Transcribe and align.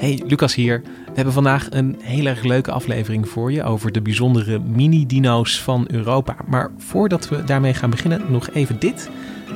Hey, 0.00 0.22
Lucas 0.26 0.54
hier. 0.54 0.80
We 0.80 1.12
hebben 1.14 1.32
vandaag 1.32 1.66
een 1.70 1.96
heel 2.02 2.26
erg 2.26 2.42
leuke 2.42 2.70
aflevering 2.70 3.28
voor 3.28 3.52
je 3.52 3.62
over 3.62 3.92
de 3.92 4.00
bijzondere 4.02 4.58
mini-dino's 4.58 5.62
van 5.62 5.86
Europa. 5.90 6.36
Maar 6.46 6.70
voordat 6.78 7.28
we 7.28 7.44
daarmee 7.44 7.74
gaan 7.74 7.90
beginnen, 7.90 8.22
nog 8.28 8.50
even 8.50 8.78
dit. 8.78 9.10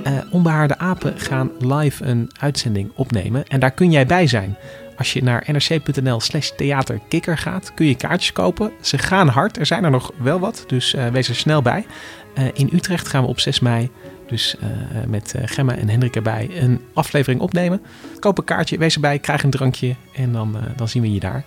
Eh, 0.05 0.13
Onbehaarde 0.31 0.79
apen 0.79 1.19
gaan 1.19 1.51
live 1.59 2.05
een 2.05 2.31
uitzending 2.41 2.91
opnemen 2.95 3.47
en 3.47 3.61
daar 3.61 3.71
kun 3.71 3.91
jij 3.91 4.07
bij 4.07 4.27
zijn. 4.27 4.57
Als 4.97 5.13
je 5.13 5.23
naar 5.23 5.47
nrc.nl 5.47 6.21
slash 6.21 6.51
theaterkikker 6.57 7.39
gaat, 7.39 7.75
kun 7.75 7.87
je 7.87 7.95
kaartjes 7.95 8.33
kopen. 8.33 8.73
Ze 8.81 8.99
gaan 8.99 9.29
hard, 9.29 9.59
er 9.59 9.67
zijn 9.67 9.85
er 9.85 9.91
nog 9.91 10.13
wel 10.17 10.41
wat, 10.41 10.65
dus 10.67 10.95
eh, 10.95 11.07
wees 11.07 11.29
er 11.29 11.35
snel 11.35 11.63
bij. 11.63 11.87
Eh, 12.35 12.45
in 12.53 12.71
Utrecht 12.73 13.09
gaan 13.09 13.23
we 13.23 13.29
op 13.29 13.41
6 13.41 13.61
mei, 13.61 13.91
dus 14.27 14.57
eh, 14.59 14.69
met 15.07 15.35
eh, 15.35 15.43
Gemma 15.45 15.77
en 15.77 15.89
Hendrik 15.89 16.17
erbij, 16.17 16.51
een 16.53 16.81
aflevering 16.93 17.41
opnemen. 17.41 17.83
Koop 18.19 18.39
een 18.39 18.45
kaartje, 18.45 18.79
wees 18.79 18.95
erbij, 18.95 19.19
krijg 19.19 19.43
een 19.43 19.51
drankje 19.51 19.95
en 20.15 20.33
dan, 20.33 20.57
eh, 20.57 20.63
dan 20.77 20.89
zien 20.89 21.03
we 21.03 21.13
je 21.13 21.21
daar. 21.21 21.45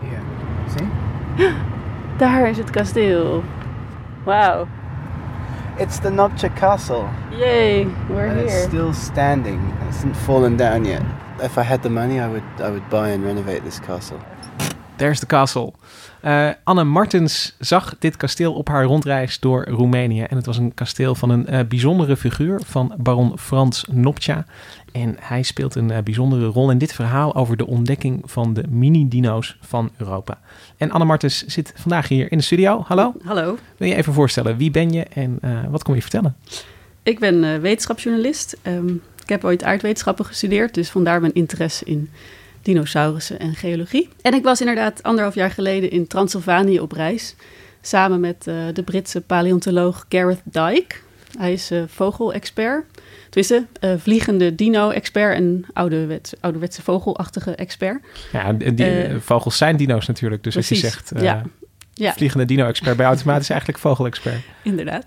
Hier, 0.00 0.20
zie? 0.76 0.88
Daar 2.18 2.48
is 2.48 2.58
het 2.58 2.70
kasteel. 2.70 3.44
Wauw. 4.24 4.66
It's 5.76 5.98
the 5.98 6.10
Nopcha 6.10 6.48
Castle. 6.48 7.04
Yay, 7.30 7.86
we're 8.08 8.28
and 8.28 8.40
it's 8.40 8.52
here. 8.52 8.68
still 8.68 8.92
standing. 8.92 9.60
It 9.60 9.94
hasn't 9.94 10.16
fallen 10.16 10.56
down 10.56 10.84
yet. 10.84 11.02
If 11.42 11.56
I 11.56 11.62
had 11.62 11.82
the 11.82 11.90
money, 11.90 12.18
I 12.18 12.28
would 12.28 12.42
I 12.60 12.70
would 12.70 12.88
buy 12.88 13.12
and 13.12 13.24
renovate 13.24 13.60
this 13.62 13.80
castle. 13.80 14.16
There's 14.96 15.20
the 15.20 15.26
castle. 15.26 15.72
Eh, 16.20 16.50
Anne 16.64 16.84
Martens 16.84 17.54
zag 17.58 17.94
dit 17.98 18.16
kasteel 18.16 18.52
op 18.52 18.68
haar 18.68 18.84
rondreis 18.84 19.40
door 19.40 19.68
Roemenië. 19.68 20.22
En 20.22 20.36
het 20.36 20.46
was 20.46 20.56
een 20.58 20.74
kasteel 20.74 21.14
van 21.14 21.30
een 21.30 21.46
eh, 21.46 21.60
bijzondere 21.68 22.16
figuur 22.16 22.60
van 22.64 22.94
baron 22.96 23.38
Frans 23.38 23.84
Nopcha. 23.90 24.44
En 24.92 25.16
hij 25.20 25.42
speelt 25.42 25.74
een 25.74 25.90
eh, 25.90 26.02
bijzondere 26.02 26.46
rol 26.46 26.70
in 26.70 26.78
dit 26.78 26.92
verhaal 26.92 27.34
over 27.34 27.56
de 27.56 27.66
ontdekking 27.66 28.22
van 28.24 28.54
de 28.54 28.64
mini-dino's 28.68 29.58
van 29.60 29.90
Europa. 29.96 30.38
En 30.76 30.90
Anne 30.90 31.06
Martens 31.06 31.46
zit 31.46 31.72
vandaag 31.76 32.08
hier 32.08 32.32
in 32.32 32.38
de 32.38 32.44
studio. 32.44 32.84
Hallo. 32.86 33.14
Hallo, 33.24 33.58
Wil 33.76 33.88
je 33.88 33.94
even 33.94 34.12
voorstellen, 34.12 34.56
wie 34.56 34.70
ben 34.70 34.92
je 34.92 35.02
en 35.02 35.38
eh, 35.40 35.50
wat 35.70 35.82
kom 35.82 35.94
je 35.94 36.02
vertellen? 36.02 36.36
ik 37.08 37.18
ben 37.18 37.44
eh, 37.44 37.60
wetenschapsjournalist. 37.60 38.56
Ehm, 38.62 38.94
ik 39.28 39.34
heb 39.34 39.44
ooit 39.44 39.64
aardwetenschappen 39.64 40.24
gestudeerd, 40.24 40.74
dus 40.74 40.90
vandaar 40.90 41.20
mijn 41.20 41.34
interesse 41.34 41.84
in 41.84 42.10
dinosaurussen 42.62 43.38
en 43.38 43.54
geologie. 43.54 44.08
En 44.22 44.34
ik 44.34 44.42
was 44.42 44.60
inderdaad 44.60 45.02
anderhalf 45.02 45.34
jaar 45.34 45.50
geleden 45.50 45.90
in 45.90 46.06
Transylvanië 46.06 46.80
op 46.80 46.92
reis, 46.92 47.34
samen 47.80 48.20
met 48.20 48.46
eh, 48.46 48.54
de 48.72 48.82
Britse 48.82 49.20
paleontoloog 49.20 50.06
Gareth 50.08 50.40
Dyke. 50.44 50.94
Hij 51.38 51.52
is 51.52 51.70
eh, 51.70 51.82
vogelexpert, 51.86 52.84
tenminste 53.30 53.66
eh, 53.80 53.92
vliegende 53.98 54.54
dino-expert 54.54 55.34
en 55.34 55.64
ouderwets, 55.72 56.32
ouderwetse 56.40 56.82
vogelachtige 56.82 57.54
expert. 57.54 58.04
Ja, 58.32 58.52
die 58.52 59.20
vogels 59.20 59.56
zijn 59.56 59.76
dino's 59.76 60.06
natuurlijk. 60.06 60.42
Dus 60.42 60.56
als 60.56 60.68
je 60.68 60.74
zegt 60.74 61.12
ja. 61.16 61.42
Ja. 61.92 62.12
vliegende 62.12 62.44
dino-expert 62.44 62.96
bij 62.96 63.06
automatisch 63.06 63.50
eigenlijk 63.50 63.80
vogelexpert. 63.80 64.40
Inderdaad. 64.62 65.06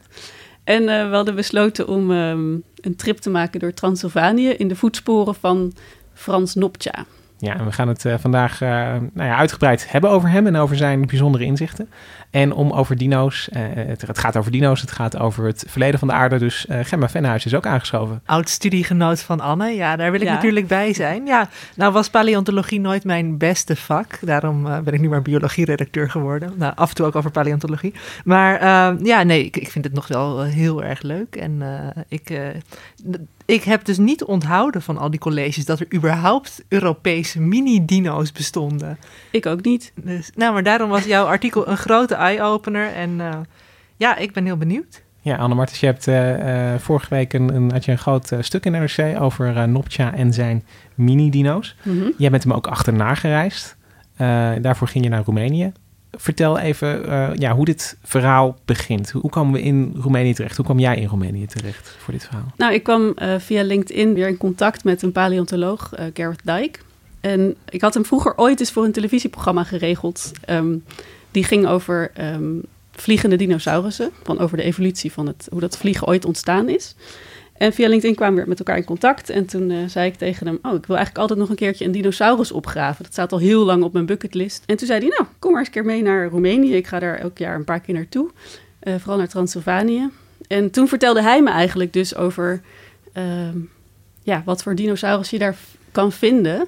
En 0.64 0.90
eh, 0.90 1.10
we 1.10 1.16
hadden 1.16 1.36
besloten 1.36 1.88
om 1.88 2.12
ehm, 2.12 2.54
een 2.76 2.96
trip 2.96 3.18
te 3.18 3.30
maken 3.30 3.60
door 3.60 3.74
Transylvanië 3.74 4.50
in 4.50 4.68
de 4.68 4.76
voetsporen 4.76 5.36
van 5.36 5.74
Frans 6.14 6.56
Nopcha. 6.56 7.06
Ja, 7.38 7.58
en 7.58 7.66
we 7.66 7.72
gaan 7.72 7.88
het 7.88 8.06
eh, 8.06 8.18
vandaag 8.18 8.62
eh, 8.62 8.70
nou 9.14 9.30
ja, 9.30 9.36
uitgebreid 9.36 9.92
hebben 9.92 10.10
over 10.10 10.30
hem 10.30 10.48
en 10.48 10.56
over 10.56 10.76
zijn 10.76 11.06
bijzondere 11.06 11.44
inzichten. 11.44 11.90
En 12.32 12.54
om 12.54 12.72
over 12.72 12.98
dino's, 12.98 13.50
eh, 13.50 13.62
het, 13.74 14.02
het 14.02 14.20
gaat 14.20 14.38
over 14.38 14.52
dino's, 14.52 14.82
het 14.82 14.92
gaat 14.92 15.18
over 15.18 15.46
het 15.46 15.64
verleden 15.68 16.00
van 16.00 16.08
de 16.08 16.14
aarde. 16.14 16.38
Dus 16.38 16.66
eh, 16.66 16.80
Gemma 16.84 17.10
Venhuis 17.10 17.46
is 17.46 17.54
ook 17.56 17.66
aangeschoven. 17.66 18.22
oud-studiegenoot 18.26 19.22
van 19.22 19.40
Anne. 19.40 19.70
Ja, 19.76 19.96
daar 19.96 20.12
wil 20.12 20.22
ik 20.22 20.28
Ja. 20.28 20.34
natuurlijk 20.34 20.68
bij 20.68 20.94
zijn. 20.94 21.26
Ja, 21.26 21.50
nou 21.76 21.94
was 21.94 22.10
paleontologie 22.10 22.80
nooit 22.80 23.04
mijn 23.04 23.38
beste 23.38 23.76
vak. 23.76 24.18
Daarom 24.22 24.68
eh, 24.68 24.80
ben 24.80 24.94
ik 24.94 25.00
nu 25.00 25.10
maar 25.10 25.22
biologie-redacteur 25.22 26.10
geworden. 26.10 26.54
Nou, 26.58 26.74
af 26.76 26.90
en 26.90 26.96
toe 26.96 27.06
ook 27.06 27.16
over 27.16 27.32
paleontologie. 27.32 27.94
Maar 28.24 28.56
eh, 28.60 29.06
ja, 29.06 29.24
nee, 29.24 29.46
ik, 29.46 29.58
ik 29.58 29.70
vind 29.72 29.86
het 29.86 29.94
nog 29.94 30.08
wel 30.08 30.44
heel 30.44 30.84
erg 30.84 31.02
leuk. 31.02 31.36
En 31.36 31.62
eh, 31.62 32.02
ik, 32.08 32.30
eh, 32.30 32.48
ik 33.46 33.64
heb 33.64 33.86
dus 33.86 33.98
niet 33.98 34.24
onthouden 34.24 34.82
van 34.82 34.98
al 34.98 35.10
die 35.10 35.20
colleges... 35.20 35.66
dat 35.66 35.80
er 35.80 35.94
überhaupt 35.94 36.64
Europese 36.68 37.42
mini-dino's 37.42 38.32
bestonden. 38.32 38.98
Ik 39.32 39.46
ook 39.46 39.64
niet. 39.64 39.92
Dus, 39.96 40.32
nou, 40.36 40.54
maar 40.54 40.64
daarom 40.64 40.90
was 40.90 41.04
jouw 41.04 41.26
artikel 41.26 41.68
een 41.68 41.78
grote 41.78 42.16
eye-opener. 42.22 42.94
En 42.94 43.22
eh, 43.22 43.40
ja, 43.96 44.18
ik 44.18 44.34
ben 44.34 44.46
heel 44.46 44.58
benieuwd. 44.58 45.02
Ja, 45.24 45.36
Anne 45.36 45.56
Martens, 45.56 45.80
je 45.80 45.86
hebt 45.86 46.08
eh, 46.08 46.74
eh, 46.74 46.80
vorige 46.80 47.10
week 47.10 47.34
een, 47.34 47.56
een, 47.56 47.72
had 47.72 47.86
je 47.86 47.92
een 47.92 47.98
groot 47.98 48.32
stuk 48.40 48.66
in 48.66 48.72
NRC 48.72 49.22
over 49.22 49.58
eh, 49.58 49.64
Nopcha 49.64 50.14
en 50.14 50.34
zijn 50.34 50.64
mini-dino's. 50.96 51.76
Jij 52.18 52.30
bent 52.30 52.44
hem 52.44 52.54
ook 52.54 52.68
achterna 52.68 53.16
gereisd. 53.16 53.76
Eh, 54.16 54.52
daarvoor 54.62 54.88
ging 54.88 55.04
je 55.04 55.10
naar 55.10 55.24
Roemenië. 55.26 55.72
Vertel 56.12 56.60
even 56.60 57.10
eh, 57.10 57.30
ja, 57.36 57.56
hoe 57.56 57.66
dit 57.66 57.98
verhaal 58.04 58.58
begint. 58.66 59.12
Hoe 59.12 59.30
komen 59.30 59.54
we 59.54 59.62
in 59.62 59.94
Roemenië 59.96 60.34
terecht? 60.34 60.56
Hoe 60.56 60.66
kwam 60.66 60.80
jij 60.80 60.96
in 60.96 61.08
Roemenië 61.08 61.46
terecht 61.46 61.96
voor 62.00 62.14
dit 62.14 62.24
verhaal? 62.26 62.52
Nou, 62.58 62.74
ik 62.74 62.84
kwam 62.84 63.12
eh, 63.16 63.36
via 63.40 63.64
LinkedIn 63.64 64.14
weer 64.14 64.28
in 64.28 64.38
contact 64.38 64.84
met 64.84 65.02
een 65.02 65.12
paleontoloog, 65.12 65.94
eh 65.94 66.06
Gareth 66.14 66.42
Dyke. 66.44 66.80
En 67.22 67.56
ik 67.70 67.82
had 67.82 67.94
hem 67.94 68.06
vroeger 68.06 68.34
ooit 68.38 68.60
eens 68.60 68.72
voor 68.72 68.84
een 68.84 68.92
televisieprogramma 68.92 69.64
geregeld. 69.64 70.32
Ehm, 70.46 70.76
die 71.32 71.44
ging 71.44 71.68
over 71.68 72.12
ehm, 72.14 72.60
vliegende 72.92 73.36
dinosaurussen. 73.36 74.12
Van 74.24 74.40
over 74.40 74.58
de 74.58 74.64
evolutie 74.64 75.12
van 75.12 75.28
het, 75.28 75.48
hoe 75.52 75.60
dat 75.60 75.78
vliegen 75.78 76.08
ooit 76.08 76.26
ontstaan 76.26 76.70
is. 76.70 76.96
En 77.62 77.74
via 77.74 77.88
LinkedIn 77.88 78.16
kwamen 78.16 78.44
we 78.44 78.50
met 78.50 78.60
elkaar 78.60 78.78
in 78.78 78.84
contact. 78.84 79.30
En 79.30 79.46
toen 79.46 79.72
eh, 79.72 79.78
zei 79.88 80.08
ik 80.08 80.16
tegen 80.16 80.48
hem: 80.48 80.60
Oh, 80.62 80.74
ik 80.74 80.86
wil 80.86 80.96
eigenlijk 80.96 81.18
altijd 81.18 81.40
nog 81.40 81.50
een 81.50 81.56
keertje 81.56 81.86
een 81.86 81.92
dinosaurus 81.92 82.52
opgraven. 82.52 83.04
Dat 83.04 83.14
staat 83.14 83.32
al 83.32 83.40
heel 83.40 83.66
lang 83.66 83.84
op 83.84 83.94
mijn 83.94 84.06
bucketlist. 84.06 84.64
En 84.66 84.78
toen 84.78 84.88
zei 84.88 85.00
hij: 85.00 85.10
Nou, 85.10 85.30
kom 85.40 85.52
maar 85.52 85.60
eens 85.60 85.68
een 85.68 85.74
keer 85.74 85.86
mee 85.86 86.02
naar 86.02 86.28
Roemenië. 86.28 86.76
Ik 86.76 86.88
ga 86.88 87.00
daar 87.00 87.18
elk 87.18 87.38
jaar 87.38 87.56
een 87.56 87.64
paar 87.64 87.80
keer 87.80 87.94
naartoe. 87.94 88.30
Eh, 88.80 88.96
vooral 88.96 89.18
naar 89.18 89.28
Transylvanië. 89.28 90.10
En 90.48 90.72
toen 90.72 90.88
vertelde 90.88 91.22
hij 91.22 91.42
me 91.42 91.50
eigenlijk 91.50 91.94
dus 91.94 92.16
over 92.16 92.62
ehm, 93.14 93.58
ja, 94.24 94.42
wat 94.46 94.64
voor 94.64 94.76
dinosaurus 94.76 95.30
je 95.30 95.40
daar 95.40 95.56
kan 95.92 96.12
vinden. 96.12 96.68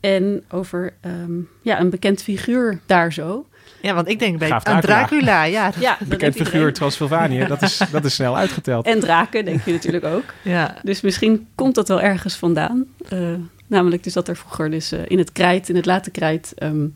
En 0.00 0.44
over 0.50 0.94
ehm, 1.00 1.32
ja, 1.62 1.80
een 1.80 1.90
bekend 1.90 2.22
figuur 2.22 2.80
daar 2.86 3.12
zo. 3.12 3.46
Ja, 3.82 3.94
want 3.94 4.08
ik 4.08 4.18
denk 4.18 4.38
bij 4.38 4.48
Gaaf 4.48 4.64
aan 4.64 4.80
Dracula. 4.80 5.20
Dracula. 5.20 5.72
Ja, 5.80 5.98
Bekend 6.08 6.34
figuur. 6.34 6.72
Transylvanië, 6.72 7.46
dat 7.46 7.62
is, 7.62 7.80
dat 7.90 8.04
is 8.04 8.14
snel 8.14 8.36
uitgeteld. 8.36 8.86
En 8.86 9.00
draken, 9.00 9.44
denk 9.44 9.64
je 9.64 9.72
natuurlijk 9.78 10.04
ook. 10.04 10.24
ja. 10.42 10.76
Dus 10.82 11.00
misschien 11.00 11.46
komt 11.54 11.74
dat 11.74 11.88
wel 11.88 12.00
ergens 12.00 12.34
vandaan. 12.36 12.84
Eh, 13.08 13.18
namelijk 13.66 14.04
dus 14.04 14.12
dat 14.12 14.28
er 14.28 14.36
vroeger 14.36 14.70
dus, 14.70 14.92
eh, 14.92 15.00
in 15.06 15.18
het 15.18 15.32
krijt, 15.32 15.68
in 15.68 15.76
het 15.76 15.86
late 15.86 16.10
krijt, 16.10 16.52
ehm, 16.56 16.86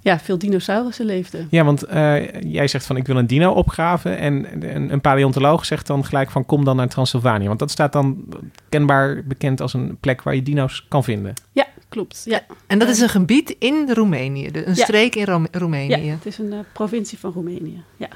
ja, 0.00 0.18
veel 0.18 0.38
dinosaurussen 0.38 1.06
leefden. 1.06 1.46
Ja, 1.50 1.64
want 1.64 1.82
eh, 1.82 2.40
jij 2.40 2.68
zegt 2.68 2.86
van 2.86 2.96
ik 2.96 3.06
wil 3.06 3.16
een 3.16 3.26
dino 3.26 3.50
opgraven. 3.52 4.18
En 4.18 4.46
een, 4.76 4.92
een 4.92 5.00
paleontoloog 5.00 5.64
zegt 5.64 5.86
dan 5.86 6.04
gelijk 6.04 6.30
van 6.30 6.46
kom 6.46 6.64
dan 6.64 6.76
naar 6.76 6.88
Transylvanië. 6.88 7.46
Want 7.46 7.58
dat 7.58 7.70
staat 7.70 7.92
dan 7.92 8.24
kenbaar 8.68 9.22
bekend 9.24 9.60
als 9.60 9.74
een 9.74 9.96
plek 10.00 10.22
waar 10.22 10.34
je 10.34 10.42
dino's 10.42 10.86
kan 10.88 11.04
vinden. 11.04 11.34
Ja, 11.52 11.66
klopt. 11.88 12.22
Ja, 12.24 12.42
En 12.66 12.78
dat 12.78 12.88
is 12.88 13.00
een 13.00 13.08
gebied 13.08 13.56
in 13.58 13.90
Roemenië, 13.92 14.50
de- 14.50 14.66
een 14.66 14.74
Ja. 14.74 14.84
streek 14.84 15.14
in 15.14 15.24
Rome- 15.24 15.48
Roemenië. 15.50 16.04
ja 16.04 16.12
het 16.14 16.26
is 16.26 16.38
een 16.38 16.52
eh, 16.52 16.58
provincie 16.72 17.18
van 17.18 17.32
Roemenië. 17.32 17.82
Ja. 17.96 18.08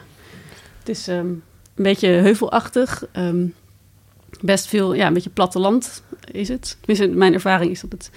Het 0.79 0.89
is 0.89 1.09
ehm, 1.09 1.19
een 1.27 1.43
beetje 1.75 2.09
heuvelachtig. 2.09 3.07
ehm, 3.13 3.47
best 4.41 4.67
veel, 4.67 4.95
ja, 4.95 5.07
een 5.07 5.13
beetje 5.15 5.31
platteland 5.31 6.03
is 6.31 6.49
het. 6.49 6.77
Tenminste, 6.81 7.19
mijn 7.19 7.33
ervaring 7.33 7.71
is 7.71 7.81
dat 7.81 7.93
het 7.93 8.11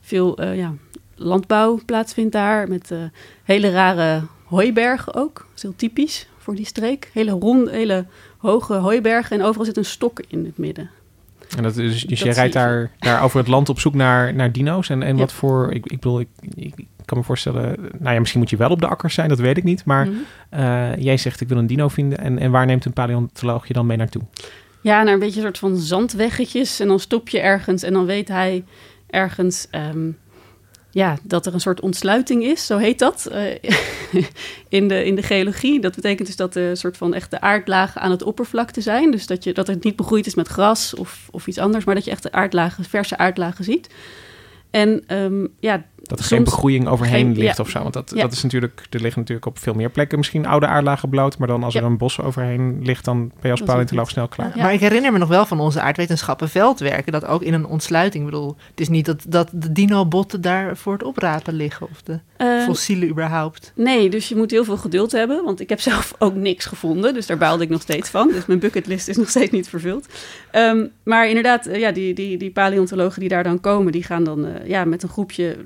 veel 0.00 0.36
eh, 0.38 0.56
ja, 0.56 0.72
landbouw 1.16 1.80
plaatsvindt 1.86 2.32
daar. 2.32 2.68
Met 2.68 2.90
eh, 2.90 2.98
hele 3.44 3.70
rare 3.70 4.22
hooibergen 4.44 5.14
ook. 5.14 5.34
Dat 5.34 5.46
is 5.56 5.62
heel 5.62 5.76
typisch 5.76 6.28
voor 6.38 6.54
die 6.54 6.66
streek. 6.66 7.10
Hele 7.12 7.30
ronde, 7.30 7.70
hele 7.70 8.04
hoge 8.38 8.74
hooibergen. 8.74 9.38
En 9.38 9.44
overal 9.46 9.64
zit 9.66 9.76
een 9.76 9.84
stok 9.84 10.20
in 10.28 10.44
het 10.44 10.58
midden. 10.58 10.90
En 11.56 11.62
dat 11.62 11.76
is, 11.76 11.92
dus 12.06 12.20
Dat 12.20 12.28
je 12.28 12.32
rijdt 12.40 12.52
daar, 12.52 12.90
daar 12.98 13.22
over 13.22 13.38
het 13.38 13.48
land 13.48 13.68
op 13.68 13.80
zoek 13.80 13.94
naar, 13.94 14.34
naar 14.34 14.52
dino's. 14.52 14.88
En, 14.90 15.02
en 15.02 15.14
Ja. 15.14 15.20
wat 15.20 15.32
voor, 15.32 15.72
ik, 15.72 15.84
ik 15.86 16.00
bedoel, 16.00 16.20
ik, 16.20 16.28
ik 16.54 16.74
kan 17.04 17.18
me 17.18 17.24
voorstellen, 17.24 17.76
nou 17.98 18.12
ja, 18.14 18.18
misschien 18.18 18.40
moet 18.40 18.50
je 18.50 18.56
wel 18.56 18.70
op 18.70 18.80
de 18.80 18.86
akkers 18.88 19.14
zijn, 19.14 19.28
dat 19.28 19.38
weet 19.38 19.56
ik 19.56 19.64
niet. 19.64 19.84
Maar 19.84 20.06
Mhm. 20.06 20.14
eh, 20.48 20.96
jij 20.96 21.16
zegt 21.16 21.40
ik 21.40 21.48
wil 21.48 21.58
een 21.58 21.66
dino 21.66 21.88
vinden. 21.88 22.18
En, 22.18 22.38
en 22.38 22.50
waar 22.50 22.66
neemt 22.66 22.84
een 22.84 22.92
paleontoloog 22.92 23.66
je 23.66 23.72
dan 23.72 23.86
mee 23.86 23.96
naartoe? 23.96 24.22
Ja, 24.80 25.02
naar 25.02 25.12
een 25.12 25.18
beetje 25.18 25.36
een 25.36 25.42
soort 25.42 25.58
van 25.58 25.76
zandweggetjes. 25.76 26.80
En 26.80 26.88
dan 26.88 27.00
stop 27.00 27.28
je 27.28 27.40
ergens 27.40 27.82
en 27.82 27.92
dan 27.92 28.06
weet 28.06 28.28
hij 28.28 28.64
ergens 29.06 29.66
ehm, 29.70 30.10
ja, 30.94 31.18
dat 31.22 31.46
er 31.46 31.54
een 31.54 31.60
soort 31.60 31.80
ontsluiting 31.80 32.44
is. 32.44 32.66
Zo 32.66 32.78
heet 32.78 32.98
dat 32.98 33.26
eh, 33.26 33.54
in, 34.68 34.88
de, 34.88 35.04
in 35.04 35.14
de 35.14 35.22
geologie. 35.22 35.80
Dat 35.80 35.94
betekent 35.94 36.26
dus 36.26 36.36
dat 36.36 36.52
de 36.52 36.74
soort 36.74 36.96
van 36.96 37.14
echte 37.14 37.40
aardlagen 37.40 38.00
aan 38.00 38.10
het 38.10 38.22
oppervlakte 38.22 38.80
zijn. 38.80 39.10
Dus 39.10 39.26
dat, 39.26 39.44
je, 39.44 39.52
dat 39.52 39.66
het 39.66 39.84
niet 39.84 39.96
begroeid 39.96 40.26
is 40.26 40.34
met 40.34 40.48
gras 40.48 40.94
of, 40.94 41.28
of 41.30 41.46
iets 41.46 41.58
anders. 41.58 41.84
Maar 41.84 41.94
dat 41.94 42.04
je 42.04 42.10
echt 42.10 42.22
de 42.22 42.32
aardlagen, 42.32 42.84
verse 42.84 43.16
aardlagen 43.16 43.64
ziet. 43.64 43.88
En 44.70 45.04
ehm, 45.06 45.46
ja, 45.60 45.84
Dat 46.08 46.18
er 46.18 46.24
soms- 46.24 46.28
geen 46.30 46.44
begroeiing 46.44 46.88
overheen 46.88 47.26
geen- 47.26 47.38
ligt 47.38 47.56
ja. 47.56 47.62
of 47.62 47.70
zo. 47.70 47.82
Want 47.82 47.94
dat, 47.94 48.12
Ja. 48.14 48.20
dat 48.22 48.32
is 48.32 48.42
natuurlijk, 48.42 48.86
er 48.90 49.00
liggen 49.00 49.20
natuurlijk 49.20 49.46
op 49.46 49.58
veel 49.58 49.74
meer 49.74 49.90
plekken 49.90 50.18
misschien 50.18 50.46
oude 50.46 50.66
aardlagen 50.66 51.08
bloot. 51.08 51.38
Maar 51.38 51.48
dan 51.48 51.62
als 51.62 51.74
er 51.74 51.82
een 51.84 51.96
bos 51.96 52.20
overheen 52.20 52.78
ligt, 52.82 53.04
dan 53.04 53.18
ben 53.26 53.34
je 53.42 53.50
als 53.50 53.62
paleontoloog 53.62 54.10
snel 54.10 54.28
klaar. 54.28 54.52
Ja. 54.56 54.62
Maar 54.62 54.72
ik 54.72 54.80
herinner 54.80 55.12
me 55.12 55.18
nog 55.18 55.28
wel 55.28 55.46
van 55.46 55.60
onze 55.60 55.80
aardwetenschappen 55.80 56.48
veldwerken, 56.48 57.12
dat 57.12 57.26
ook 57.26 57.42
in 57.42 57.54
een 57.54 57.66
ontsluiting, 57.66 58.24
ik 58.24 58.30
bedoel, 58.30 58.56
het 58.70 58.80
is 58.80 58.88
niet 58.88 59.06
dat, 59.06 59.24
dat 59.28 59.48
de 59.52 59.72
dino-botten 59.72 60.40
daar 60.40 60.76
voor 60.76 60.92
het 60.92 61.02
oprapen 61.02 61.54
liggen, 61.54 61.88
of 61.90 62.02
de 62.02 62.18
eh, 62.36 62.62
fossielen 62.64 63.08
überhaupt. 63.08 63.72
Nee, 63.74 64.08
dus 64.10 64.28
je 64.28 64.36
moet 64.36 64.50
heel 64.50 64.64
veel 64.64 64.76
geduld 64.76 65.12
hebben. 65.12 65.44
Want 65.44 65.60
ik 65.60 65.68
heb 65.68 65.80
zelf 65.90 66.14
ook 66.18 66.34
niks 66.34 66.64
gevonden. 66.64 67.14
Dus 67.14 67.26
daar 67.26 67.38
baalde 67.38 67.62
ik 67.64 67.68
nog 67.70 67.82
steeds 67.82 68.08
van. 68.10 68.28
Dus 68.28 68.46
mijn 68.46 68.58
bucketlist 68.58 69.08
is 69.08 69.16
nog 69.16 69.28
steeds 69.28 69.50
niet 69.50 69.68
vervuld. 69.68 70.06
Ehm, 70.50 70.86
maar 71.02 71.28
inderdaad, 71.28 71.66
eh, 71.66 71.80
ja, 71.80 71.92
die, 71.92 72.14
die, 72.14 72.36
die 72.36 72.50
paleontologen 72.50 73.20
die 73.20 73.28
daar 73.28 73.42
dan 73.44 73.60
komen... 73.60 73.92
die 73.92 74.02
gaan 74.02 74.24
dan 74.24 74.46
eh, 74.46 74.68
ja, 74.68 74.84
met 74.84 75.02
een 75.02 75.08
groepje... 75.08 75.56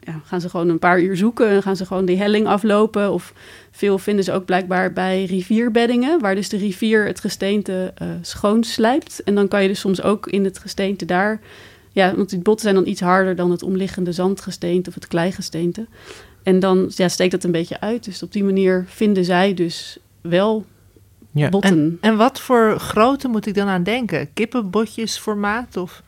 Ja, 0.00 0.20
gaan 0.24 0.40
ze 0.40 0.48
gewoon 0.48 0.68
een 0.68 0.78
paar 0.78 1.00
uur 1.00 1.16
zoeken. 1.16 1.48
En 1.48 1.62
gaan 1.62 1.76
ze 1.76 1.86
gewoon 1.86 2.04
die 2.04 2.16
helling 2.16 2.46
aflopen. 2.46 3.12
Of 3.12 3.32
veel 3.70 3.98
vinden 3.98 4.24
ze 4.24 4.32
ook 4.32 4.44
blijkbaar 4.44 4.92
bij 4.92 5.24
rivierbeddingen... 5.24 6.20
waar 6.20 6.34
dus 6.34 6.48
de 6.48 6.56
rivier 6.56 7.06
het 7.06 7.20
gesteente 7.20 7.92
eh 7.94 8.08
schoonslijpt. 8.20 9.22
En 9.24 9.34
dan 9.34 9.48
kan 9.48 9.62
je 9.62 9.68
dus 9.68 9.80
soms 9.80 10.02
ook 10.02 10.26
in 10.26 10.44
het 10.44 10.58
gesteente 10.58 11.04
daar... 11.04 11.40
Ja, 11.94 12.14
want 12.16 12.30
die 12.30 12.38
botten 12.38 12.62
zijn 12.62 12.74
dan 12.74 12.86
iets 12.86 13.00
harder 13.00 13.36
dan 13.36 13.50
het 13.50 13.62
omliggende 13.62 14.12
zandgesteente... 14.12 14.88
of 14.88 14.94
het 14.94 15.06
kleigesteente. 15.06 15.86
En 16.42 16.60
dan 16.60 16.90
ja, 16.94 17.08
steekt 17.08 17.30
dat 17.30 17.44
een 17.44 17.50
beetje 17.52 17.80
uit. 17.80 18.04
Dus 18.04 18.22
op 18.22 18.32
die 18.32 18.44
manier 18.44 18.84
vinden 18.88 19.24
zij 19.24 19.54
dus 19.54 19.98
wel 20.20 20.64
Ja. 21.32 21.48
botten. 21.48 21.70
En, 21.70 21.98
en 22.00 22.16
wat 22.16 22.40
voor 22.40 22.78
grootte 22.78 23.28
moet 23.28 23.46
ik 23.46 23.54
dan 23.54 23.68
aan 23.68 23.82
denken? 23.82 24.32
Kippenbotjes 24.32 25.18
formaat 25.18 25.76
of... 25.76 26.02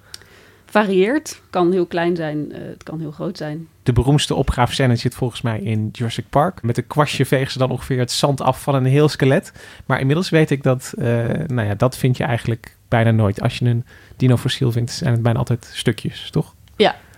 Varieert. 0.66 1.40
Kan 1.50 1.72
heel 1.72 1.86
klein 1.86 2.16
zijn, 2.16 2.52
eh, 2.52 2.60
het 2.62 2.82
kan 2.82 3.00
heel 3.00 3.10
groot 3.10 3.36
zijn. 3.36 3.68
De 3.84 3.92
beroemdste 3.92 4.34
opgraafscène 4.34 4.96
zit 4.96 5.14
volgens 5.14 5.42
mij 5.42 5.58
in 5.60 5.88
Jurassic 5.92 6.24
Park. 6.30 6.62
Met 6.62 6.76
een 6.76 6.86
kwastje 6.86 7.26
vegen 7.26 7.52
ze 7.52 7.58
dan 7.58 7.70
ongeveer 7.70 7.98
het 7.98 8.10
zand 8.10 8.40
af 8.40 8.62
van 8.62 8.74
een 8.74 8.84
heel 8.84 9.08
skelet. 9.08 9.52
Maar 9.86 10.00
inmiddels 10.00 10.30
weet 10.30 10.50
ik 10.50 10.62
dat, 10.62 10.94
eh, 10.98 11.06
nou 11.46 11.68
ja, 11.68 11.74
dat 11.74 11.96
vind 11.96 12.16
je 12.16 12.24
eigenlijk 12.24 12.76
bijna 12.88 13.10
nooit. 13.10 13.40
Als 13.40 13.58
je 13.58 13.64
een 13.64 13.84
dinofossiel 14.16 14.72
vindt, 14.72 14.90
zijn 14.90 15.12
het 15.12 15.22
bijna 15.22 15.38
altijd 15.38 15.70
stukjes, 15.72 16.30
toch? 16.30 16.54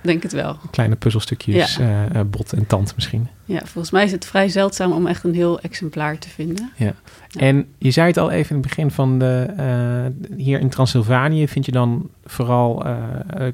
Denk 0.01 0.23
het 0.23 0.33
wel. 0.33 0.57
Kleine 0.71 0.97
puzzelstukjes, 0.97 1.77
Ja. 1.77 1.85
eh, 1.85 2.21
eh, 2.21 2.27
bot 2.27 2.53
en 2.53 2.67
tand 2.67 2.95
misschien. 2.95 3.29
Ja, 3.45 3.59
volgens 3.59 3.91
mij 3.91 4.05
is 4.05 4.13
het 4.13 4.27
vrij 4.27 4.49
zeldzaam 4.49 4.93
om 4.93 5.07
echt 5.07 5.25
een 5.25 5.35
heel 5.35 5.61
exemplaar 5.61 6.19
te 6.19 6.29
vinden. 6.29 6.73
Ja. 6.77 6.95
En 7.39 7.67
je 7.79 7.91
zei 7.91 8.07
het 8.07 8.17
al 8.17 8.31
even 8.31 8.57
in 8.57 8.63
het 8.63 8.69
begin 8.69 8.91
van 8.91 9.19
de, 9.19 9.51
hier 10.37 10.61
in 10.61 10.69
Transylvanië 10.69 11.49
vind 11.49 11.67
je 11.67 11.73
dan 11.73 12.11
vooral, 12.25 12.85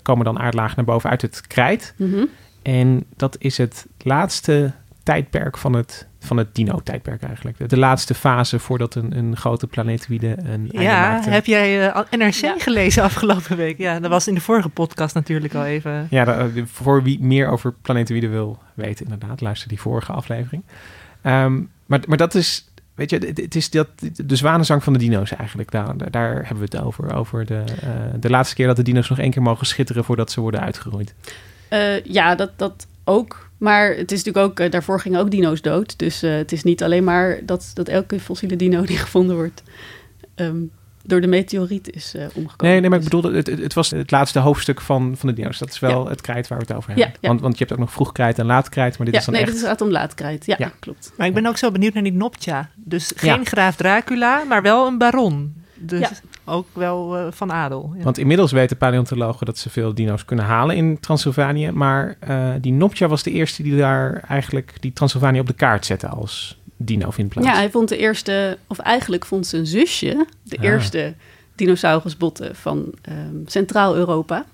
komen 0.03 0.25
dan 0.25 0.39
aardlagen 0.39 0.77
naar 0.77 0.85
boven 0.85 1.11
uit 1.11 1.23
het 1.23 1.47
krijt. 1.47 1.95
Mhm. 1.97 2.25
En 2.63 3.05
dat 3.17 3.37
is 3.39 3.59
het 3.59 3.87
laatste 3.99 4.73
tijdperk 5.03 5.59
van 5.59 5.73
het, 5.73 6.07
van 6.21 6.37
het 6.37 6.55
dino-tijdperk 6.55 7.23
eigenlijk. 7.23 7.69
De, 7.71 7.79
laatste 7.79 8.15
fase 8.15 8.59
voordat 8.59 8.95
een, 8.95 9.17
een 9.17 9.37
grote 9.37 9.67
planetoïde 9.67 10.37
een 10.45 10.69
Ja, 10.73 11.11
maakte. 11.11 11.31
heb 11.31 11.47
jij 11.47 11.91
eh, 11.91 12.03
NRC 12.11 12.33
Ja. 12.35 12.55
gelezen 12.59 13.03
afgelopen 13.13 13.57
week? 13.57 13.79
Ja, 13.79 14.01
dat 14.01 14.11
was 14.11 14.29
in 14.29 14.35
de 14.35 14.41
vorige 14.41 14.69
podcast 14.69 15.15
natuurlijk 15.15 15.55
al 15.55 15.65
even. 15.65 16.07
Ja, 16.11 16.25
de- 16.25 16.67
voor 16.67 17.03
wie 17.03 17.21
meer 17.21 17.49
over 17.49 17.73
planetoïden 17.83 18.31
wil 18.31 18.59
weten, 18.75 19.05
inderdaad, 19.05 19.41
luister 19.41 19.69
die 19.69 19.81
vorige 19.81 20.13
aflevering. 20.13 20.63
Ehm, 21.23 21.61
maar, 21.87 22.01
maar 22.07 22.17
dat 22.17 22.35
is, 22.35 22.69
weet 22.95 23.11
je, 23.11 23.19
het, 23.19 23.39
het 23.41 23.55
is 23.55 23.71
dat, 23.71 23.89
de 24.25 24.37
zwanenzang 24.37 24.83
van 24.85 24.93
de 24.93 24.99
dino's 24.99 25.33
eigenlijk. 25.33 25.71
Daar, 25.71 25.97
daar, 25.97 26.11
daar 26.11 26.35
hebben 26.35 26.69
we 26.69 26.77
het 26.77 26.81
over. 26.85 27.15
Over 27.15 27.47
de, 27.47 27.65
eh, 27.83 27.89
de 28.21 28.31
laatste 28.31 28.55
keer 28.55 28.67
dat 28.67 28.77
de 28.77 28.83
dino's 28.83 29.09
nog 29.09 29.19
één 29.19 29.31
keer 29.31 29.43
mogen 29.43 29.67
schitteren 29.67 30.05
voordat 30.05 30.31
ze 30.31 30.41
worden 30.41 30.61
uitgeroeid. 30.61 31.15
Eh, 31.73 32.05
ja, 32.05 32.35
dat, 32.35 32.51
dat 32.57 32.87
ook. 33.05 33.51
Maar 33.59 33.89
het 33.95 34.13
is 34.13 34.25
natuurlijk 34.25 34.51
ook, 34.51 34.61
eh, 34.61 34.71
daarvoor 34.71 35.01
gingen 35.01 35.21
ook 35.21 35.31
dino's 35.31 35.61
dood. 35.63 35.99
Dus 35.99 36.23
eh, 36.23 36.35
het 36.35 36.53
is 36.53 36.63
niet 36.63 36.83
alleen 36.83 37.05
maar 37.05 37.41
dat, 37.47 37.71
dat 37.75 37.89
elke 37.89 38.21
fossiele 38.21 38.57
dino 38.57 38.83
die 38.85 38.97
gevonden 39.07 39.37
wordt 39.37 39.63
ehm, 40.35 40.57
door 41.05 41.21
de 41.21 41.27
meteoriet 41.27 41.93
is 41.95 42.15
eh, 42.15 42.23
omgekomen. 42.23 42.57
Nee, 42.73 42.81
nee, 42.81 42.91
maar 42.91 42.99
ik 42.99 43.05
Dus- 43.11 43.21
bedoel, 43.21 43.33
het, 43.35 43.47
het, 43.47 43.59
het 43.61 43.75
was 43.75 43.91
het 43.91 44.11
laatste 44.11 44.39
hoofdstuk 44.39 44.81
van, 44.81 45.15
van 45.17 45.29
de 45.29 45.35
dino's. 45.35 45.59
Dat 45.59 45.69
is 45.71 45.79
wel 45.79 46.05
Ja. 46.05 46.11
het 46.11 46.21
krijt 46.21 46.49
waar 46.49 46.59
we 46.59 46.65
het 46.69 46.77
over 46.77 46.89
hebben. 46.89 47.07
Ja, 47.07 47.13
ja. 47.21 47.29
Want, 47.29 47.41
want 47.41 47.53
je 47.53 47.65
hebt 47.65 47.73
ook 47.73 47.79
nog 47.85 47.93
vroeg 47.93 48.13
krijt 48.13 48.39
en 48.39 48.47
laat 48.47 48.69
krijt, 48.69 48.97
maar 48.99 49.05
dit 49.07 49.15
Ja, 49.15 49.21
is 49.21 49.27
dan 49.27 49.35
nee, 49.35 49.43
echt... 49.45 49.53
dit 49.53 49.63
is 49.63 49.69
atoomlaatkrijt. 49.69 50.47
Ja, 50.47 50.55
Ja. 50.59 50.73
klopt. 50.79 51.13
Maar 51.17 51.27
ik 51.27 51.35
ben 51.35 51.47
ook 51.47 51.57
zo 51.57 51.71
benieuwd 51.71 51.95
naar 51.95 52.03
die 52.03 52.13
Noptja. 52.13 52.71
Dus 52.77 53.13
geen 53.17 53.39
Ja. 53.39 53.45
graaf 53.45 53.77
Dracula, 53.77 54.45
maar 54.45 54.63
wel 54.63 54.87
een 54.87 54.99
baron. 54.99 55.55
Dus 55.75 56.01
Ja. 56.01 56.11
Ook 56.45 56.67
wel 56.73 57.17
eh, 57.17 57.27
van 57.31 57.53
adel. 57.53 57.93
Ja. 57.97 58.03
Want 58.05 58.19
inmiddels 58.19 58.53
weten 58.53 58.77
paleontologen 58.77 59.47
dat 59.47 59.59
ze 59.59 59.71
veel 59.71 59.95
dino's 59.95 60.25
kunnen 60.25 60.45
halen 60.45 60.77
in 60.77 61.01
Transylvanië. 61.01 61.71
Maar 61.71 62.17
eh, 62.21 62.49
die 62.61 62.73
Noptja 62.73 63.09
was 63.09 63.23
de 63.23 63.31
eerste 63.31 63.63
die 63.63 63.77
daar 63.77 64.25
eigenlijk 64.29 64.75
die 64.81 64.93
Transylvanië 64.93 65.41
op 65.41 65.47
de 65.47 65.53
kaart 65.53 65.87
zette 65.87 66.09
als 66.09 66.61
dino-vindplaats. 66.77 67.49
Ja, 67.49 67.55
hij 67.55 67.71
vond 67.71 67.89
de 67.89 67.97
eerste, 67.97 68.59
of 68.67 68.79
eigenlijk 68.79 69.25
vond 69.25 69.47
zijn 69.47 69.67
zusje 69.67 70.27
de 70.43 70.57
Ah. 70.59 70.65
eerste 70.65 71.15
dinosaurusbotten 71.55 72.57
van 72.57 72.93
ehm, 73.03 73.37
Centraal-Europa. 73.47 74.45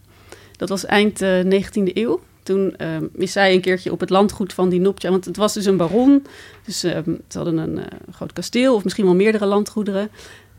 Dat 0.57 0.69
was 0.69 0.87
eind 0.87 1.23
eh 1.23 1.41
19e 1.45 1.91
eeuw. 1.95 2.21
Toen 2.43 2.77
ehm, 2.77 3.05
is 3.17 3.33
zij 3.33 3.55
een 3.55 3.61
keertje 3.61 3.93
op 3.93 4.01
het 4.01 4.11
landgoed 4.11 4.53
van 4.53 4.69
die 4.69 4.81
Noptja, 4.81 5.11
want 5.11 5.25
het 5.25 5.37
was 5.37 5.55
dus 5.55 5.65
een 5.65 5.77
baron. 5.77 6.27
Dus 6.65 6.83
ehm, 6.85 7.15
ze 7.29 7.37
hadden 7.39 7.57
een 7.57 7.81
groot 8.13 8.33
kasteel 8.33 8.75
of 8.75 8.85
misschien 8.85 9.05
wel 9.05 9.15
meerdere 9.15 9.47
landgoederen. 9.47 10.11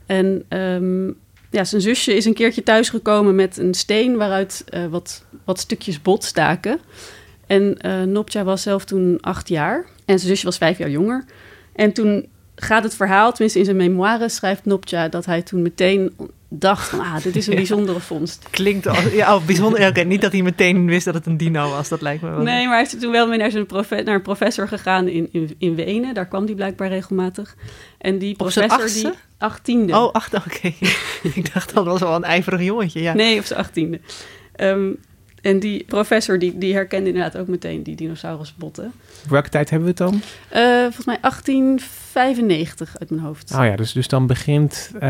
En 0.09 0.45
ehm, 0.47 1.07
ja, 1.49 1.63
zijn 1.63 1.81
zusje 1.81 2.15
is 2.15 2.25
een 2.25 2.33
keertje 2.33 2.63
thuisgekomen 2.63 3.35
met 3.35 3.57
een 3.57 3.73
steen 3.73 4.17
waaruit 4.17 4.63
eh, 4.69 4.85
wat, 4.85 5.25
wat 5.43 5.59
stukjes 5.59 6.01
bot 6.01 6.23
staken. 6.23 6.79
En 7.47 7.77
eh 7.77 8.01
Noptja 8.01 8.43
was 8.43 8.61
zelf 8.61 8.85
toen 8.85 9.17
acht 9.21 9.49
jaar 9.49 9.85
en 10.05 10.19
zijn 10.19 10.29
zusje 10.29 10.45
was 10.45 10.57
vijf 10.57 10.77
jaar 10.77 10.89
jonger. 10.89 11.25
En 11.75 11.93
toen 11.93 12.27
gaat 12.61 12.83
het 12.83 12.95
verhaal, 12.95 13.31
tenminste 13.31 13.59
in 13.59 13.65
zijn 13.65 13.77
memoires 13.77 14.35
schrijft 14.35 14.65
Noptja... 14.65 15.07
dat 15.07 15.25
hij 15.25 15.41
toen 15.41 15.61
meteen 15.61 16.11
dacht 16.49 16.89
van, 16.89 16.99
ah, 16.99 17.23
dit 17.23 17.35
is 17.35 17.47
een 17.47 17.55
bijzondere 17.65 17.99
vondst. 17.99 18.47
Klinkt 18.49 18.87
al, 18.87 18.95
ja, 19.11 19.35
oh, 19.35 19.45
bijzonder. 19.45 19.87
Oké, 19.87 20.01
niet 20.01 20.21
dat 20.21 20.31
hij 20.31 20.41
meteen 20.41 20.85
wist 20.85 21.05
dat 21.05 21.13
het 21.13 21.25
een 21.25 21.37
dino 21.37 21.69
was. 21.69 21.89
Dat 21.89 22.01
lijkt 22.01 22.21
me 22.21 22.29
wel. 22.29 22.39
Nee, 22.39 22.65
maar 22.65 22.75
hij 22.75 22.83
is 22.83 22.99
toen 22.99 23.11
wel 23.11 23.27
mee 23.27 23.37
naar, 23.37 23.51
zijn 23.51 23.65
profe- 23.65 24.01
naar 24.01 24.15
een 24.15 24.21
professor 24.21 24.67
gegaan 24.67 25.07
in, 25.07 25.29
in, 25.31 25.55
in 25.57 25.75
Wenen. 25.75 26.13
Daar 26.13 26.27
kwam 26.27 26.45
hij 26.45 26.55
blijkbaar 26.55 26.87
regelmatig. 26.87 27.55
En 27.97 28.17
die 28.17 28.35
professor, 28.35 28.87
die 28.87 29.19
achttiende. 29.37 29.93
Oh, 29.93 30.11
ach, 30.11 30.33
oké. 30.33 30.73
ik 31.33 31.53
dacht 31.53 31.73
dat 31.73 31.85
was 31.85 31.99
wel 31.99 32.15
een 32.15 32.23
ijverig 32.23 32.61
jongetje. 32.61 33.01
Ja. 33.01 33.13
Nee, 33.13 33.39
op 33.39 33.45
zijn 33.45 33.59
achttiende. 33.59 33.99
Ehm, 34.55 34.89
en 35.41 35.59
die 35.59 35.83
professor 35.87 36.39
die, 36.39 36.57
die 36.57 36.73
herkende 36.73 37.07
inderdaad 37.09 37.37
ook 37.37 37.47
meteen 37.47 37.83
die 37.83 37.95
dinosaurusbotten. 37.95 38.91
Welke 39.29 39.49
tijd 39.49 39.69
hebben 39.69 39.95
we 39.95 40.03
het 40.03 40.11
dan? 40.11 40.21
Eh, 40.49 40.81
volgens 40.81 41.05
mij 41.05 41.17
1895 41.21 42.99
uit 42.99 43.09
mijn 43.09 43.21
hoofd. 43.21 43.53
Oh 43.55 43.65
ja, 43.65 43.75
dus, 43.75 43.91
dus 43.91 44.07
dan 44.07 44.27
begint... 44.27 44.91
eh, 44.99 45.09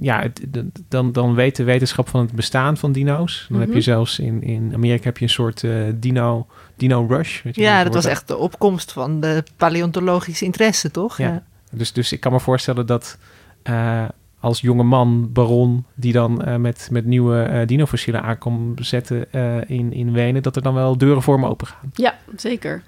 ja, 0.00 0.20
het, 0.20 0.40
dan, 0.88 1.12
dan 1.12 1.34
weet 1.34 1.56
de 1.56 1.64
wetenschap 1.64 2.08
van 2.08 2.20
het 2.20 2.32
bestaan 2.32 2.76
van 2.76 2.92
dino's. 2.92 3.46
Dan 3.50 3.58
heb 3.58 3.68
je 3.68 3.74
Mhm. 3.74 3.82
zelfs 3.82 4.18
in, 4.18 4.42
in 4.42 4.70
Amerika 4.74 5.04
heb 5.04 5.18
je 5.18 5.24
een 5.24 5.30
soort 5.30 5.64
eh, 5.64 5.70
dino, 5.94 6.46
dino 6.76 7.06
rush. 7.08 7.42
Weet 7.42 7.54
je, 7.54 7.60
Ja, 7.62 7.84
dat 7.84 7.94
was 7.94 8.04
echt 8.04 8.28
de 8.28 8.36
opkomst 8.36 8.92
van 8.92 9.20
de 9.20 9.42
paleontologische 9.56 10.44
interesse, 10.44 10.90
toch? 10.90 11.18
Ja. 11.18 11.42
Dus, 11.70 11.92
dus 11.92 12.12
ik 12.12 12.20
kan 12.20 12.32
me 12.32 12.40
voorstellen 12.40 12.86
dat 12.86 13.18
eh, 13.62 14.04
als 14.42 14.60
jonge 14.60 14.82
man, 14.82 15.32
baron, 15.32 15.84
die 15.94 16.12
dan 16.12 16.44
eh, 16.44 16.56
met, 16.56 16.88
met 16.90 17.04
nieuwe 17.04 17.42
eh 17.42 17.66
dinofossielen 17.66 18.22
aankomt 18.22 18.86
zetten 18.86 19.32
eh, 19.32 19.56
in, 19.66 19.92
in 19.92 20.12
Wenen, 20.12 20.42
dat 20.42 20.56
er 20.56 20.62
dan 20.62 20.74
wel 20.74 20.98
deuren 20.98 21.22
voor 21.22 21.40
me 21.40 21.48
open 21.48 21.66
gaan. 21.66 21.90
Ja, 21.94 22.18
zeker. 22.36 22.82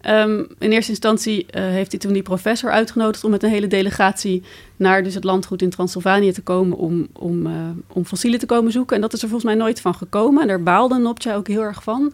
Ehm, 0.00 0.38
in 0.58 0.72
eerste 0.72 0.90
instantie 0.90 1.46
heeft 1.50 1.90
hij 1.90 2.00
toen 2.00 2.12
die 2.12 2.22
professor 2.22 2.70
uitgenodigd 2.70 3.24
om 3.24 3.30
met 3.30 3.42
een 3.42 3.50
hele 3.50 3.66
delegatie 3.66 4.42
naar 4.76 5.02
dus 5.02 5.14
het 5.14 5.24
landgoed 5.24 5.62
in 5.62 5.70
Transylvanië 5.70 6.32
te 6.32 6.42
komen 6.42 6.76
om, 6.76 7.06
om, 7.12 7.48
om 7.92 8.04
fossielen 8.04 8.38
te 8.38 8.46
komen 8.46 8.72
zoeken. 8.72 8.96
En 8.96 9.02
dat 9.02 9.12
is 9.12 9.22
er 9.22 9.28
volgens 9.28 9.50
mij 9.52 9.60
nooit 9.60 9.80
van 9.80 9.94
gekomen. 9.94 10.42
En 10.42 10.48
daar 10.48 10.62
baalde 10.62 10.98
Nopcha 10.98 11.34
ook 11.34 11.48
heel 11.48 11.62
erg 11.62 11.82
van. 11.82 12.12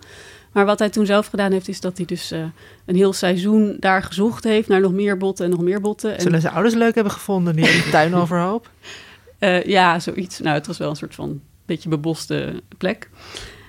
Maar 0.52 0.64
wat 0.64 0.78
hij 0.78 0.88
toen 0.88 1.06
zelf 1.06 1.26
gedaan 1.26 1.52
heeft, 1.52 1.68
is 1.68 1.80
dat 1.80 1.96
hij 1.96 2.06
dus 2.06 2.30
eh, 2.30 2.40
een 2.86 2.96
heel 2.96 3.12
seizoen 3.12 3.76
daar 3.80 4.02
gezocht 4.02 4.44
heeft 4.44 4.68
naar 4.68 4.80
nog 4.80 4.92
meer 4.92 5.16
botten 5.16 5.44
en 5.44 5.50
nog 5.50 5.60
meer 5.60 5.80
botten. 5.80 6.14
En, 6.14 6.20
Zullen 6.20 6.40
zijn 6.40 6.54
ouders 6.54 6.74
leuk 6.74 6.94
hebben 6.94 7.12
gevonden, 7.12 7.56
die 7.56 7.66
hele 7.66 7.90
tuin 7.90 8.14
overhoop? 8.22 8.70
eh, 9.40 9.62
ja, 9.64 9.98
zoiets. 9.98 10.40
Nou, 10.40 10.54
het 10.56 10.66
was 10.66 10.78
wel 10.78 10.90
een 10.90 10.96
soort 10.96 11.14
van 11.14 11.40
beetje 11.66 11.88
beboste 11.88 12.62
plek. 12.78 13.10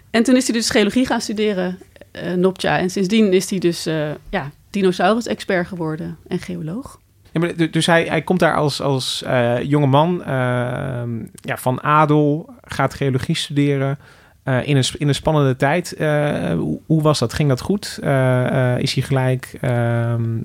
En 0.10 0.24
toen 0.24 0.36
is 0.36 0.48
hij 0.48 0.56
dus 0.56 0.70
geologie 0.70 1.06
gaan 1.06 1.22
studeren, 1.22 1.80
eh 2.12 2.34
Nopcha. 2.34 2.78
En 2.78 2.90
sindsdien 2.90 3.34
is 3.34 3.50
hij 3.50 3.60
dus 3.60 3.86
eh, 3.86 4.10
ja, 4.30 4.52
dinosaurus-expert 4.70 5.68
geworden 5.68 6.18
en 6.28 6.40
geoloog. 6.40 7.00
Ja, 7.32 7.40
maar 7.40 7.72
dus 7.72 7.86
hij, 7.86 8.06
hij 8.06 8.22
komt 8.22 8.40
daar 8.40 8.56
als, 8.56 8.82
als 8.82 9.24
eh, 9.24 9.64
jonge 9.64 9.88
man 9.88 10.24
ehm, 10.24 11.20
ja, 11.42 11.58
van 11.58 11.84
adel, 11.84 12.50
gaat 12.64 12.94
geologie 12.94 13.36
studeren. 13.36 14.00
Eh, 14.44 14.68
in, 14.68 14.78
een, 14.78 14.84
in 14.98 15.08
een 15.08 15.16
spannende 15.16 15.56
tijd. 15.56 15.94
Eh, 15.94 16.54
hoe, 16.86 17.02
was 17.02 17.20
dat? 17.20 17.34
Ging 17.34 17.50
dat 17.50 17.62
goed? 17.62 18.00
Eh, 18.04 18.78
is, 18.78 18.94
hij 18.94 19.04
gelijk, 19.04 19.58
ehm, 19.62 20.38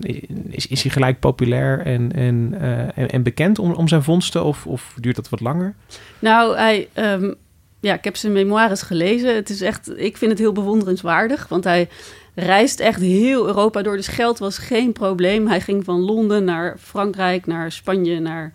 is, 0.51 0.67
is 0.67 0.83
hij 0.83 0.91
gelijk 0.91 1.21
populair 1.21 1.81
en, 1.81 2.13
en, 2.13 2.55
en, 2.95 3.11
en 3.11 3.23
bekend 3.23 3.59
om, 3.59 3.73
om 3.73 3.89
zijn 3.89 4.03
vondsten? 4.03 4.45
Of, 4.45 4.67
of 4.67 4.95
duurt 5.01 5.17
dat 5.17 5.29
wat 5.29 5.41
langer? 5.41 5.75
Nou, 6.19 6.57
hij, 6.57 6.89
ehm, 6.93 7.33
ja, 7.81 7.95
ik 7.95 8.05
heb 8.05 8.17
zijn 8.17 8.33
memoires 8.33 8.83
gelezen. 8.83 9.35
Het 9.35 9.51
is 9.51 9.61
echt, 9.61 9.99
ik 9.99 10.17
vind 10.17 10.31
het 10.31 10.41
heel 10.41 10.53
bewonderenswaardig, 10.53 11.49
want 11.49 11.65
hij 11.65 11.89
reist 12.35 12.81
echt 12.81 13.01
heel 13.01 13.47
Europa 13.47 13.83
door. 13.83 13.97
Dus 13.97 14.09
geld 14.09 14.39
was 14.39 14.59
geen 14.59 14.93
probleem. 14.93 15.49
Hij 15.49 15.61
ging 15.61 15.85
van 15.85 16.01
Londen 16.01 16.45
naar 16.45 16.77
Frankrijk, 16.79 17.47
naar 17.47 17.73
Spanje, 17.73 18.21
naar 18.21 18.53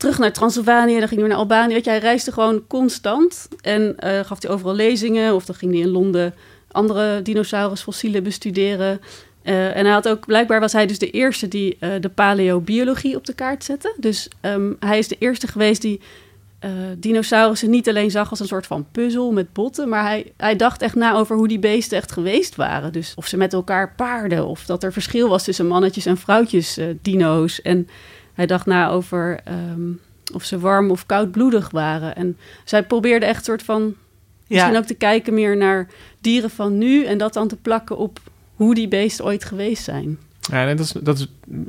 terug 0.00 0.18
naar 0.18 0.32
Transylvanië. 0.32 0.98
Dan 0.98 1.08
ging 1.08 1.20
hij 1.20 1.28
naar 1.28 1.38
Albanië. 1.38 1.72
Weet 1.74 1.84
hij 1.84 1.98
reisde 1.98 2.32
gewoon 2.32 2.66
constant 2.66 3.48
en 3.60 3.98
eh, 3.98 4.20
gaf 4.24 4.42
hij 4.42 4.50
overal 4.50 4.74
lezingen. 4.74 5.34
Of 5.34 5.44
dan 5.44 5.54
ging 5.54 5.72
hij 5.72 5.80
in 5.80 5.88
Londen 5.88 6.34
andere 6.70 7.22
dinosaurusfossielen 7.22 8.22
bestuderen. 8.22 9.00
Eh, 9.42 9.76
en 9.76 9.84
hij 9.84 9.94
had 9.94 10.08
ook, 10.08 10.26
blijkbaar 10.26 10.60
was 10.60 10.72
hij 10.72 10.86
dus 10.86 10.98
de 10.98 11.10
eerste 11.10 11.48
die 11.48 11.76
eh, 11.80 11.90
de 12.00 12.08
paleobiologie 12.08 13.16
op 13.16 13.26
de 13.26 13.32
kaart 13.32 13.64
zette. 13.64 13.94
Dus 13.98 14.28
ehm, 14.40 14.72
hij 14.78 14.98
is 14.98 15.08
de 15.08 15.16
eerste 15.18 15.46
geweest 15.46 15.82
die 15.82 16.00
dinosaurussen 16.98 17.70
niet 17.70 17.88
alleen 17.88 18.10
zag 18.10 18.30
als 18.30 18.40
een 18.40 18.46
soort 18.46 18.66
van 18.66 18.86
puzzel 18.92 19.32
met 19.32 19.52
botten, 19.52 19.88
maar 19.88 20.02
hij, 20.02 20.32
hij 20.36 20.56
dacht 20.56 20.82
echt 20.82 20.94
na 20.94 21.14
over 21.14 21.36
hoe 21.36 21.48
die 21.48 21.58
beesten 21.58 21.98
echt 21.98 22.12
geweest 22.12 22.56
waren. 22.56 22.92
Dus 22.92 23.12
of 23.16 23.26
ze 23.26 23.36
met 23.36 23.52
elkaar 23.52 23.94
paarden, 23.94 24.46
of 24.46 24.64
dat 24.66 24.82
er 24.82 24.92
verschil 24.92 25.28
was 25.28 25.44
tussen 25.44 25.66
mannetjes 25.66 26.06
en 26.06 26.16
vrouwtjes 26.16 26.78
dino's. 27.02 27.62
En 27.62 27.88
hij 28.34 28.46
dacht 28.46 28.66
na 28.66 28.88
over 28.88 29.40
ehm, 29.44 29.92
of 30.32 30.44
ze 30.44 30.58
warm 30.58 30.90
of 30.90 31.06
koudbloedig 31.06 31.70
waren. 31.70 32.16
En 32.16 32.36
zij 32.64 32.82
probeerde 32.82 33.26
echt 33.26 33.44
soort 33.44 33.62
van 33.62 33.94
misschien 34.46 34.76
ook 34.76 34.84
te 34.84 34.94
kijken 34.94 35.34
meer 35.34 35.56
naar 35.56 35.88
dieren 36.20 36.50
van 36.50 36.78
nu 36.78 37.04
en 37.04 37.18
dat 37.18 37.32
dan 37.32 37.48
te 37.48 37.56
plakken 37.56 37.96
op 37.96 38.20
hoe 38.54 38.74
die 38.74 38.88
beesten 38.88 39.24
ooit 39.24 39.44
geweest 39.44 39.84
zijn. 39.84 40.18
Ja, 40.40 40.66
en 40.66 40.76
dat 40.76 40.86
is, 40.86 40.92
dat 40.92 41.18
is 41.18 41.26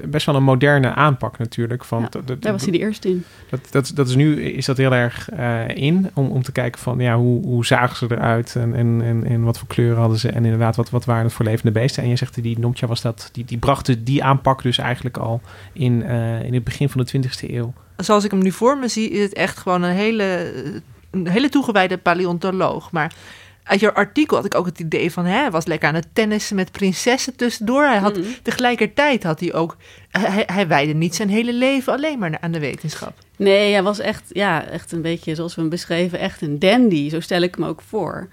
best 0.07 0.25
wel 0.25 0.35
een 0.35 0.43
moderne 0.43 0.93
aanpak 0.93 1.37
natuurlijk. 1.37 1.83
Van, 1.83 2.01
Ja, 2.01 2.07
dat- 2.09 2.27
dat- 2.27 2.41
Daar 2.41 2.51
was 2.51 2.61
hij 2.61 2.71
de 2.71 2.77
eerste 2.77 3.09
in. 3.09 3.23
Dat, 3.49 3.59
dat, 3.71 3.91
dat 3.95 4.07
is 4.07 4.15
nu 4.15 4.41
is 4.43 4.65
dat 4.65 4.77
heel 4.77 4.93
erg 4.93 5.29
eh, 5.29 5.67
in 5.67 6.09
om, 6.13 6.29
om 6.31 6.41
te 6.43 6.51
kijken 6.51 6.81
van 6.81 6.99
ja, 6.99 7.15
hoe, 7.17 7.43
hoe 7.45 7.65
zagen 7.65 7.95
ze 7.95 8.15
eruit 8.15 8.55
en, 8.55 8.75
en, 8.75 9.01
en, 9.03 9.23
en 9.25 9.43
wat 9.43 9.57
voor 9.57 9.67
kleuren 9.67 9.99
hadden 9.99 10.19
ze 10.19 10.29
en 10.29 10.43
inderdaad 10.43 10.75
wat, 10.75 10.89
wat 10.89 11.05
waren 11.05 11.23
het 11.23 11.33
voor 11.33 11.45
levende 11.45 11.71
beesten. 11.71 12.03
En 12.03 12.09
je 12.09 12.15
zegt 12.15 12.43
die 12.43 12.59
Nomtja 12.59 12.87
was 12.87 13.01
dat, 13.01 13.29
die, 13.31 13.45
die 13.45 13.57
bracht 13.57 14.05
die 14.05 14.23
aanpak 14.23 14.61
dus 14.61 14.77
eigenlijk 14.77 15.17
al 15.17 15.41
in, 15.73 16.03
eh, 16.03 16.43
in 16.43 16.53
het 16.53 16.63
begin 16.63 16.89
van 16.89 17.01
de 17.05 17.07
20e 17.19 17.49
eeuw. 17.53 17.73
Zoals 17.97 18.23
ik 18.23 18.31
hem 18.31 18.43
nu 18.43 18.51
voor 18.51 18.77
me 18.77 18.87
zie, 18.87 19.09
is 19.09 19.23
het 19.23 19.33
echt 19.33 19.57
gewoon 19.57 19.81
een 19.83 19.95
hele, 19.95 20.53
een 21.11 21.27
hele 21.27 21.49
toegewijde 21.49 21.97
paleontoloog. 21.97 22.91
Maar 22.91 23.13
uit 23.63 23.79
jouw 23.79 23.91
artikel 23.91 24.35
had 24.35 24.45
ik 24.45 24.55
ook 24.55 24.65
het 24.65 24.79
idee 24.79 25.11
van, 25.11 25.25
hè, 25.25 25.37
hij 25.39 25.51
was 25.51 25.65
lekker 25.65 25.89
aan 25.89 25.95
het 25.95 26.07
tennissen 26.13 26.55
met 26.55 26.71
prinsessen 26.71 27.35
tussendoor. 27.35 27.83
Hij 27.83 27.97
had, 27.97 28.17
Mhm. 28.17 28.27
Tegelijkertijd 28.43 29.23
had 29.23 29.39
hij 29.39 29.53
ook, 29.53 29.77
hij, 30.11 30.43
hij 30.45 30.67
wijde 30.67 30.93
niet 30.93 31.15
zijn 31.15 31.29
hele 31.29 31.53
leven 31.53 31.93
alleen 31.93 32.19
maar 32.19 32.37
aan 32.41 32.51
de 32.51 32.59
wetenschap. 32.59 33.13
Nee, 33.37 33.71
hij 33.71 33.83
was 33.83 33.99
echt, 33.99 34.23
ja, 34.29 34.65
echt 34.65 34.91
een 34.91 35.01
beetje 35.01 35.35
zoals 35.35 35.55
we 35.55 35.61
hem 35.61 35.69
beschreven, 35.69 36.19
echt 36.19 36.41
een 36.41 36.59
dandy. 36.59 37.09
Zo 37.09 37.19
stel 37.19 37.41
ik 37.41 37.55
hem 37.55 37.65
ook 37.65 37.81
voor. 37.81 38.29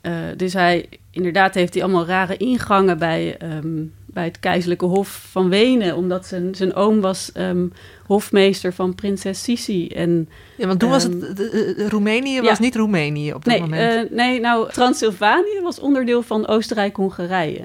Eh, 0.00 0.12
dus 0.36 0.52
hij, 0.52 0.86
inderdaad, 1.10 1.54
heeft 1.54 1.74
hij 1.74 1.82
allemaal 1.82 2.06
rare 2.06 2.36
ingangen 2.36 2.98
bij, 2.98 3.36
ehm, 3.36 3.82
bij 4.12 4.24
het 4.24 4.38
keizerlijke 4.40 4.84
hof 4.84 5.26
van 5.30 5.48
Wenen. 5.48 5.96
Omdat 5.96 6.26
zijn, 6.26 6.54
zijn 6.54 6.74
oom 6.74 7.00
was 7.00 7.32
ehm, 7.32 7.66
hofmeester 8.06 8.72
van 8.72 8.94
prinses 8.94 9.42
Sisi. 9.42 9.88
En, 9.88 10.28
Ja, 10.56 10.66
want 10.66 10.80
toen 10.80 10.90
was 10.90 11.04
Ehm, 11.04 11.12
het, 11.20 11.36
de- 11.36 11.48
de- 11.50 11.74
de- 11.76 11.88
Roemenië 11.88 12.40
was 12.40 12.58
niet 12.58 12.76
Roemenië 12.76 13.32
op 13.34 13.44
dat 13.44 13.52
nee, 13.52 13.60
moment. 13.62 14.10
eh, 14.10 14.16
nee, 14.16 14.40
nou, 14.40 14.70
Transylvanië 14.72 15.60
was 15.62 15.80
onderdeel 15.80 16.22
van 16.22 16.46
Oostenrijk-Hongarije. 16.48 17.62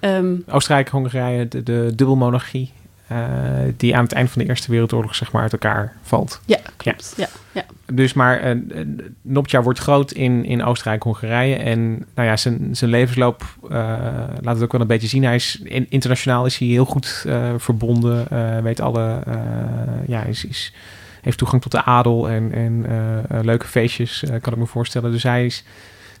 Ehm, 0.00 0.36
Oostenrijk, 0.50 0.88
Hongarije, 0.88 1.48
de, 1.48 1.62
de 1.62 1.92
dubbelmonarchie, 1.94 2.72
die 3.76 3.96
aan 3.96 4.02
het 4.02 4.12
eind 4.12 4.30
van 4.30 4.42
de 4.42 4.48
Eerste 4.48 4.70
Wereldoorlog 4.70 5.14
zeg 5.14 5.32
maar 5.32 5.42
uit 5.42 5.52
elkaar 5.52 5.92
valt. 6.02 6.40
ja, 6.44 6.58
klopt. 6.76 7.14
Ja. 7.16 7.28
Ja, 7.52 7.64
Dus 7.92 8.12
maar 8.12 8.40
eh, 8.40 8.50
eh, 8.50 8.58
Noptja 9.22 9.62
wordt 9.62 9.78
groot 9.78 10.12
in, 10.12 10.44
in 10.44 10.64
Oostenrijk, 10.64 11.02
Hongarije. 11.02 11.54
En 11.56 12.06
nou 12.14 12.28
ja, 12.28 12.36
zijn, 12.36 12.68
zijn 12.76 12.90
levensloop 12.90 13.44
eh, 13.62 13.68
laat 14.40 14.54
het 14.54 14.62
ook 14.62 14.72
wel 14.72 14.80
een 14.80 14.86
beetje 14.86 15.08
zien. 15.08 15.24
Hij 15.24 15.34
is 15.34 15.60
in- 15.62 15.86
internationaal 15.88 16.46
is 16.46 16.58
hij 16.58 16.68
heel 16.68 16.84
goed 16.84 17.24
eh, 17.26 17.50
verbonden. 17.56 18.28
eh, 18.30 18.58
weet 18.58 18.80
alle, 18.80 19.18
eh, 19.26 19.34
ja, 20.06 20.22
is, 20.22 20.44
is, 20.44 20.72
heeft 21.22 21.38
toegang 21.38 21.62
tot 21.62 21.72
de 21.72 21.82
adel 21.84 22.28
en, 22.28 22.52
en 22.52 22.84
eh, 22.88 23.18
eh, 23.38 23.44
leuke 23.44 23.66
feestjes, 23.66 24.22
eh, 24.24 24.40
kan 24.40 24.52
ik 24.52 24.58
me 24.58 24.66
voorstellen. 24.66 25.10
Dus 25.12 25.22
hij 25.22 25.44
is, 25.46 25.64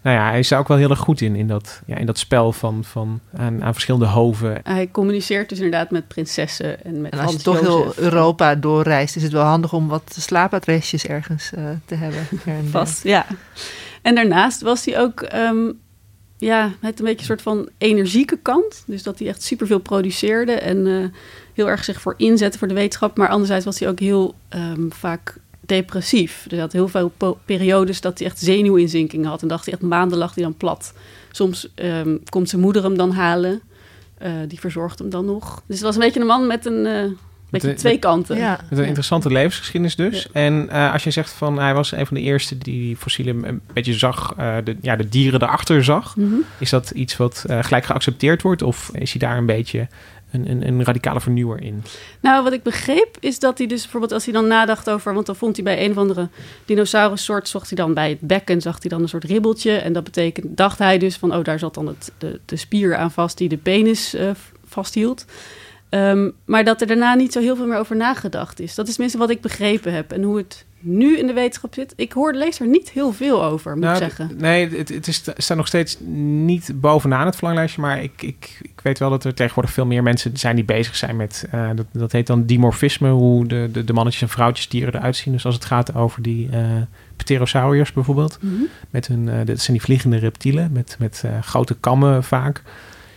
nou 0.06 0.18
ja, 0.18 0.28
hij 0.30 0.38
is 0.38 0.48
daar 0.48 0.58
ook 0.58 0.68
wel 0.68 0.76
heel 0.76 0.90
erg 0.90 0.98
goed 0.98 1.20
in, 1.20 1.36
in 1.36 1.48
dat, 1.48 1.82
ja, 1.86 1.96
in 1.96 2.06
dat 2.06 2.18
spel 2.18 2.52
van, 2.52 2.84
van 2.84 3.20
aan, 3.36 3.64
aan 3.64 3.72
verschillende 3.72 4.06
hoven. 4.06 4.60
Hij 4.62 4.88
communiceert 4.90 5.48
dus 5.48 5.58
inderdaad 5.58 5.90
met 5.90 6.08
prinsessen 6.08 6.84
en 6.84 7.00
met 7.00 7.12
en 7.12 7.18
als 7.18 7.32
je 7.32 7.38
toch 7.38 7.60
heel. 7.60 7.92
Europa 7.96 8.54
doorreist, 8.54 9.16
is 9.16 9.22
het 9.22 9.32
wel 9.32 9.44
handig 9.44 9.72
om 9.72 9.88
wat 9.88 10.16
slaapadresjes 10.18 11.06
ergens 11.06 11.52
eh, 11.52 11.64
te 11.84 11.94
hebben. 11.94 12.26
Vast, 12.70 13.02
ja. 13.02 13.26
En 14.02 14.14
daarnaast 14.14 14.60
was 14.60 14.84
hij 14.84 15.00
ook 15.00 15.20
ehm, 15.20 15.72
ja, 16.38 16.72
met 16.80 16.98
een 16.98 17.04
beetje 17.04 17.20
een 17.20 17.24
soort 17.24 17.42
van 17.42 17.68
energieke 17.78 18.38
kant. 18.42 18.82
Dus 18.86 19.02
dat 19.02 19.18
hij 19.18 19.28
echt 19.28 19.42
superveel 19.42 19.80
produceerde 19.80 20.52
en 20.52 20.86
eh, 20.86 21.18
heel 21.54 21.68
erg 21.68 21.84
zich 21.84 22.00
voor 22.00 22.14
inzette 22.16 22.58
voor 22.58 22.68
de 22.68 22.74
wetenschap. 22.74 23.16
Maar 23.16 23.28
anderzijds 23.28 23.64
was 23.64 23.78
hij 23.78 23.88
ook 23.88 24.00
heel 24.00 24.34
ehm, 24.48 24.88
vaak 24.88 25.36
depressief. 25.66 26.40
Dus 26.42 26.52
hij 26.52 26.60
had 26.60 26.72
heel 26.72 26.88
veel 26.88 27.12
periodes 27.44 28.00
dat 28.00 28.18
hij 28.18 28.26
echt 28.28 28.38
zenuwinzinkingen 28.38 29.28
had. 29.28 29.42
En 29.42 29.48
dacht 29.48 29.64
hij 29.64 29.74
echt 29.74 29.82
maanden 29.82 30.18
lag 30.18 30.34
hij 30.34 30.42
dan 30.44 30.54
plat. 30.56 30.92
Soms 31.30 31.68
ehm, 31.74 32.16
komt 32.28 32.48
zijn 32.48 32.60
moeder 32.62 32.82
hem 32.82 32.96
dan 32.96 33.10
halen. 33.12 33.60
Eh, 34.18 34.30
die 34.48 34.60
verzorgt 34.60 34.98
hem 34.98 35.10
dan 35.10 35.24
nog. 35.24 35.62
Dus 35.66 35.76
het 35.76 35.84
was 35.84 35.94
een 35.94 36.00
beetje 36.00 36.20
een 36.20 36.26
man 36.26 36.46
met 36.46 36.66
een... 36.66 36.86
eh, 36.86 37.02
beetje 37.50 37.68
een- 37.70 37.76
twee 37.76 37.98
kanten. 37.98 38.36
Ja. 38.36 38.60
Met 38.70 38.78
een 38.78 38.84
interessante 38.86 39.30
levensgeschiedenis 39.32 39.96
dus. 39.96 40.28
En 40.32 40.68
eh, 40.70 40.92
als 40.92 41.04
je 41.04 41.10
zegt 41.10 41.30
van 41.30 41.58
hij 41.58 41.74
was 41.74 41.92
een 41.92 42.06
van 42.06 42.16
de 42.16 42.22
eerste 42.22 42.58
die 42.58 42.96
fossielen 42.96 43.48
een 43.48 43.60
beetje 43.72 43.92
zag, 43.94 44.34
eh, 44.36 44.56
de, 44.64 44.76
ja, 44.80 44.96
de 44.96 45.08
dieren 45.08 45.42
erachter 45.42 45.84
zag. 45.84 46.16
Mhm. 46.16 46.34
Is 46.58 46.70
dat 46.70 46.90
iets 46.90 47.16
wat 47.16 47.44
eh, 47.46 47.62
gelijk 47.62 47.84
geaccepteerd 47.84 48.42
wordt? 48.42 48.62
Of 48.62 48.90
is 48.92 49.10
hij 49.12 49.28
daar 49.28 49.36
een 49.38 49.46
beetje 49.46 49.88
een, 50.44 50.84
radicale 50.84 51.20
vernieuwer 51.20 51.62
in? 51.62 51.82
Nou, 52.20 52.42
wat 52.44 52.52
ik 52.52 52.62
begreep 52.62 53.16
is 53.20 53.38
dat 53.38 53.58
hij 53.58 53.66
dus 53.66 53.82
bijvoorbeeld 53.82 54.12
als 54.12 54.24
hij 54.24 54.34
dan 54.34 54.46
nadacht 54.46 54.90
over... 54.90 55.14
want 55.14 55.26
dan 55.26 55.36
vond 55.36 55.56
hij 55.56 55.64
bij 55.64 55.84
een 55.84 55.90
of 55.90 55.96
andere 55.96 56.28
dinosaurussoort... 56.64 57.48
zocht 57.48 57.68
hij 57.68 57.76
dan 57.76 57.94
bij 57.94 58.08
het 58.08 58.20
bekken, 58.20 58.60
zag 58.60 58.76
hij 58.80 58.90
dan 58.90 59.02
een 59.02 59.08
soort 59.08 59.24
ribbeltje. 59.24 59.76
En 59.76 59.92
dat 59.92 60.04
betekent, 60.04 60.56
dacht 60.56 60.78
hij 60.78 60.98
dus 60.98 61.16
van... 61.16 61.34
oh, 61.34 61.44
daar 61.44 61.58
zat 61.58 61.74
dan 61.74 61.86
het, 61.86 62.12
de, 62.18 62.40
de 62.44 62.56
spier 62.56 62.96
aan 62.96 63.10
vast 63.10 63.38
die 63.38 63.48
de 63.48 63.56
penis 63.56 64.14
eh, 64.14 64.30
vasthield. 64.64 65.24
Ehm, 65.88 66.30
maar 66.44 66.64
dat 66.64 66.80
er 66.80 66.86
daarna 66.86 67.14
niet 67.14 67.32
zo 67.32 67.40
heel 67.40 67.56
veel 67.56 67.66
meer 67.66 67.78
over 67.78 67.96
nagedacht 67.96 68.60
is. 68.60 68.74
Dat 68.74 68.86
is 68.86 68.92
tenminste 68.92 69.18
wat 69.18 69.30
ik 69.30 69.40
begrepen 69.40 69.92
heb. 69.92 70.12
En 70.12 70.22
hoe 70.22 70.36
het 70.36 70.65
nu 70.88 71.18
in 71.18 71.26
de 71.26 71.32
wetenschap 71.32 71.74
zit... 71.74 71.92
ik 71.96 72.12
hoor, 72.12 72.32
lees 72.34 72.60
er 72.60 72.66
niet 72.66 72.90
heel 72.90 73.12
veel 73.12 73.44
over, 73.44 73.70
moet 73.74 73.84
ik 73.84 73.88
Nou, 73.90 73.98
zeggen. 73.98 74.30
Nee, 74.36 74.68
het, 74.68 74.88
het 74.88 75.08
is, 75.08 75.22
staat 75.36 75.56
nog 75.56 75.66
steeds 75.66 75.96
niet 76.44 76.70
bovenaan 76.74 77.26
het 77.26 77.34
verlanglijstje. 77.36 77.80
Maar 77.80 78.02
ik, 78.02 78.22
ik, 78.22 78.58
ik 78.62 78.80
weet 78.82 78.98
wel 78.98 79.10
dat 79.10 79.24
er 79.24 79.34
tegenwoordig 79.34 79.72
veel 79.72 79.86
meer 79.86 80.02
mensen 80.02 80.36
zijn 80.36 80.56
die 80.56 80.64
bezig 80.64 80.96
zijn 80.96 81.16
met... 81.16 81.46
eh, 81.50 81.68
dat, 81.74 81.86
dat 81.92 82.12
heet 82.12 82.26
dan 82.26 82.46
dimorfisme, 82.46 83.10
hoe 83.10 83.46
de, 83.46 83.68
de, 83.72 83.84
de 83.84 83.92
mannetjes 83.92 84.22
en 84.22 84.28
vrouwtjes 84.28 84.68
dieren 84.68 84.94
eruit 84.94 85.16
zien. 85.16 85.32
Dus 85.32 85.44
als 85.44 85.54
het 85.54 85.64
gaat 85.64 85.94
over 85.94 86.22
die 86.22 86.48
eh 86.50 86.60
pterosauriërs 87.16 87.92
bijvoorbeeld... 87.92 88.38
Mhm. 88.40 88.54
Met 88.90 89.06
hun, 89.06 89.28
eh, 89.28 89.34
dat 89.44 89.60
zijn 89.60 89.76
die 89.76 89.86
vliegende 89.86 90.16
reptielen 90.16 90.72
met, 90.72 90.96
met 90.98 91.24
grote 91.40 91.76
kammen 91.80 92.24
vaak. 92.24 92.62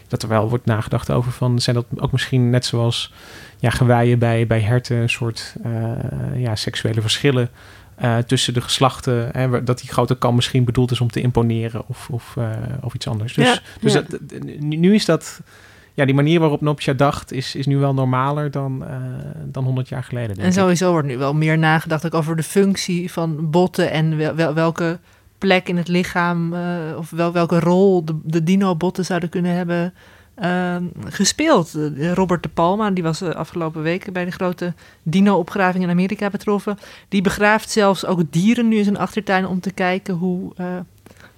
Dat 0.09 0.23
er 0.23 0.29
wel 0.29 0.49
wordt 0.49 0.65
nagedacht 0.65 1.11
over 1.11 1.31
van, 1.31 1.59
zijn 1.59 1.75
dat 1.75 1.85
ook 1.95 2.11
misschien 2.11 2.49
net 2.49 2.65
zoals 2.65 3.13
ja, 3.57 3.69
geweien 3.69 4.19
bij, 4.19 4.47
bij 4.47 4.59
herten, 4.59 4.97
een 4.97 5.09
soort 5.09 5.55
eh, 5.63 5.71
ja, 6.35 6.55
seksuele 6.55 7.01
verschillen 7.01 7.49
eh, 7.95 8.17
tussen 8.17 8.53
de 8.53 8.61
geslachten. 8.61 9.29
Hè, 9.31 9.63
dat 9.63 9.79
die 9.79 9.89
grote 9.89 10.17
kam 10.17 10.35
misschien 10.35 10.63
bedoeld 10.63 10.91
is 10.91 11.01
om 11.01 11.09
te 11.11 11.21
imponeren 11.21 11.83
of, 11.87 12.07
of, 12.11 12.33
eh, 12.37 12.49
of 12.81 12.93
iets 12.93 13.07
anders. 13.07 13.33
Dus, 13.33 13.47
Ja, 13.47 13.59
dus 13.81 13.93
ja. 13.93 14.03
Dat, 14.07 14.43
nu 14.59 14.93
is 14.93 15.05
dat 15.05 15.41
ja, 15.93 16.05
die 16.05 16.15
manier 16.15 16.39
waarop 16.39 16.61
Nopcha 16.61 16.93
dacht 16.93 17.31
is, 17.31 17.55
is 17.55 17.65
nu 17.65 17.77
wel 17.77 17.93
normaler 17.93 18.51
dan, 18.51 18.83
dan 19.45 19.63
100 19.63 19.89
jaar 19.89 20.03
geleden. 20.03 20.35
Denk 20.35 20.47
En 20.47 20.53
sowieso 20.53 20.91
wordt 20.91 21.07
nu 21.07 21.17
wel 21.17 21.33
meer 21.33 21.57
nagedacht 21.57 22.05
ook 22.05 22.13
over 22.13 22.35
de 22.35 22.43
functie 22.43 23.11
van 23.11 23.49
botten 23.49 23.91
en 23.91 24.17
wel, 24.17 24.35
wel- 24.35 24.53
welke 24.53 24.99
plek 25.39 25.69
in 25.69 25.77
het 25.77 25.87
lichaam 25.87 26.53
eh, 26.53 26.97
of 26.97 27.09
wel, 27.09 27.31
welke 27.31 27.59
rol 27.59 28.05
de, 28.05 28.19
de 28.23 28.43
dino-botten 28.43 29.05
zouden 29.05 29.29
kunnen 29.29 29.53
hebben 29.53 29.93
ehm, 30.35 30.83
gespeeld. 31.05 31.77
Robert 32.13 32.43
de 32.43 32.49
Palma, 32.49 32.91
die 32.91 33.03
was 33.03 33.21
eh, 33.21 33.29
afgelopen 33.29 33.81
week 33.81 34.13
bij 34.13 34.25
de 34.25 34.31
grote 34.31 34.73
dino-opgraving 35.03 35.83
in 35.83 35.89
Amerika 35.89 36.29
betroffen. 36.29 36.77
Die 37.09 37.21
begraaft 37.21 37.69
zelfs 37.69 38.05
ook 38.05 38.21
dieren 38.29 38.67
nu 38.67 38.77
in 38.77 38.83
zijn 38.83 38.97
achtertuin 38.97 39.47
om 39.47 39.59
te 39.59 39.71
kijken 39.71 40.13
hoe, 40.13 40.51
eh, 40.55 40.65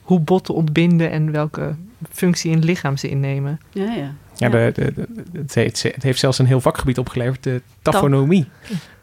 hoe 0.01 0.19
botten 0.19 0.53
ontbinden 0.53 1.11
en 1.11 1.31
welke 1.31 1.75
functie 2.09 2.51
in 2.51 2.57
het 2.57 2.65
lichaam 2.65 2.97
ze 2.97 3.09
innemen. 3.09 3.59
Ja, 3.69 3.93
ja. 3.93 4.13
Ja, 4.41 4.49
de, 4.49 4.71
de, 4.73 4.93
de- 4.93 5.39
het, 5.39 5.55
heeft, 5.55 5.83
het 5.83 6.03
heeft 6.03 6.19
zelfs 6.19 6.39
een 6.39 6.45
heel 6.45 6.61
vakgebied 6.61 6.97
opgeleverd, 6.97 7.43
de 7.43 7.61
tafonomie. 7.81 8.49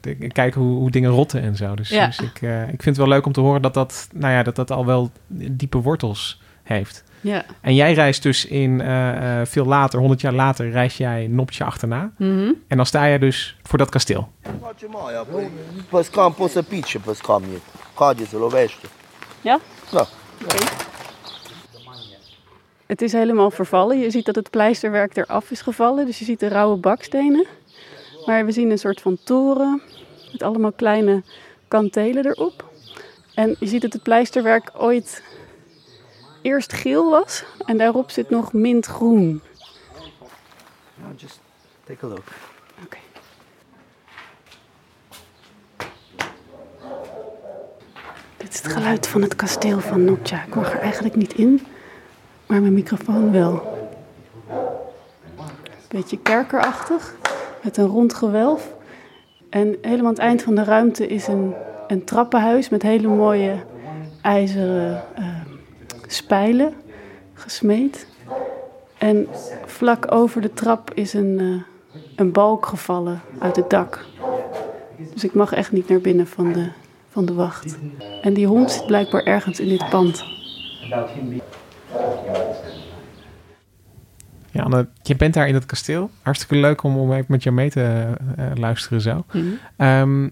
De, 0.00 0.14
kijken 0.14 0.60
hoe, 0.60 0.76
hoe 0.76 0.90
dingen 0.90 1.10
rotten 1.10 1.42
en 1.42 1.56
zo. 1.56 1.74
Dus, 1.74 1.88
Ja. 1.88 2.06
dus 2.06 2.18
ik, 2.20 2.42
eh, 2.42 2.62
ik 2.62 2.82
vind 2.82 2.84
het 2.84 2.96
wel 2.96 3.08
leuk 3.08 3.26
om 3.26 3.32
te 3.32 3.40
horen 3.40 3.62
dat 3.62 3.74
dat, 3.74 4.08
nou 4.12 4.32
ja, 4.32 4.42
dat, 4.42 4.56
dat 4.56 4.70
al 4.70 4.86
wel 4.86 5.10
diepe 5.26 5.78
wortels 5.78 6.40
heeft. 6.62 7.04
Ja. 7.20 7.44
En 7.60 7.74
jij 7.74 7.92
reist 7.92 8.22
dus 8.22 8.44
in 8.46 8.80
eh, 8.80 9.40
eh, 9.40 9.46
veel 9.46 9.64
later, 9.64 9.98
100 9.98 10.20
jaar 10.20 10.32
later, 10.32 10.70
reis 10.70 10.96
jij 10.96 11.26
Noptje 11.26 11.64
achterna. 11.64 12.10
Mhm. 12.18 12.52
En 12.68 12.76
dan 12.76 12.86
sta 12.86 13.06
jij 13.08 13.18
dus 13.18 13.56
voor 13.62 13.78
dat 13.78 13.88
kasteel. 13.88 14.32
Pescam 15.90 16.34
poți 16.34 16.62
Het 22.88 23.02
is 23.02 23.12
helemaal 23.12 23.50
vervallen. 23.50 23.98
Je 23.98 24.10
ziet 24.10 24.24
dat 24.24 24.34
het 24.34 24.50
pleisterwerk 24.50 25.16
eraf 25.16 25.50
is 25.50 25.60
gevallen. 25.60 26.06
Dus 26.06 26.18
je 26.18 26.24
ziet 26.24 26.40
de 26.40 26.48
rauwe 26.48 26.76
bakstenen. 26.76 27.46
Maar 28.26 28.44
we 28.44 28.52
zien 28.52 28.70
een 28.70 28.78
soort 28.78 29.00
van 29.00 29.18
toren 29.24 29.82
met 30.32 30.42
allemaal 30.42 30.72
kleine 30.72 31.22
kantelen 31.68 32.26
erop. 32.26 32.64
En 33.34 33.56
je 33.58 33.66
ziet 33.66 33.82
dat 33.82 33.92
het 33.92 34.02
pleisterwerk 34.02 34.70
ooit 34.76 35.22
eerst 36.42 36.72
geel 36.72 37.10
was. 37.10 37.44
En 37.66 37.76
daarop 37.76 38.10
zit 38.10 38.30
nog 38.30 38.52
mintgroen. 38.52 39.42
Now 40.94 41.20
just 41.20 41.40
take 41.84 42.06
a 42.06 42.08
look. 42.08 42.24
Dit 48.36 48.52
is 48.52 48.62
het 48.62 48.72
geluid 48.72 49.06
van 49.06 49.22
het 49.22 49.36
kasteel 49.36 49.80
van 49.80 50.04
Notja. 50.04 50.44
Ik 50.44 50.54
mag 50.54 50.72
er 50.72 50.78
eigenlijk 50.78 51.16
niet 51.16 51.32
in, 51.34 51.66
maar 52.48 52.60
mijn 52.60 52.74
microfoon 52.74 53.32
wel. 53.32 53.76
Beetje 55.88 56.18
kerkerachtig, 56.18 57.14
met 57.62 57.76
een 57.76 57.86
rond 57.86 58.14
gewelf. 58.14 58.74
En 59.50 59.76
helemaal 59.82 60.04
aan 60.04 60.12
het 60.12 60.18
eind 60.18 60.42
van 60.42 60.54
de 60.54 60.64
ruimte 60.64 61.06
is 61.06 61.26
een, 61.26 61.54
een 61.86 62.04
trappenhuis 62.04 62.68
met 62.68 62.82
hele 62.82 63.08
mooie 63.08 63.56
ijzeren 64.22 65.02
eh, 65.14 65.24
spijlen 66.06 66.74
gesmeed. 67.34 68.06
En 68.98 69.28
vlak 69.66 70.12
over 70.12 70.40
de 70.40 70.52
trap 70.52 70.90
is 70.94 71.12
een, 71.12 71.38
eh, 71.38 72.00
een 72.16 72.32
balk 72.32 72.66
gevallen 72.66 73.20
uit 73.38 73.56
het 73.56 73.70
dak. 73.70 74.04
Dus 75.12 75.24
ik 75.24 75.34
mag 75.34 75.52
echt 75.52 75.72
niet 75.72 75.88
naar 75.88 76.00
binnen 76.00 76.26
van 76.26 76.52
de, 76.52 76.68
van 77.10 77.24
de 77.24 77.34
wacht. 77.34 77.78
En 78.22 78.34
die 78.34 78.46
hond 78.46 78.70
zit 78.70 78.86
blijkbaar 78.86 79.22
ergens 79.22 79.60
in 79.60 79.68
dit 79.68 79.88
pand. 79.88 80.24
Ja, 84.58 84.64
Anne, 84.64 84.88
je 85.02 85.16
bent 85.16 85.34
daar 85.34 85.48
in 85.48 85.54
het 85.54 85.66
kasteel. 85.66 86.10
Hartstikke 86.22 86.56
leuk 86.56 86.82
om, 86.82 86.96
om 86.96 87.12
even 87.12 87.24
met 87.28 87.42
jou 87.42 87.54
mee 87.54 87.70
te 87.70 88.06
eh, 88.36 88.46
luisteren 88.54 89.00
zo. 89.00 89.24
Mhm. 89.32 89.44
Ehm, 89.76 90.28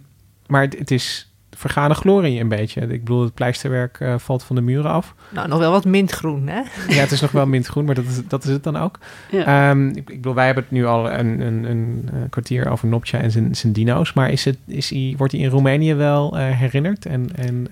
maar 0.47 0.63
het, 0.63 0.79
het 0.79 0.91
is 0.91 1.31
vergane 1.51 1.95
glorie 1.95 2.41
een 2.41 2.49
beetje. 2.49 2.81
Ik 2.81 3.05
bedoel, 3.05 3.23
het 3.23 3.35
pleisterwerk 3.35 4.01
eh, 4.01 4.15
valt 4.19 4.43
van 4.43 4.57
de 4.57 4.63
muren 4.63 4.91
af. 4.91 5.15
Nou, 5.29 5.49
nog 5.49 5.59
wel 5.59 5.71
wat 5.71 5.85
mintgroen, 5.85 6.47
hè? 6.47 6.61
Ja, 6.89 7.01
het 7.01 7.11
is 7.11 7.21
nog 7.21 7.31
wel 7.31 7.47
mintgroen, 7.47 7.85
maar 7.85 7.95
dat 7.95 8.05
is, 8.05 8.27
dat 8.29 8.45
is 8.45 8.51
het 8.51 8.63
dan 8.63 8.77
ook. 8.77 8.99
Ja. 9.31 9.71
Ehm, 9.71 9.89
ik, 9.89 9.97
ik 9.97 10.17
bedoel, 10.17 10.35
wij 10.35 10.47
hebben 10.47 10.65
het 10.65 10.73
nu 10.73 10.87
al 10.87 11.13
een, 11.13 11.41
een, 11.41 11.65
een, 11.65 12.09
eh, 12.13 12.19
kwartier 12.31 12.71
over 12.71 12.89
Nopcha 12.89 13.19
en 13.19 13.31
zijn, 13.31 13.55
zijn 13.55 13.73
dino's. 13.73 14.13
Maar 14.13 14.31
is 14.31 14.45
het, 14.45 14.59
is 14.67 14.91
hij, 14.91 15.15
wordt 15.17 15.33
hij 15.33 15.43
in 15.43 15.51
Roemenië 15.51 15.95
wel 15.95 16.37
herinnerd? 16.37 17.07
En, 17.07 17.29
en 17.37 17.69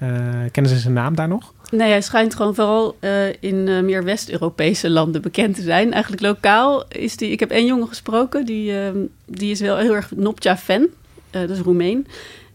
kennen 0.51 0.73
ze 0.73 0.79
zijn 0.79 0.95
naam 0.95 1.15
daar 1.15 1.29
nog? 1.29 1.53
Nee, 1.75 1.91
hij 1.91 2.03
schijnt 2.03 2.35
gewoon 2.35 2.55
vooral 2.55 2.97
eh, 3.01 3.29
in 3.29 3.69
eh, 3.69 3.81
meer 3.81 4.05
West-Europese 4.05 4.91
landen 4.91 5.23
bekend 5.23 5.55
te 5.55 5.63
zijn. 5.63 5.93
Eigenlijk 5.93 6.23
lokaal 6.23 6.85
is 6.89 7.17
die... 7.17 7.31
Ik 7.31 7.41
heb 7.41 7.51
één 7.51 7.67
jongen 7.67 7.89
gesproken, 7.89 8.47
die, 8.47 8.79
ehm, 8.79 8.99
die 9.27 9.51
is 9.51 9.61
wel 9.61 9.77
heel 9.77 9.95
erg 9.95 10.11
Nopja-fan. 10.17 10.87
Eh, 11.31 11.41
dat 11.41 11.51
is 11.51 11.59
Roemeen. 11.59 12.07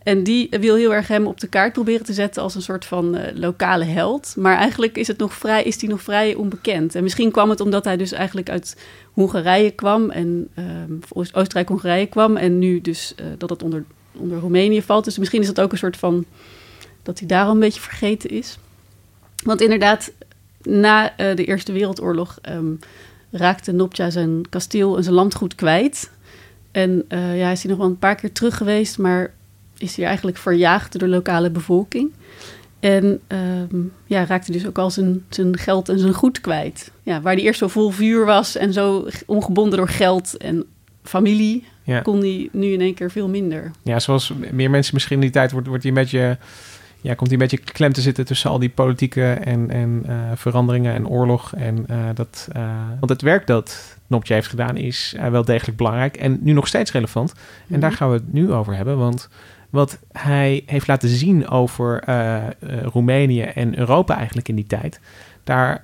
En 0.04 0.24
die 0.24 0.48
wil 0.50 0.76
heel 0.76 0.94
erg 0.94 1.08
hem 1.08 1.28
op 1.28 1.40
de 1.40 1.48
kaart 1.48 1.74
proberen 1.74 2.06
te 2.06 2.14
zetten 2.14 2.44
als 2.44 2.56
een 2.56 2.62
soort 2.62 2.86
van 2.86 3.18
lokale 3.34 3.84
held. 3.84 4.34
Maar 4.38 4.58
eigenlijk 4.58 4.98
is, 4.98 5.08
het 5.08 5.18
nog 5.18 5.34
vrij, 5.34 5.64
is 5.64 5.82
hij 5.82 5.90
nog 5.90 6.02
vrij 6.02 6.36
onbekend. 6.36 6.96
En 6.96 7.04
misschien 7.04 7.32
kwam 7.32 7.50
het 7.50 7.62
omdat 7.62 7.86
hij 7.86 7.98
dus 7.98 8.12
eigenlijk 8.12 8.50
uit 8.50 8.78
Hongarije 9.14 9.72
kwam. 9.72 10.10
En 10.10 10.48
ehm, 10.54 10.94
Oostenrijk-Hongarije 11.14 12.06
kwam. 12.06 12.38
En 12.38 12.60
nu 12.60 12.82
dus 12.82 13.16
dat 13.38 13.50
het 13.50 13.64
onder, 13.64 13.84
onder 14.18 14.40
Roemenië 14.40 14.82
valt. 14.82 15.04
Dus 15.04 15.18
misschien 15.18 15.42
is 15.42 15.48
dat 15.48 15.62
ook 15.62 15.72
een 15.72 15.78
soort 15.78 15.98
van... 15.98 16.26
dat 17.04 17.20
hij 17.20 17.28
daarom 17.28 17.54
een 17.54 17.60
beetje 17.60 17.82
vergeten 17.82 18.30
is. 18.30 18.58
Want 19.44 19.62
inderdaad, 19.62 20.12
na 20.64 21.18
eh, 21.18 21.36
de 21.36 21.46
Eerste 21.46 21.72
Wereldoorlog 21.72 22.38
ehm, 22.42 22.66
raakte 23.32 23.72
Nopja 23.72 24.10
zijn 24.10 24.50
kasteel 24.50 24.98
en 24.98 25.04
zijn 25.04 25.16
landgoed 25.16 25.56
kwijt. 25.56 26.12
En 26.72 27.06
eh, 27.08 27.38
ja, 27.40 27.52
is 27.52 27.62
hij 27.62 27.72
nog 27.72 27.80
wel 27.80 27.90
een 27.90 28.00
paar 28.00 28.16
keer 28.16 28.32
terug 28.32 28.58
geweest, 28.58 28.98
maar 28.98 29.34
is 29.78 29.96
hij 29.96 30.06
eigenlijk 30.06 30.38
verjaagd 30.38 30.92
door 30.92 31.02
de 31.10 31.16
lokale 31.16 31.50
bevolking. 31.50 32.12
En 32.80 33.20
ehm, 33.28 33.78
ja, 34.06 34.26
raakte 34.26 34.52
dus 34.52 34.68
ook 34.68 34.78
al 34.78 34.92
zijn, 34.92 35.24
zijn 35.30 35.58
geld 35.58 35.90
en 35.90 36.00
zijn 36.00 36.14
goed 36.14 36.42
kwijt. 36.42 36.92
Ja, 37.04 37.22
waar 37.22 37.34
hij 37.34 37.44
eerst 37.44 37.60
zo 37.60 37.68
vol 37.68 37.90
vuur 37.90 38.26
was 38.26 38.56
en 38.56 38.74
zo 38.74 39.08
ongebonden 39.26 39.78
door 39.78 39.90
geld 39.90 40.38
en 40.38 40.64
familie, 41.04 41.64
Ja. 41.84 42.00
kon 42.02 42.20
hij 42.20 42.50
nu 42.52 42.68
in 42.72 42.82
één 42.82 42.94
keer 42.94 43.12
veel 43.12 43.28
minder. 43.28 43.72
Ja, 43.84 44.00
zoals 44.00 44.34
meer 44.52 44.70
mensen 44.70 44.94
misschien 44.94 45.16
in 45.16 45.22
die 45.22 45.32
tijd 45.32 45.52
wordt, 45.52 45.68
wordt 45.68 45.84
hij 45.84 45.92
een 45.92 45.98
beetje, 45.98 46.38
ja, 47.02 47.14
komt 47.14 47.30
hij 47.30 47.40
een 47.40 47.48
beetje 47.48 47.72
klem 47.74 47.94
te 47.94 48.02
zitten 48.02 48.26
tussen 48.26 48.50
al 48.50 48.60
die 48.60 48.70
politieke 48.70 49.34
en, 49.34 49.70
en 49.70 50.04
eh, 50.06 50.16
veranderingen 50.36 50.94
en 50.94 51.08
oorlog. 51.08 51.54
En 51.56 51.86
eh, 51.88 51.98
dat, 52.14 52.48
eh, 52.52 52.62
want 53.00 53.12
het 53.12 53.22
werk 53.22 53.48
dat 53.48 53.98
Nopje 54.08 54.34
heeft 54.34 54.48
gedaan 54.48 54.78
is 54.78 55.16
wel 55.32 55.46
degelijk 55.46 55.78
belangrijk 55.78 56.18
en 56.18 56.40
nu 56.42 56.52
nog 56.52 56.68
steeds 56.68 56.92
relevant. 56.92 57.34
En 57.70 57.80
daar 57.80 57.90
Mhm. 57.90 58.00
gaan 58.00 58.10
we 58.10 58.16
het 58.16 58.34
nu 58.34 58.52
over 58.52 58.76
hebben, 58.76 58.98
want 58.98 59.30
wat 59.70 60.00
hij 60.12 60.64
heeft 60.66 60.88
laten 60.88 61.10
zien 61.10 61.48
over 61.50 62.04
Roemenië 62.84 63.42
en 63.42 63.80
Europa 63.80 64.16
eigenlijk 64.18 64.48
in 64.48 64.56
die 64.56 64.68
tijd, 64.68 65.00
daar, 65.44 65.82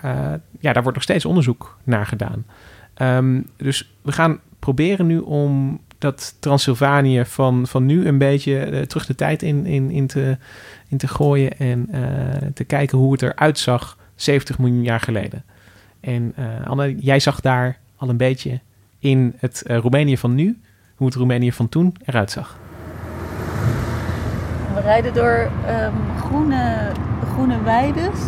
ja, 0.59 0.73
daar 0.73 0.81
wordt 0.81 0.93
nog 0.93 1.03
steeds 1.03 1.25
onderzoek 1.25 1.77
naar 1.83 2.05
gedaan. 2.05 2.45
Ehm, 2.93 3.41
dus 3.57 3.95
we 4.01 4.11
gaan 4.11 4.39
proberen 4.59 5.05
nu 5.05 5.17
om 5.17 5.79
dat 6.05 6.35
Transylvanië 6.39 7.25
van, 7.25 7.67
van 7.67 7.85
nu 7.85 8.07
een 8.07 8.17
beetje 8.17 8.59
eh, 8.59 8.81
terug 8.81 9.05
de 9.05 9.15
tijd 9.15 9.41
in, 9.41 9.65
in, 9.65 9.91
in, 9.91 10.07
te, 10.07 10.37
in 10.87 10.97
te 10.97 11.07
gooien 11.07 11.57
en 11.57 11.87
eh, 11.91 12.01
te 12.53 12.63
kijken 12.63 12.97
hoe 12.97 13.11
het 13.11 13.21
eruit 13.21 13.59
zag 13.59 13.97
70 14.15 14.59
miljoen 14.59 14.83
jaar 14.83 14.99
geleden. 14.99 15.43
En 15.99 16.33
eh, 16.35 16.67
Anne, 16.67 16.95
jij 16.95 17.19
zag 17.19 17.41
daar 17.41 17.77
al 17.95 18.09
een 18.09 18.17
beetje 18.17 18.59
in 18.99 19.33
het 19.37 19.63
Roemenië 19.65 20.17
van 20.17 20.35
nu, 20.35 20.59
hoe 20.95 21.07
het 21.07 21.15
Roemenië 21.15 21.51
van 21.51 21.69
toen 21.69 21.95
eruit 22.05 22.31
zag. 22.31 22.57
We 24.73 24.81
rijden 24.81 25.13
door 25.13 25.49
ehm, 25.65 25.93
groene, 26.19 26.91
groene 27.33 27.61
weides 27.63 28.19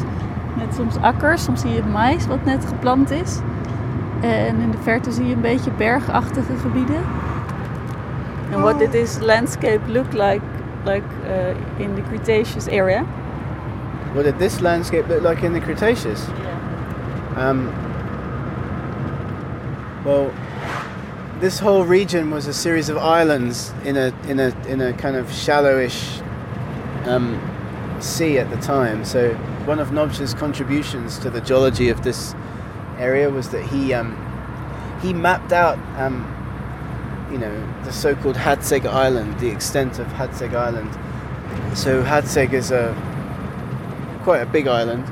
met 0.56 0.76
soms 0.76 0.96
akkers. 0.96 1.44
Soms 1.44 1.62
zie 1.62 1.72
je 1.72 1.84
mais 1.84 2.28
wat 2.28 2.46
net 2.46 2.66
geplant 2.66 3.10
is. 3.10 3.40
En 4.22 4.60
in 4.60 4.72
de 4.72 4.82
verte 4.82 5.12
zie 5.12 5.26
je 5.26 5.34
een 5.34 5.42
beetje 5.42 5.72
bergachtige 5.72 6.58
gebieden. 6.58 7.02
And 8.52 8.64
what 8.64 8.80
did 8.80 8.92
this 8.92 9.20
landscape 9.20 9.82
look 9.88 10.14
like, 10.14 10.42
like 10.86 11.04
uh, 11.26 11.54
in 11.80 11.96
the 11.96 12.02
Cretaceous 12.04 12.68
area? 12.68 13.04
What 14.14 14.24
did 14.24 14.40
this 14.40 14.62
landscape 14.62 15.08
look 15.08 15.22
like 15.22 15.44
in 15.44 15.54
the 15.54 15.60
Cretaceous? 15.60 16.28
Um, 17.36 17.68
well, 20.06 20.34
this 21.40 21.60
whole 21.60 21.84
region 21.84 22.32
was 22.32 22.48
a 22.48 22.54
series 22.54 22.90
of 22.90 22.98
islands 22.98 23.74
in 23.84 23.98
a 23.98 24.14
in 24.28 24.40
a 24.40 24.56
in 24.68 24.82
a 24.82 24.94
kind 24.94 25.16
of 25.16 25.32
shallowish 25.32 26.20
um, 27.06 27.40
sea 28.00 28.40
at 28.40 28.50
the 28.50 28.58
time. 28.58 29.06
So 29.06 29.34
one 29.66 29.80
of 29.80 29.90
Nobsha's 29.90 30.34
contributions 30.34 31.20
to 31.20 31.30
the 31.30 31.42
geology 31.42 31.90
of 31.90 32.04
this 32.04 32.34
area 32.98 33.30
was 33.30 33.50
that 33.50 33.64
he 33.66 33.94
um, 33.94 34.16
he 35.02 35.14
mapped 35.14 35.52
out 35.52 35.78
um, 36.00 36.26
you 37.32 37.38
know 37.38 37.84
the 37.84 37.92
so-called 37.92 38.36
Hadseg 38.36 38.86
Island, 38.86 39.40
the 39.40 39.50
extent 39.50 40.00
of 40.00 40.08
Hadseg 40.08 40.54
Island. 40.54 40.92
So 41.78 42.04
Hadseg 42.04 42.54
is 42.54 42.72
a 42.72 42.96
quite 44.24 44.42
a 44.42 44.46
big 44.46 44.68
island. 44.68 45.06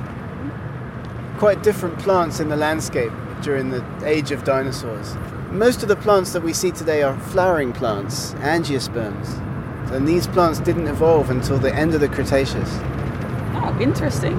Quite 1.38 1.63
different 1.63 1.99
plants 1.99 2.39
in 2.39 2.49
the 2.49 2.56
landscape 2.56 3.12
during 3.41 3.69
the 3.69 3.84
age 4.06 4.32
of 4.32 4.43
dinosaurs. 4.43 5.15
most 5.51 5.84
of 5.84 5.89
the 5.89 5.95
plants 5.95 6.34
that 6.34 6.43
we 6.43 6.51
see 6.51 6.71
today 6.71 7.01
are 7.01 7.17
flowering 7.17 7.71
plants, 7.71 8.34
angiosperms. 8.36 9.41
And 9.91 10.08
these 10.08 10.28
plants 10.28 10.60
didn't 10.60 10.88
evolve 10.88 11.30
until 11.30 11.58
the 11.58 11.73
end 11.73 11.93
of 11.93 12.01
the 12.01 12.10
Cretaceous. 12.10 12.69
Oh, 13.54 13.78
interesting. 13.80 14.36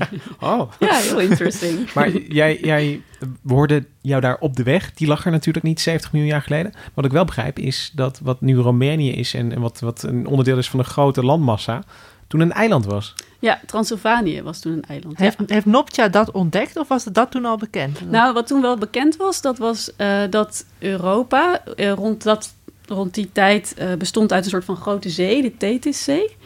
Oh. 0.40 0.72
Ja, 0.78 0.94
heel 0.94 1.20
interesting. 1.20 1.86
Maar 1.94 2.10
jij, 2.10 2.58
jij 2.60 3.02
we 3.18 3.54
hoorden 3.54 3.86
jou 4.00 4.20
daar 4.20 4.36
op 4.40 4.56
de 4.56 4.62
weg. 4.62 4.92
Die 4.92 5.08
lag 5.08 5.24
er 5.24 5.30
natuurlijk 5.30 5.64
niet 5.64 5.80
70 5.80 6.12
miljoen 6.12 6.30
jaar 6.30 6.42
geleden. 6.42 6.72
Wat 6.94 7.04
ik 7.04 7.10
wel 7.10 7.24
begrijp 7.24 7.58
is 7.58 7.92
dat 7.94 8.20
wat 8.22 8.40
nu 8.40 8.56
Roemenië 8.56 9.12
is 9.12 9.34
en, 9.34 9.52
en 9.52 9.60
wat, 9.60 9.80
wat 9.80 10.02
een 10.02 10.26
onderdeel 10.26 10.58
is 10.58 10.70
van 10.70 10.78
een 10.78 10.84
grote 10.84 11.24
landmassa, 11.24 11.82
toen 12.26 12.40
een 12.40 12.52
eiland 12.52 12.84
was. 12.84 13.14
Ja, 13.38 13.60
Transylvanië 13.66 14.42
was 14.42 14.60
toen 14.60 14.72
een 14.72 14.84
eiland. 14.84 15.18
Heeft, 15.18 15.38
ja. 15.38 15.44
heeft 15.46 15.66
Noptja 15.66 16.08
dat 16.08 16.30
ontdekt 16.30 16.76
of 16.76 16.88
was 16.88 17.04
dat 17.04 17.30
toen 17.30 17.44
al 17.44 17.56
bekend? 17.56 18.10
Nou, 18.10 18.32
wat 18.32 18.46
toen 18.46 18.60
wel 18.60 18.76
bekend 18.76 19.16
was, 19.16 19.40
dat 19.40 19.58
was 19.58 19.96
eh, 19.96 20.22
dat 20.30 20.64
Europa 20.78 21.64
eh, 21.76 21.92
rond, 21.92 22.22
dat, 22.22 22.54
rond 22.86 23.14
die 23.14 23.30
tijd 23.32 23.74
eh, 23.76 23.92
bestond 23.98 24.32
uit 24.32 24.44
een 24.44 24.50
soort 24.50 24.64
van 24.64 24.76
grote 24.76 25.08
zee, 25.08 25.42
de 25.42 25.56
Tethys-zee. 25.56 26.36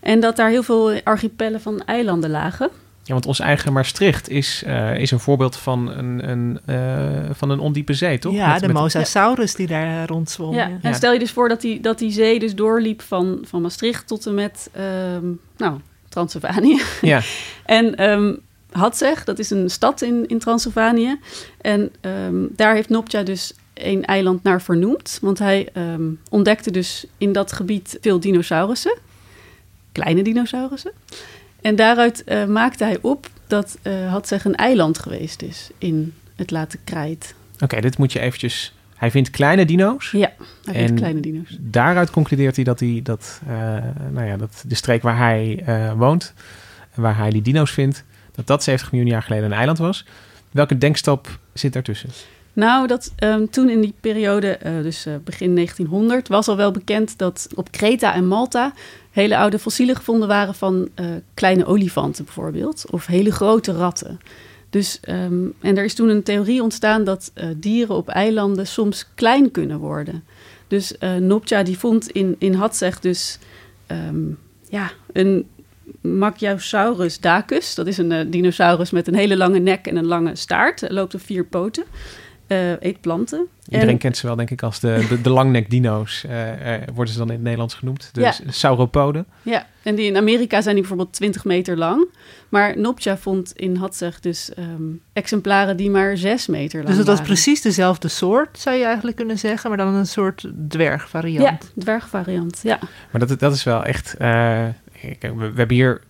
En 0.00 0.20
dat 0.20 0.36
daar 0.36 0.50
heel 0.50 0.62
veel 0.62 1.00
archipellen 1.04 1.60
van 1.60 1.82
eilanden 1.84 2.30
lagen. 2.30 2.70
Ja, 3.10 3.16
want 3.16 3.26
ons 3.26 3.40
eigen 3.40 3.72
Maastricht 3.72 4.28
is, 4.28 4.62
eh, 4.66 4.96
is 4.96 5.10
een 5.10 5.20
voorbeeld 5.20 5.56
van 5.56 5.90
een, 5.90 6.30
een, 6.30 6.60
eh, 6.66 7.30
van 7.32 7.50
een 7.50 7.58
ondiepe 7.58 7.92
zee, 7.94 8.18
toch? 8.18 8.32
ja, 8.34 8.52
Met- 8.52 8.60
de 8.60 8.66
met- 8.66 8.76
Mosasaurus 8.76 9.54
die 9.54 9.66
daar 9.66 10.06
rondzwom. 10.06 10.54
Ja, 10.54 10.66
ja. 10.66 10.78
en 10.82 10.94
stel 10.94 11.12
je 11.12 11.18
dus 11.18 11.30
voor 11.30 11.48
dat 11.48 11.60
die, 11.60 11.80
dat 11.80 11.98
die 11.98 12.10
zee 12.10 12.38
dus 12.38 12.54
doorliep 12.54 13.02
van, 13.02 13.38
van 13.42 13.62
Maastricht 13.62 14.06
tot 14.06 14.26
en 14.26 14.34
met, 14.34 14.70
ehm, 14.72 15.26
nou, 15.56 15.78
Transylvanië. 16.08 16.80
Ja. 17.00 17.20
En 17.64 17.94
ehm 17.96 18.32
Hatzeg, 18.70 19.24
dat 19.24 19.38
is 19.38 19.50
een 19.50 19.70
stad 19.70 20.02
in, 20.02 20.26
in 20.28 20.38
Transylvanië. 20.38 21.18
En 21.60 21.92
ehm, 22.00 22.34
daar 22.50 22.74
heeft 22.74 22.88
Noptja 22.88 23.22
dus 23.22 23.52
een 23.74 24.04
eiland 24.04 24.42
naar 24.42 24.62
vernoemd. 24.62 25.18
Want 25.22 25.38
hij 25.38 25.68
ehm, 25.72 26.02
ontdekte 26.30 26.70
dus 26.70 27.06
in 27.18 27.32
dat 27.32 27.52
gebied 27.52 27.98
veel 28.00 28.20
dinosaurussen. 28.20 28.98
Kleine 29.92 30.22
dinosaurussen. 30.22 30.92
En 31.62 31.76
daaruit 31.76 32.24
eh, 32.24 32.44
maakte 32.44 32.84
hij 32.84 32.98
op 33.00 33.28
dat 33.46 33.78
Hatzeg 34.08 34.44
een 34.44 34.54
eiland 34.54 34.98
geweest 34.98 35.42
is 35.42 35.70
in 35.78 36.14
het 36.36 36.50
late 36.50 36.78
krijt. 36.84 37.34
Oké, 37.60 37.80
dit 37.80 37.98
moet 37.98 38.12
je 38.12 38.20
eventjes... 38.20 38.74
Hij 38.96 39.10
vindt 39.10 39.30
kleine 39.30 39.64
dino's. 39.64 40.10
Ja, 40.10 40.32
hij 40.64 40.74
vindt 40.74 40.94
kleine 40.94 41.20
dino's. 41.20 41.56
Daaruit 41.60 42.10
concludeert 42.10 42.56
hij 42.56 42.64
dat, 42.64 42.80
hij, 42.80 43.00
dat, 43.02 43.40
eh, 43.46 43.52
nou 44.10 44.26
ja, 44.26 44.36
dat 44.36 44.64
de 44.66 44.74
streek 44.74 45.02
waar 45.02 45.18
hij 45.18 45.64
woont, 45.96 46.34
en 46.94 47.02
waar 47.02 47.16
hij 47.16 47.30
die 47.30 47.42
dino's 47.42 47.70
vindt, 47.70 48.04
dat 48.34 48.46
dat 48.46 48.62
70 48.62 48.92
miljoen 48.92 49.10
jaar 49.10 49.22
geleden 49.22 49.44
een 49.44 49.52
eiland 49.52 49.78
was. 49.78 50.06
Welke 50.50 50.78
denkstap 50.78 51.38
zit 51.52 51.72
daartussen? 51.72 52.10
Nou, 52.52 52.86
dat 52.86 53.12
ehm, 53.16 53.46
toen 53.46 53.68
in 53.68 53.80
die 53.80 53.94
periode, 54.00 54.56
eh, 54.56 54.82
dus 54.82 55.06
eh, 55.06 55.14
begin 55.24 55.54
1900, 55.54 56.28
was 56.28 56.48
al 56.48 56.56
wel 56.56 56.70
bekend 56.70 57.18
dat 57.18 57.48
op 57.54 57.70
Kreta 57.70 58.14
en 58.14 58.26
Malta 58.26 58.72
hele 59.10 59.36
oude 59.36 59.58
fossielen 59.58 59.96
gevonden 59.96 60.28
waren 60.28 60.54
van 60.54 60.88
eh, 60.94 61.06
kleine 61.34 61.64
olifanten 61.64 62.24
bijvoorbeeld, 62.24 62.84
of 62.90 63.06
hele 63.06 63.32
grote 63.32 63.72
ratten. 63.72 64.20
Dus, 64.70 64.98
ehm, 65.00 65.44
en 65.60 65.76
er 65.76 65.84
is 65.84 65.94
toen 65.94 66.08
een 66.08 66.22
theorie 66.22 66.62
ontstaan 66.62 67.04
dat 67.04 67.32
dieren 67.56 67.94
op 67.94 68.08
eilanden 68.08 68.66
soms 68.66 69.06
klein 69.14 69.50
kunnen 69.50 69.78
worden. 69.78 70.24
Dus 70.68 70.94
Noptja 71.20 71.62
die 71.62 71.78
vond 71.78 72.10
in, 72.10 72.36
in 72.38 72.54
Hatzeg 72.54 73.00
dus 73.00 73.38
ehm, 73.86 74.30
ja, 74.68 74.90
een 75.12 75.48
Macryosaurus 76.00 77.20
dacus. 77.20 77.74
Dat 77.74 77.86
is 77.86 77.98
een 77.98 78.30
dinosaurus 78.30 78.90
met 78.90 79.08
een 79.08 79.14
hele 79.14 79.36
lange 79.36 79.58
nek 79.58 79.86
en 79.86 79.96
een 79.96 80.06
lange 80.06 80.36
staart. 80.36 80.80
Hij 80.80 80.90
loopt 80.90 81.14
op 81.14 81.20
vier 81.20 81.44
poten. 81.44 81.84
Eh, 82.50 82.70
eet 82.80 83.00
planten. 83.00 83.46
Iedereen 83.68 83.88
En- 83.94 83.98
kent 83.98 84.16
ze 84.16 84.26
wel, 84.26 84.36
denk 84.36 84.50
ik, 84.50 84.62
als 84.62 84.80
de, 84.80 85.06
de, 85.08 85.20
de 85.20 85.30
langnek 85.30 85.70
dino's, 85.70 86.24
eh, 86.28 86.74
eh, 86.74 86.82
worden 86.94 87.12
ze 87.12 87.18
dan 87.18 87.28
in 87.28 87.34
het 87.34 87.42
Nederlands 87.42 87.74
genoemd. 87.74 88.10
De 88.12 88.20
Ja. 88.20 88.32
sauropoden. 88.48 89.26
Ja, 89.42 89.66
en 89.82 89.94
die 89.94 90.06
in 90.06 90.16
Amerika 90.16 90.60
zijn 90.60 90.74
die 90.74 90.82
bijvoorbeeld 90.84 91.12
20 91.16 91.44
meter 91.44 91.76
lang. 91.76 92.08
Maar 92.48 92.78
Noptja 92.78 93.16
vond 93.18 93.52
in 93.56 93.76
Hatzeg 93.76 94.20
dus 94.20 94.54
ehm, 94.54 94.82
exemplaren 95.12 95.76
die 95.76 95.90
maar 95.90 96.16
6 96.16 96.46
meter 96.46 96.76
lang 96.76 96.86
Dus 96.88 96.96
het 96.96 97.06
was 97.06 97.18
waren. 97.18 97.32
precies 97.32 97.62
dezelfde 97.62 98.08
soort, 98.08 98.58
zou 98.58 98.76
je 98.76 98.84
eigenlijk 98.84 99.16
kunnen 99.16 99.38
zeggen, 99.38 99.68
maar 99.68 99.78
dan 99.78 99.94
een 99.94 100.06
soort 100.06 100.44
dwergvariant. 100.68 101.70
Ja, 101.74 101.82
dwergvariant, 101.82 102.60
ja. 102.62 102.78
Maar 103.10 103.26
dat, 103.26 103.38
dat 103.38 103.54
is 103.54 103.64
wel 103.64 103.84
echt... 103.84 104.14
eh, 104.16 104.64
kijk, 105.18 105.22
we, 105.22 105.34
we 105.50 105.52
hebben 105.56 105.76
hier... 105.76 106.00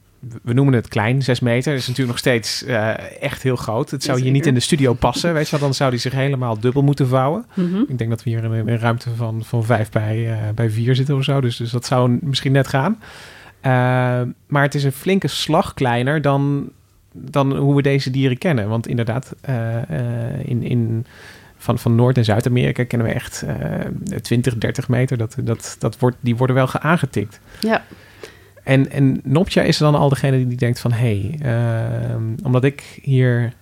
We 0.42 0.52
noemen 0.52 0.74
het 0.74 0.88
klein, 0.88 1.22
6 1.22 1.40
meter. 1.40 1.70
Dat 1.72 1.80
is 1.80 1.86
natuurlijk 1.88 2.08
nog 2.08 2.18
steeds 2.18 2.64
eh, 2.64 3.22
echt 3.22 3.42
heel 3.42 3.56
groot. 3.56 3.90
Het 3.90 4.02
zou 4.02 4.20
hier 4.20 4.30
niet 4.30 4.46
in 4.46 4.54
de 4.54 4.60
studio 4.60 4.92
passen, 4.92 5.32
weet 5.34 5.44
je 5.44 5.50
wel. 5.50 5.60
Dan 5.60 5.74
zou 5.74 5.90
die 5.90 5.98
zich 6.00 6.12
helemaal 6.12 6.60
dubbel 6.60 6.82
moeten 6.82 7.08
vouwen. 7.08 7.44
Mhm. 7.54 7.80
Ik 7.88 7.98
denk 7.98 8.10
dat 8.10 8.22
we 8.22 8.30
hier 8.30 8.44
in 8.44 8.52
een, 8.68 8.78
ruimte 8.78 9.10
van, 9.16 9.44
van 9.44 9.64
5 9.64 9.90
bij, 9.90 10.30
eh, 10.32 10.38
bij 10.54 10.70
4 10.70 10.94
zitten 10.94 11.16
of 11.16 11.24
zo. 11.24 11.40
Dus, 11.40 11.56
dus 11.56 11.70
dat 11.70 11.86
zou 11.86 12.18
misschien 12.20 12.52
net 12.52 12.66
gaan. 12.68 12.98
Eh, 13.60 13.70
maar 14.46 14.62
het 14.62 14.74
is 14.74 14.84
een 14.84 14.92
flinke 14.92 15.28
slag 15.28 15.74
kleiner 15.74 16.22
dan, 16.22 16.70
dan 17.12 17.56
hoe 17.56 17.74
we 17.76 17.82
deze 17.82 18.10
dieren 18.10 18.38
kennen. 18.38 18.68
Want 18.68 18.86
inderdaad, 18.86 19.34
in, 20.44 20.62
in, 20.62 21.06
van, 21.56 21.78
van 21.78 21.94
Noord- 21.94 22.16
en 22.16 22.24
Zuid-Amerika 22.24 22.84
kennen 22.84 23.08
we 23.08 23.14
echt 23.14 23.42
eh 23.42 24.16
20, 24.22 24.58
30 24.58 24.88
meter. 24.88 25.16
Dat, 25.16 25.36
dat, 25.42 25.76
dat 25.78 25.98
wordt, 25.98 26.16
die 26.20 26.36
worden 26.36 26.56
wel 26.56 26.66
ge- 26.66 26.80
aangetikt. 26.80 27.40
Ja. 27.60 27.84
En, 28.62 28.90
en 28.90 29.20
Noptja 29.24 29.62
is 29.62 29.78
dan 29.78 29.94
al 29.94 30.08
degene 30.08 30.46
die 30.46 30.56
denkt 30.56 30.80
van... 30.80 30.92
hé, 30.92 31.36
hey, 31.38 31.52
ehm, 31.54 32.22
omdat 32.42 32.64
ik 32.64 32.98
hier 33.02 33.52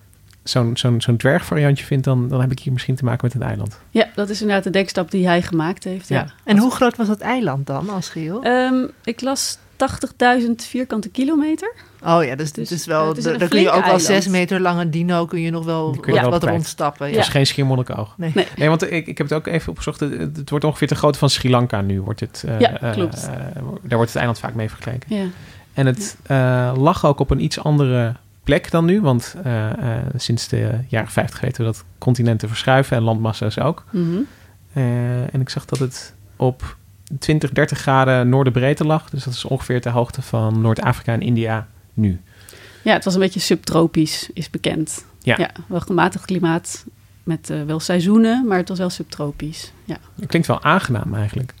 zo'n 0.43 0.77
zo'n 0.77 1.01
zo'n 1.01 1.17
dwergvariantje 1.17 1.85
vind... 1.85 2.03
Dan, 2.03 2.27
dan 2.27 2.41
heb 2.41 2.51
ik 2.51 2.59
hier 2.59 2.73
misschien 2.73 2.95
te 2.95 3.03
maken 3.03 3.25
met 3.25 3.33
een 3.33 3.47
eiland. 3.47 3.79
Ja, 3.89 4.07
dat 4.15 4.29
is 4.29 4.41
inderdaad 4.41 4.63
de 4.63 4.69
dekstap 4.69 5.11
die 5.11 5.27
hij 5.27 5.41
gemaakt 5.41 5.83
heeft. 5.83 6.07
Ja. 6.07 6.33
En 6.43 6.57
hoe 6.57 6.71
groot 6.71 6.95
was 6.95 7.07
dat 7.07 7.19
eiland 7.19 7.67
dan 7.67 7.89
als 7.89 8.09
geheel? 8.09 8.43
Ehm, 8.43 8.87
ik 9.03 9.21
las 9.21 9.57
80.000 10.43 10.51
vierkante 10.55 11.09
kilometer. 11.09 11.73
Oh 12.05 12.23
ja, 12.23 12.35
dus, 12.35 12.51
Dus, 12.51 12.71
is 12.71 12.85
wel, 12.85 13.15
eh, 13.15 13.49
kun 13.49 13.61
je 13.61 13.67
ook 13.67 13.73
wel 13.73 13.81
eiland. 13.81 14.01
zes 14.01 14.27
meter 14.27 14.59
lange 14.61 14.89
dino 14.89 15.25
kun 15.25 15.41
je 15.41 15.51
nog 15.51 15.65
wel 15.65 15.91
je 16.05 16.11
wat, 16.11 16.21
wel 16.21 16.29
wat 16.29 16.39
kwijt. 16.39 16.55
rondstappen. 16.55 17.11
Ja. 17.11 17.19
is 17.19 17.27
geen 17.27 17.45
schiermonnikoog. 17.47 18.13
Nee. 18.17 18.31
Nee. 18.35 18.47
Nee, 18.55 18.67
want 18.69 18.91
ik, 18.91 19.07
ik 19.07 19.17
heb 19.17 19.29
het 19.29 19.37
ook 19.37 19.47
even 19.47 19.69
opgezocht. 19.69 19.99
Het, 19.99 20.37
het 20.37 20.49
wordt 20.49 20.65
ongeveer 20.65 20.87
de 20.87 20.95
grootte 20.95 21.19
van 21.19 21.29
Sri 21.29 21.49
Lanka 21.49 21.81
nu. 21.81 22.01
Wordt 22.01 22.19
het, 22.19 22.43
eh, 22.47 22.59
Ja, 22.59 22.79
eh, 22.81 22.91
klopt. 22.91 23.25
daar 23.81 23.97
wordt 23.97 24.07
het 24.09 24.15
eiland 24.15 24.39
vaak 24.39 24.53
mee 24.53 24.69
vergeleken. 24.69 25.15
Ja. 25.15 25.25
En 25.73 25.85
het 25.85 26.17
eh, 26.25 26.73
lag 26.77 27.05
ook 27.05 27.19
op 27.19 27.29
een 27.29 27.43
iets 27.43 27.59
andere 27.63 28.13
plek 28.43 28.71
dan 28.71 28.85
nu. 28.85 29.01
Want 29.01 29.35
eh, 29.43 29.69
eh, 29.95 30.03
sinds 30.15 30.47
de 30.47 30.69
jaren 30.87 31.11
50 31.11 31.39
weten 31.39 31.65
we 31.65 31.71
dat 31.71 31.83
continenten 31.97 32.47
verschuiven 32.47 32.97
en 32.97 33.03
landmassa's 33.03 33.59
ook. 33.59 33.83
Mhm. 33.91 34.17
Eh, 34.73 35.33
en 35.33 35.41
ik 35.41 35.49
zag 35.49 35.65
dat 35.65 35.79
het 35.79 36.13
op 36.35 36.77
20, 37.19 37.51
30 37.51 37.79
graden 37.79 38.29
noorderbreedte 38.29 38.85
lag. 38.85 39.09
Dus 39.09 39.23
dat 39.23 39.33
is 39.33 39.45
ongeveer 39.45 39.81
ter 39.81 39.91
hoogte 39.91 40.21
van 40.21 40.61
Noord-Afrika 40.61 41.13
en 41.13 41.21
India 41.21 41.67
nu. 41.93 42.21
ja, 42.83 42.93
het 42.93 43.03
was 43.03 43.13
een 43.13 43.19
beetje 43.19 43.39
subtropisch, 43.39 44.29
is 44.33 44.49
bekend. 44.49 45.05
Ja. 45.21 45.49
wel 45.67 45.79
gematigd 45.79 46.25
klimaat 46.25 46.85
met 47.23 47.49
eh, 47.49 47.63
wel 47.63 47.79
seizoenen, 47.79 48.47
maar 48.47 48.57
het 48.57 48.69
was 48.69 48.77
wel 48.77 48.89
subtropisch. 48.89 49.71
Ja, 49.85 49.97
klinkt 50.27 50.47
wel 50.47 50.63
aangenaam 50.63 51.13
eigenlijk. 51.13 51.53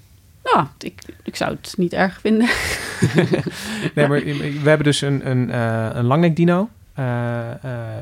nou, 0.43 0.67
ik, 0.79 1.01
ik 1.23 1.35
zou 1.35 1.51
het 1.51 1.73
niet 1.77 1.93
erg 1.93 2.19
vinden. 2.19 2.49
Nee, 3.95 4.07
maar 4.07 4.23
we 4.23 4.61
hebben 4.63 4.83
dus 4.83 5.01
een, 5.01 5.29
een, 5.29 5.51
eh 5.51 5.89
een 5.93 6.05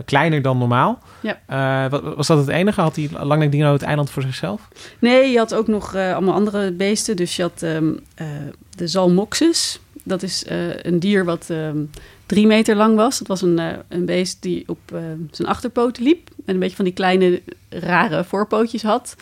kleiner 0.06 0.42
dan 0.42 0.58
normaal. 0.58 1.00
Ja. 1.22 1.40
Eh, 1.46 1.92
wa- 1.92 2.16
was 2.16 2.28
dat 2.28 2.38
het 2.38 2.48
enige? 2.48 2.82
Had 2.82 2.96
die 2.96 3.10
langnek 3.26 3.52
dino 3.52 3.74
het 3.74 3.82
eiland 3.82 4.10
voor 4.10 4.22
zichzelf? 4.22 4.68
Nee, 5.00 5.32
je 5.32 5.38
had 5.38 5.54
ook 5.54 5.68
nog 5.68 5.94
eh, 5.96 6.14
allemaal 6.14 6.34
andere 6.34 6.72
beesten. 6.72 7.16
Dus 7.16 7.36
je 7.36 7.42
had 7.42 7.62
ehm, 7.64 7.92
eh, 8.16 8.28
de 8.76 8.88
Zalmoxis. 8.88 9.80
Dat 10.04 10.24
is 10.24 10.46
eh, 10.46 10.58
een 10.84 11.00
dier 11.00 11.26
wat 11.26 11.46
ehm, 11.50 11.78
drie 12.26 12.48
meter 12.48 12.76
lang 12.76 12.96
was. 12.96 13.18
Dat 13.18 13.28
was 13.28 13.42
een, 13.42 13.60
eh, 13.60 13.68
een 13.88 14.06
beest 14.06 14.42
die 14.42 14.64
op 14.68 14.80
eh, 14.94 15.00
zijn 15.32 15.48
achterpoten 15.48 16.04
liep. 16.04 16.30
En 16.46 16.54
een 16.54 16.60
beetje 16.60 16.76
van 16.76 16.86
die 16.86 16.94
kleine 16.94 17.42
rare 17.70 18.24
voorpootjes 18.24 18.82
had. 18.84 19.16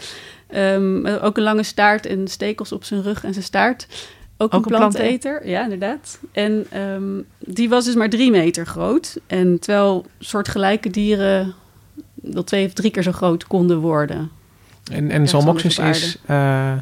Ehm, 0.47 1.05
ook 1.07 1.37
een 1.37 1.43
lange 1.43 1.63
staart 1.63 2.05
en 2.05 2.27
stekels 2.27 2.71
op 2.71 2.83
zijn 2.83 3.01
rug 3.03 3.23
en 3.23 3.33
zijn 3.33 3.45
staart. 3.45 3.87
Ook, 4.37 4.53
Ook 4.53 4.65
een 4.65 4.71
planteter, 4.77 5.47
ja, 5.49 5.63
inderdaad. 5.63 6.19
En 6.31 6.65
ehm, 6.69 7.03
die 7.39 7.69
was 7.69 7.85
dus 7.85 7.95
maar 7.95 8.09
drie 8.09 8.31
meter 8.31 8.65
groot. 8.65 9.19
En 9.27 9.59
terwijl 9.59 10.05
soortgelijke 10.19 10.89
dieren 10.89 11.53
wel 12.15 12.43
twee 12.43 12.65
of 12.65 12.73
drie 12.73 12.91
keer 12.91 13.03
zo 13.03 13.11
groot 13.11 13.47
konden 13.47 13.77
worden. 13.79 14.31
En, 14.91 15.11
en 15.11 15.21
op 15.33 15.57
is... 15.59 16.17
eh, 16.25 16.35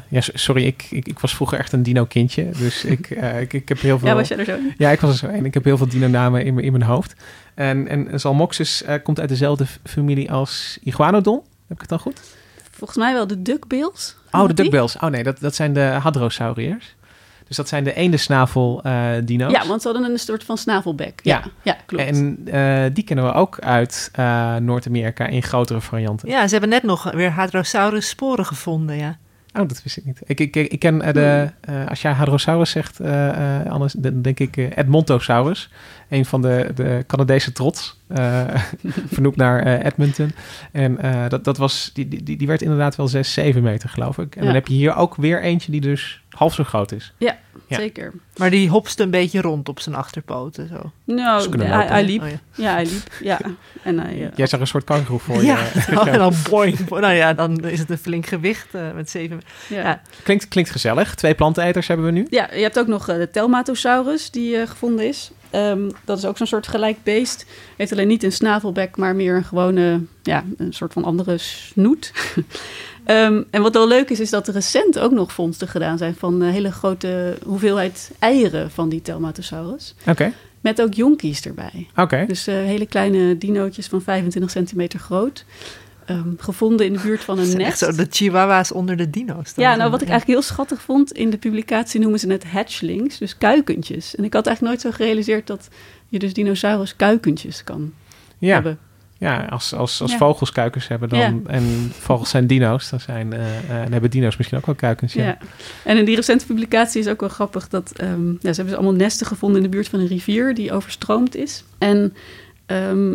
ja, 0.08 0.20
sorry, 0.20 0.64
ik, 0.64 0.86
ik, 0.90 1.08
ik 1.08 1.18
was 1.18 1.34
vroeger 1.34 1.58
echt 1.58 1.72
een 1.72 1.82
dino-kindje. 1.82 2.50
Dus 2.58 2.84
ik, 2.96 3.10
eh, 3.10 3.40
ik, 3.40 3.52
ik 3.52 3.68
heb 3.68 3.80
heel 3.80 3.98
veel... 3.98 4.08
Ja, 4.08 4.14
was 4.14 4.28
jij 4.28 4.38
er 4.38 4.44
zo? 4.44 4.56
Ja, 4.78 4.90
ik 4.90 5.00
was 5.00 5.10
er 5.10 5.16
zo 5.16 5.26
een. 5.36 5.44
Ik 5.44 5.54
heb 5.54 5.64
heel 5.64 5.76
veel 5.76 5.88
dino-namen 5.88 6.44
in, 6.44 6.54
mijn- 6.54 6.66
in 6.66 6.72
mijn 6.72 6.84
hoofd. 6.84 7.14
En, 7.54 7.88
en 7.88 8.20
Zalmoxis 8.20 8.82
eh, 8.82 8.94
komt 9.02 9.20
uit 9.20 9.28
dezelfde 9.28 9.66
familie 9.84 10.32
als 10.32 10.78
Iguanodon. 10.82 11.40
Heb 11.66 11.76
ik 11.76 11.80
het 11.80 11.88
dan 11.88 11.98
goed? 11.98 12.20
Volgens 12.70 12.98
mij 12.98 13.12
wel 13.12 13.26
de 13.26 13.42
duckbills. 13.42 14.16
Oh, 14.30 14.46
de 14.46 14.54
duckbills. 14.54 14.96
Oh 14.96 15.10
nee, 15.10 15.22
dat, 15.22 15.40
dat 15.40 15.54
zijn 15.54 15.72
de 15.72 15.80
hadrosauriërs. 15.80 16.94
Dus 17.48 17.56
dat 17.56 17.68
zijn 17.68 17.84
de 17.84 17.94
eendesnavel 17.94 18.80
eh 18.82 19.06
dino's. 19.24 19.52
Ja, 19.52 19.66
want 19.66 19.82
ze 19.82 19.88
hadden 19.88 20.10
een 20.10 20.18
soort 20.18 20.44
van 20.44 20.58
snavelbek. 20.58 21.20
Ja, 21.22 21.36
Ja. 21.44 21.50
ja, 21.62 21.76
klopt. 21.86 22.04
En 22.04 22.38
eh, 22.44 22.84
die 22.92 23.04
kennen 23.04 23.24
we 23.24 23.32
ook 23.32 23.58
uit 23.60 24.08
eh, 24.12 24.56
Noord-Amerika 24.56 25.26
in 25.26 25.42
grotere 25.42 25.80
varianten. 25.80 26.28
Ja, 26.28 26.44
ze 26.46 26.52
hebben 26.52 26.70
net 26.70 26.82
nog 26.82 27.10
weer 27.12 27.30
Hadrosaurus 27.30 28.08
sporen 28.08 28.46
gevonden, 28.46 28.96
ja. 28.96 29.16
Oh, 29.58 29.68
dat 29.68 29.82
wist 29.82 29.96
ik 29.96 30.04
niet. 30.04 30.20
Ik, 30.26 30.40
ik, 30.40 30.56
ik 30.56 30.78
ken 30.78 31.02
eh, 31.02 31.12
de, 31.12 31.50
eh, 31.60 31.86
als 31.88 32.02
jij 32.02 32.12
Hadrosaurus 32.12 32.70
zegt, 32.70 33.00
eh, 33.00 33.60
eh, 33.60 33.70
anders 33.72 33.92
dan 33.92 34.22
denk 34.22 34.38
ik 34.40 34.56
eh, 34.56 34.76
Edmontosaurus. 34.76 35.70
Een 36.08 36.24
van 36.24 36.42
de, 36.42 36.70
de 36.74 37.04
Canadese 37.06 37.52
trots. 37.52 38.02
eh, 38.08 38.44
vernoemd 39.12 39.36
naar 39.36 39.60
eh, 39.62 39.84
Edmonton. 39.86 40.32
En 40.72 40.98
eh, 40.98 41.28
dat, 41.28 41.44
dat 41.44 41.56
was, 41.56 41.90
die, 41.94 42.08
die, 42.22 42.36
die 42.36 42.46
werd 42.46 42.62
inderdaad 42.62 42.96
wel 42.96 43.08
6, 43.08 43.32
7 43.32 43.62
meter, 43.62 43.88
geloof 43.88 44.18
ik. 44.18 44.34
En 44.36 44.40
Ja. 44.40 44.46
dan 44.46 44.54
heb 44.54 44.66
je 44.66 44.74
hier 44.74 44.96
ook 44.96 45.14
weer 45.16 45.42
eentje 45.42 45.70
die 45.72 45.80
dus 45.80 46.22
half 46.30 46.54
zo 46.54 46.64
groot 46.64 46.92
is. 46.92 47.12
Ja, 47.18 47.36
Ja. 47.68 47.76
zeker. 47.76 48.12
Maar 48.36 48.50
die 48.50 48.68
hopste 48.68 49.02
een 49.02 49.10
beetje 49.10 49.40
rond 49.40 49.68
op 49.68 49.80
zijn 49.80 49.94
achterpoten, 49.94 50.68
zo. 50.68 50.92
Nou, 51.04 51.58
hij, 51.66 52.04
liep. 52.04 52.22
Oh, 52.22 52.28
ja. 52.28 52.36
ja. 52.54 52.72
hij 52.72 52.84
liep. 52.84 53.12
Ja. 53.22 53.38
En 53.82 53.98
hij, 53.98 54.22
eh, 54.24 54.28
Jij 54.36 54.46
zag 54.46 54.60
een 54.60 54.66
soort 54.66 54.84
kangoeroe 54.84 55.18
voor 55.18 55.42
Ja, 55.44 55.58
je. 55.74 56.00
en 56.10 56.18
dan 56.18 56.34
boing. 56.50 56.84
boing. 56.84 57.04
Nou 57.04 57.14
ja, 57.14 57.32
dan 57.34 57.64
is 57.64 57.78
het 57.78 57.90
een 57.90 57.98
flink 57.98 58.26
gewicht 58.26 58.66
met 58.94 59.10
zeven... 59.10 59.40
ja. 59.68 59.82
Ja. 59.82 60.00
Klinkt, 60.22 60.48
klinkt 60.48 60.70
gezellig. 60.70 61.14
Twee 61.14 61.34
planteneters 61.34 61.86
hebben 61.88 62.06
we 62.06 62.12
nu. 62.12 62.26
Ja, 62.30 62.48
je 62.54 62.62
hebt 62.62 62.78
ook 62.78 62.86
nog 62.86 63.04
de 63.06 63.28
Telmatosaurus 63.32 64.30
die 64.30 64.56
eh, 64.56 64.68
gevonden 64.68 65.08
is. 65.08 65.30
Ehm, 65.54 65.90
dat 66.04 66.18
is 66.18 66.24
ook 66.24 66.36
zo'n 66.36 66.46
soort 66.46 66.66
gelijk 66.68 67.02
beest. 67.02 67.46
Heeft 67.76 67.92
alleen 67.92 68.08
niet 68.08 68.22
een 68.22 68.32
snavelbek, 68.32 68.96
maar 68.96 69.16
meer 69.16 69.36
een 69.36 69.44
gewone, 69.44 70.00
ja, 70.22 70.44
een 70.56 70.72
soort 70.72 70.92
van 70.92 71.04
andere 71.04 71.38
snoet. 71.38 72.12
Ehm, 73.04 73.42
en 73.50 73.62
wat 73.62 73.74
wel 73.74 73.88
leuk 73.88 74.10
is, 74.10 74.20
is 74.20 74.30
dat 74.30 74.48
er 74.48 74.54
recent 74.54 74.98
ook 74.98 75.12
nog 75.12 75.32
vondsten 75.32 75.68
gedaan 75.68 75.98
zijn 75.98 76.14
van 76.14 76.40
een 76.40 76.50
hele 76.52 76.72
grote 76.72 77.36
hoeveelheid 77.46 78.10
eieren 78.18 78.70
van 78.70 78.88
die 78.88 79.02
Telmatosaurus. 79.02 79.94
Oké, 80.06 80.32
Met 80.60 80.82
ook 80.82 80.94
jonkies 80.94 81.40
erbij. 81.46 81.86
oké. 81.96 82.24
Dus 82.26 82.46
eh, 82.46 82.54
hele 82.54 82.86
kleine 82.86 83.38
dinootjes 83.38 83.86
van 83.86 84.02
25 84.02 84.50
centimeter 84.50 84.98
groot. 84.98 85.44
Ehm, 86.06 86.28
gevonden 86.38 86.86
in 86.86 86.92
de 86.92 86.98
buurt 87.02 87.24
van 87.24 87.38
een 87.38 87.44
Echt 87.48 87.56
nest. 87.56 87.78
zo 87.78 87.92
de 87.92 88.06
chihuahua's 88.10 88.72
onder 88.72 88.96
de 88.96 89.10
dino's. 89.10 89.54
dan. 89.54 89.64
Ja, 89.64 89.74
nou 89.76 89.90
wat 89.90 90.02
ik 90.02 90.08
eigenlijk 90.08 90.38
heel 90.40 90.48
schattig 90.48 90.80
vond, 90.82 91.12
in 91.12 91.30
de 91.30 91.38
publicatie 91.38 92.00
noemen 92.00 92.18
ze 92.20 92.30
het 92.32 92.44
hatchlings, 92.44 93.18
dus 93.18 93.38
kuikentjes. 93.38 94.14
En 94.14 94.24
ik 94.24 94.32
had 94.32 94.46
eigenlijk 94.46 94.76
nooit 94.76 94.94
zo 94.94 94.96
gerealiseerd 95.02 95.46
dat 95.46 95.68
je 96.08 96.18
dus 96.18 96.32
dinosaurus 96.32 96.96
kuikentjes 96.96 97.64
kan 97.64 97.92
Ja. 98.38 98.54
hebben. 98.54 98.78
Ja, 99.18 99.44
als, 99.50 99.72
als, 99.74 100.00
als 100.00 100.10
Ja. 100.10 100.16
vogels 100.16 100.52
kuikens 100.52 100.88
hebben 100.88 101.08
dan, 101.08 101.18
Ja. 101.18 101.32
en 101.46 101.92
vogels 101.98 102.30
zijn 102.30 102.46
dino's, 102.46 102.90
dan, 102.90 103.00
zijn, 103.00 103.32
eh, 103.32 103.58
eh, 103.58 103.82
dan 103.82 103.92
hebben 103.92 104.10
dino's 104.10 104.36
misschien 104.36 104.58
ook 104.58 104.66
wel 104.66 104.74
kuikens. 104.74 105.12
Ja. 105.12 105.24
Ja. 105.24 105.38
En 105.84 105.96
in 105.96 106.04
die 106.04 106.16
recente 106.16 106.46
publicatie 106.46 107.00
is 107.00 107.08
ook 107.08 107.20
wel 107.20 107.28
grappig 107.28 107.68
dat 107.68 107.92
ehm, 107.96 108.28
ja, 108.30 108.36
ze 108.40 108.46
hebben 108.46 108.64
dus 108.66 108.74
allemaal 108.74 108.92
nesten 108.92 109.26
gevonden 109.26 109.56
in 109.56 109.62
de 109.62 109.76
buurt 109.76 109.88
van 109.88 110.00
een 110.00 110.06
rivier 110.06 110.54
die 110.54 110.72
overstroomd 110.72 111.36
is. 111.36 111.64
En 111.78 112.14
ehm, 112.66 113.14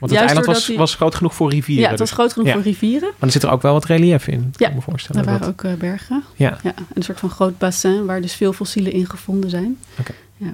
Want 0.00 0.10
het 0.10 0.20
Juist 0.20 0.26
eiland 0.34 0.46
was, 0.46 0.66
die- 0.66 0.76
was 0.78 0.94
groot 0.94 1.14
genoeg 1.14 1.34
voor 1.34 1.50
rivieren. 1.50 1.84
ja, 1.84 1.90
het 1.90 1.98
was 1.98 2.08
dus- 2.08 2.18
groot 2.18 2.32
genoeg 2.32 2.46
Ja. 2.48 2.52
voor 2.54 2.62
rivieren. 2.62 3.08
Maar 3.08 3.28
er 3.28 3.30
zit 3.30 3.42
er 3.42 3.50
ook 3.50 3.62
wel 3.62 3.72
wat 3.72 3.84
relief 3.84 4.28
in, 4.28 4.40
Ja, 4.40 4.50
kan 4.58 4.68
ik 4.68 4.74
me 4.74 4.80
voorstellen. 4.80 5.22
Daar 5.22 5.32
waren 5.32 5.46
dat- 5.54 5.64
ook 5.66 5.72
eh, 5.72 5.78
bergen. 5.78 6.22
ja. 6.34 6.58
Ja, 6.62 6.74
een 6.94 7.02
soort 7.02 7.18
van 7.18 7.30
groot 7.30 7.58
bassin 7.58 8.04
waar 8.06 8.20
dus 8.20 8.34
veel 8.34 8.52
fossielen 8.52 8.92
in 8.92 9.06
gevonden 9.10 9.50
zijn. 9.50 9.78
Oké. 10.00 10.12
Ja. 10.36 10.52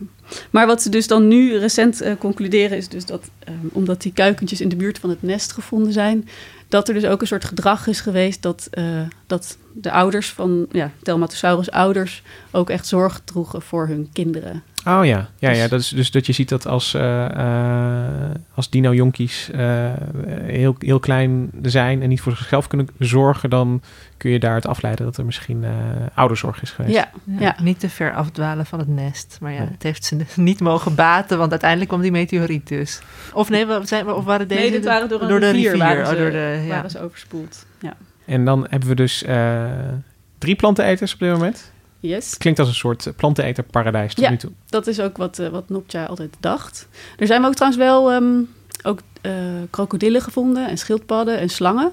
Maar 0.51 0.67
wat 0.67 0.83
ze 0.83 0.89
dus 0.89 1.07
dan 1.07 1.29
nu 1.29 1.59
recent 1.59 2.01
eh, 2.01 2.13
concluderen 2.19 2.77
is 2.77 2.89
dus 2.89 3.05
dat, 3.07 3.31
ehm, 3.39 3.55
omdat 3.73 4.03
die 4.03 4.13
kuikentjes 4.13 4.61
in 4.61 4.69
de 4.69 4.77
buurt 4.77 4.99
van 4.99 5.11
het 5.11 5.23
nest 5.23 5.53
gevonden 5.53 5.93
zijn, 5.93 6.29
dat 6.69 6.89
er 6.89 6.95
dus 6.95 7.05
ook 7.05 7.21
een 7.21 7.27
soort 7.27 7.45
gedrag 7.45 7.87
is 7.87 8.01
geweest 8.01 8.43
dat, 8.43 8.69
eh, 8.71 8.85
dat 9.27 9.57
de 9.75 9.91
ouders 9.93 10.31
van 10.31 10.67
ja, 10.73 10.91
Telmatosaurus 11.03 11.71
ouders 11.71 12.23
ook 12.51 12.71
echt 12.71 12.87
zorg 12.87 13.21
droegen 13.25 13.63
voor 13.63 13.87
hun 13.87 14.09
kinderen. 14.13 14.63
Oh 14.87 15.05
ja, 15.05 15.29
ja, 15.39 15.49
Dus- 15.49 15.59
ja 15.59 15.69
dat 15.69 15.81
is 15.81 15.89
dus 15.89 16.11
dat 16.11 16.27
je 16.27 16.33
ziet 16.33 16.49
dat 16.49 16.67
als, 16.67 16.95
eh, 16.95 17.25
eh, 17.25 18.31
als 18.55 18.71
dino-jonkies 18.71 19.51
eh, 19.51 19.91
heel, 20.43 20.75
heel 20.79 20.99
klein 21.01 21.51
zijn 21.63 22.03
en 22.03 22.09
niet 22.09 22.21
voor 22.21 22.37
zichzelf 22.37 22.67
kunnen 22.67 22.89
zorgen, 22.99 23.51
dan 23.51 23.83
kun 24.17 24.31
je 24.31 24.39
daaruit 24.39 24.67
afleiden 24.67 25.05
dat 25.05 25.17
er 25.17 25.25
misschien 25.25 25.65
eh, 25.65 25.71
ouderzorg 26.15 26.63
is 26.63 26.71
geweest. 26.71 26.95
Ja, 26.95 27.11
Ja, 27.25 27.41
ja. 27.41 27.57
Niet 27.63 27.81
te 27.81 27.89
ver 27.89 28.15
afdwalen 28.15 28.67
van 28.67 28.79
het 28.79 28.89
nest. 28.89 29.39
Maar 29.41 29.53
ja, 29.53 29.59
Nee. 29.59 29.69
het 29.73 29.83
heeft 29.83 30.05
ze 30.05 30.17
niet 30.37 30.61
mogen 30.61 30.95
baten, 30.95 31.39
want 31.39 31.51
uiteindelijk 31.51 31.91
kwam 31.91 32.03
die 32.03 32.11
meteoriet 32.13 32.69
dus. 32.69 33.01
Of 33.33 33.49
nee, 33.49 33.67
wa- 33.67 33.85
zijn, 33.85 34.07
we- 34.07 34.15
of 34.15 34.25
waren 34.25 34.49
deze... 34.49 34.61
nee, 34.61 34.71
dit 34.71 34.83
de- 34.83 34.89
waren 34.89 35.09
door 35.09 35.23
een 35.23 35.29
door 35.29 35.41
de 35.41 35.51
rivier, 35.51 35.71
rivier, 35.71 35.87
waren, 35.87 36.03
oh, 36.05 36.09
ze, 36.11 36.17
door 36.17 36.31
de- 36.31 36.61
ja. 36.63 36.69
waren 36.69 36.91
ze 36.91 37.01
overspoeld. 37.01 37.67
Ja. 37.81 37.95
En 38.27 38.45
dan 38.45 38.67
hebben 38.71 38.89
we 38.89 38.95
dus 38.95 39.23
eh, 39.25 39.63
drie 40.39 40.55
planteneters 40.55 41.13
op 41.13 41.19
dit 41.19 41.31
moment. 41.33 41.72
Yes. 42.03 42.37
Klinkt 42.39 42.59
als 42.59 42.69
een 42.69 42.75
soort 42.75 43.13
planteneterparadijs 43.17 44.15
tot 44.15 44.25
Ja. 44.25 44.31
nu 44.31 44.37
toe. 44.37 44.51
Dat 44.69 44.87
is 44.87 45.01
ook 45.01 45.17
wat, 45.17 45.39
eh, 45.39 45.49
wat 45.49 45.69
Nopja 45.69 46.05
altijd 46.05 46.35
dacht. 46.41 46.89
Er 47.19 47.27
zijn 47.27 47.45
ook 47.45 47.55
trouwens 47.55 47.83
wel 47.83 48.11
ehm, 48.13 48.41
ook 48.83 48.99
eh, 49.21 49.33
krokodillen 49.71 50.23
gevonden 50.23 50.69
en 50.69 50.79
schildpadden 50.79 51.39
en 51.39 51.49
slangen. 51.49 51.93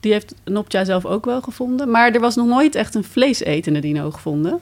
Die 0.00 0.12
heeft 0.12 0.34
Nopja 0.44 0.84
zelf 0.84 1.04
ook 1.06 1.24
wel 1.24 1.40
gevonden. 1.42 1.90
Maar 1.90 2.12
er 2.12 2.20
was 2.20 2.36
nog 2.36 2.46
nooit 2.46 2.74
echt 2.74 2.94
een 2.94 3.04
vleesetende 3.04 3.80
dino 3.80 4.10
gevonden. 4.10 4.60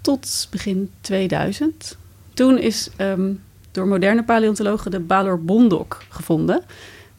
Tot 0.00 0.48
begin 0.50 0.90
2000. 1.00 1.96
Toen 2.34 2.58
is 2.58 2.90
ehm, 2.96 3.32
door 3.72 3.86
moderne 3.86 4.24
paleontologen 4.24 4.90
de 4.90 5.00
Balor-bondok 5.00 6.02
gevonden. 6.08 6.62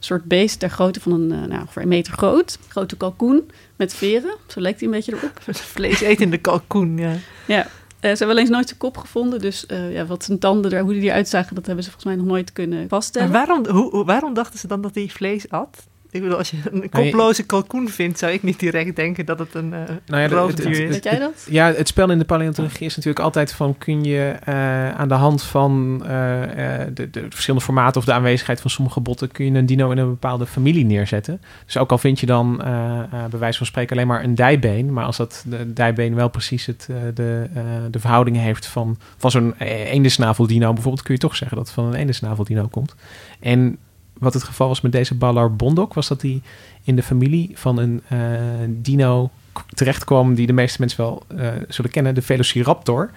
Een 0.06 0.12
soort 0.18 0.24
beest 0.28 0.60
ter 0.60 0.70
grootte 0.70 1.00
van 1.00 1.12
een, 1.12 1.32
eh, 1.32 1.48
nou, 1.50 1.62
ongeveer 1.62 1.82
een 1.82 1.88
meter 1.88 2.14
groot. 2.14 2.60
Grote 2.68 2.98
kalkoen 2.98 3.52
met 3.76 3.94
veren. 3.94 4.36
Zo 4.48 4.62
lijkt 4.62 4.80
hij 4.80 4.88
een 4.90 4.96
beetje 4.96 5.14
erop. 5.16 5.40
Vleesetende 5.76 6.38
kalkoen, 6.38 6.98
ja. 6.98 7.14
Ja, 7.48 7.62
eh, 7.64 7.68
ze 8.00 8.08
hebben 8.08 8.28
wel 8.28 8.38
eens 8.38 8.50
nooit 8.50 8.68
zijn 8.68 8.80
kop 8.80 8.98
gevonden. 8.98 9.40
Dus 9.40 9.66
eh, 9.66 9.94
ja, 9.94 10.06
wat 10.06 10.24
zijn 10.24 10.40
tanden, 10.40 10.72
er, 10.72 10.82
hoe 10.82 10.94
die 10.94 11.02
eruit 11.04 11.30
zagen, 11.30 11.56
dat 11.56 11.66
hebben 11.66 11.84
ze 11.84 11.90
volgens 11.92 12.14
mij 12.14 12.24
nog 12.24 12.32
nooit 12.34 12.52
kunnen 12.54 12.90
vaststellen. 12.90 13.32
waarom, 13.32 13.66
hoe, 13.68 13.90
hoe- 13.90 14.06
waarom 14.06 14.34
dachten 14.34 14.60
ze 14.60 14.68
dan 14.68 14.82
dat 14.82 14.96
hij 14.96 15.08
vlees 15.10 15.50
at? 15.50 15.88
Ik 16.16 16.22
bedoel, 16.22 16.38
als 16.38 16.50
je 16.50 16.58
een 16.72 16.90
koploze 16.90 17.46
kalkoen 17.46 17.90
vindt, 17.90 18.20
zou 18.20 18.32
ik 18.32 18.44
niet 18.44 18.60
direct 18.60 18.96
denken 18.96 19.26
dat 19.26 19.40
het 19.40 19.54
een 19.56 19.74
eh 19.74 19.80
Nou 20.06 20.22
ja, 20.22 20.28
de- 20.28 20.36
roofdier 20.36 20.66
het- 20.70 20.78
is. 20.80 20.90
Weet 20.90 21.04
jij 21.04 21.20
dat? 21.20 21.48
Ja, 21.50 21.74
het 21.74 21.88
spel 21.88 22.12
in 22.12 22.18
de 22.20 22.26
paleontologie 22.26 22.86
is 22.86 22.96
natuurlijk 22.96 23.26
altijd 23.26 23.54
van... 23.54 23.78
kun 23.78 24.04
je 24.04 24.36
eh, 24.44 24.92
aan 24.92 25.08
de 25.08 25.14
hand 25.14 25.44
van 25.44 26.02
eh, 26.06 26.82
eh, 26.82 26.88
de, 26.94 27.10
de 27.10 27.26
verschillende 27.30 27.66
formaten... 27.66 28.00
of 28.00 28.06
de 28.06 28.14
aanwezigheid 28.14 28.62
van 28.62 28.70
sommige 28.70 29.00
botten... 29.00 29.32
kun 29.32 29.46
je 29.46 29.52
een 29.60 29.66
dino 29.66 29.92
in 29.92 29.98
een 29.98 30.10
bepaalde 30.10 30.46
familie 30.46 30.86
neerzetten. 30.86 31.42
Dus 31.66 31.78
ook 31.78 31.92
al 31.92 31.98
vind 31.98 32.20
je 32.20 32.26
dan 32.26 32.62
eh, 32.64 33.00
eh, 33.00 33.10
bij 33.30 33.40
wijze 33.40 33.58
van 33.58 33.68
spreken 33.68 33.96
alleen 33.96 34.08
maar 34.08 34.24
een 34.24 34.36
dijbeen... 34.36 34.94
maar 34.94 35.06
als 35.06 35.18
dat 35.18 35.44
de 35.48 35.74
dijbeen 35.74 36.16
wel 36.16 36.30
precies 36.30 36.66
het, 36.66 36.88
eh, 36.90 36.96
de, 37.14 37.46
eh, 37.54 37.62
de 37.92 38.00
verhouding 38.00 38.38
heeft 38.38 38.66
van, 38.66 38.98
van 39.18 39.32
zo'n 39.32 39.54
eendesnaveldino... 39.60 40.74
bijvoorbeeld 40.74 41.04
kun 41.06 41.14
je 41.14 41.20
toch 41.20 41.36
zeggen 41.36 41.58
dat 41.58 41.66
het 41.66 41.76
van 41.76 41.86
een 41.86 41.94
eendesnaveldino 41.94 42.68
komt. 42.68 42.96
En 43.40 43.78
wat 44.20 44.34
het 44.34 44.44
geval 44.44 44.68
was 44.68 44.82
met 44.82 44.92
deze 44.92 45.16
Ballar 45.16 45.56
Bondok... 45.56 45.94
was 45.94 46.08
dat 46.08 46.22
hij 46.22 46.42
in 46.84 46.96
de 46.96 47.04
familie 47.04 47.52
van 47.54 47.78
een 47.78 48.02
eh, 48.08 48.20
dino 48.68 49.32
terechtkwam 49.74 50.36
die 50.36 50.48
de 50.48 50.54
meeste 50.54 50.80
mensen 50.80 50.98
wel 51.02 51.24
eh, 51.38 51.48
zullen 51.68 51.92
kennen, 51.92 52.16
de 52.16 52.22
Velociraptor. 52.22 53.12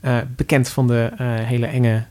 Eh, 0.00 0.16
bekend 0.36 0.68
van 0.68 0.86
de 0.86 1.10
eh, 1.16 1.34
hele 1.34 1.66
enge 1.66 2.02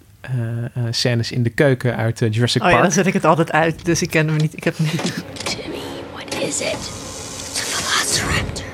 scènes 0.89 1.31
in 1.31 1.43
de 1.43 1.49
keuken 1.49 1.97
uit 1.97 2.19
Jurassic 2.19 2.61
Oh 2.61 2.67
ja, 2.67 2.73
Park. 2.73 2.83
dan 2.83 2.91
zet 2.91 3.07
ik 3.07 3.13
het 3.13 3.25
altijd 3.25 3.51
uit, 3.51 3.85
dus 3.85 4.01
ik 4.01 4.09
ken 4.09 4.27
hem 4.27 4.37
niet. 4.37 4.57
Ik 4.57 4.63
heb 4.63 4.77
hem 4.77 4.85
niet. 4.85 5.23
Timmy, 5.43 5.77
what 6.13 6.33
is 6.41 6.59
it? 6.59 6.91
It's 7.47 7.59
a 7.59 7.63
velociraptor. 7.63 8.70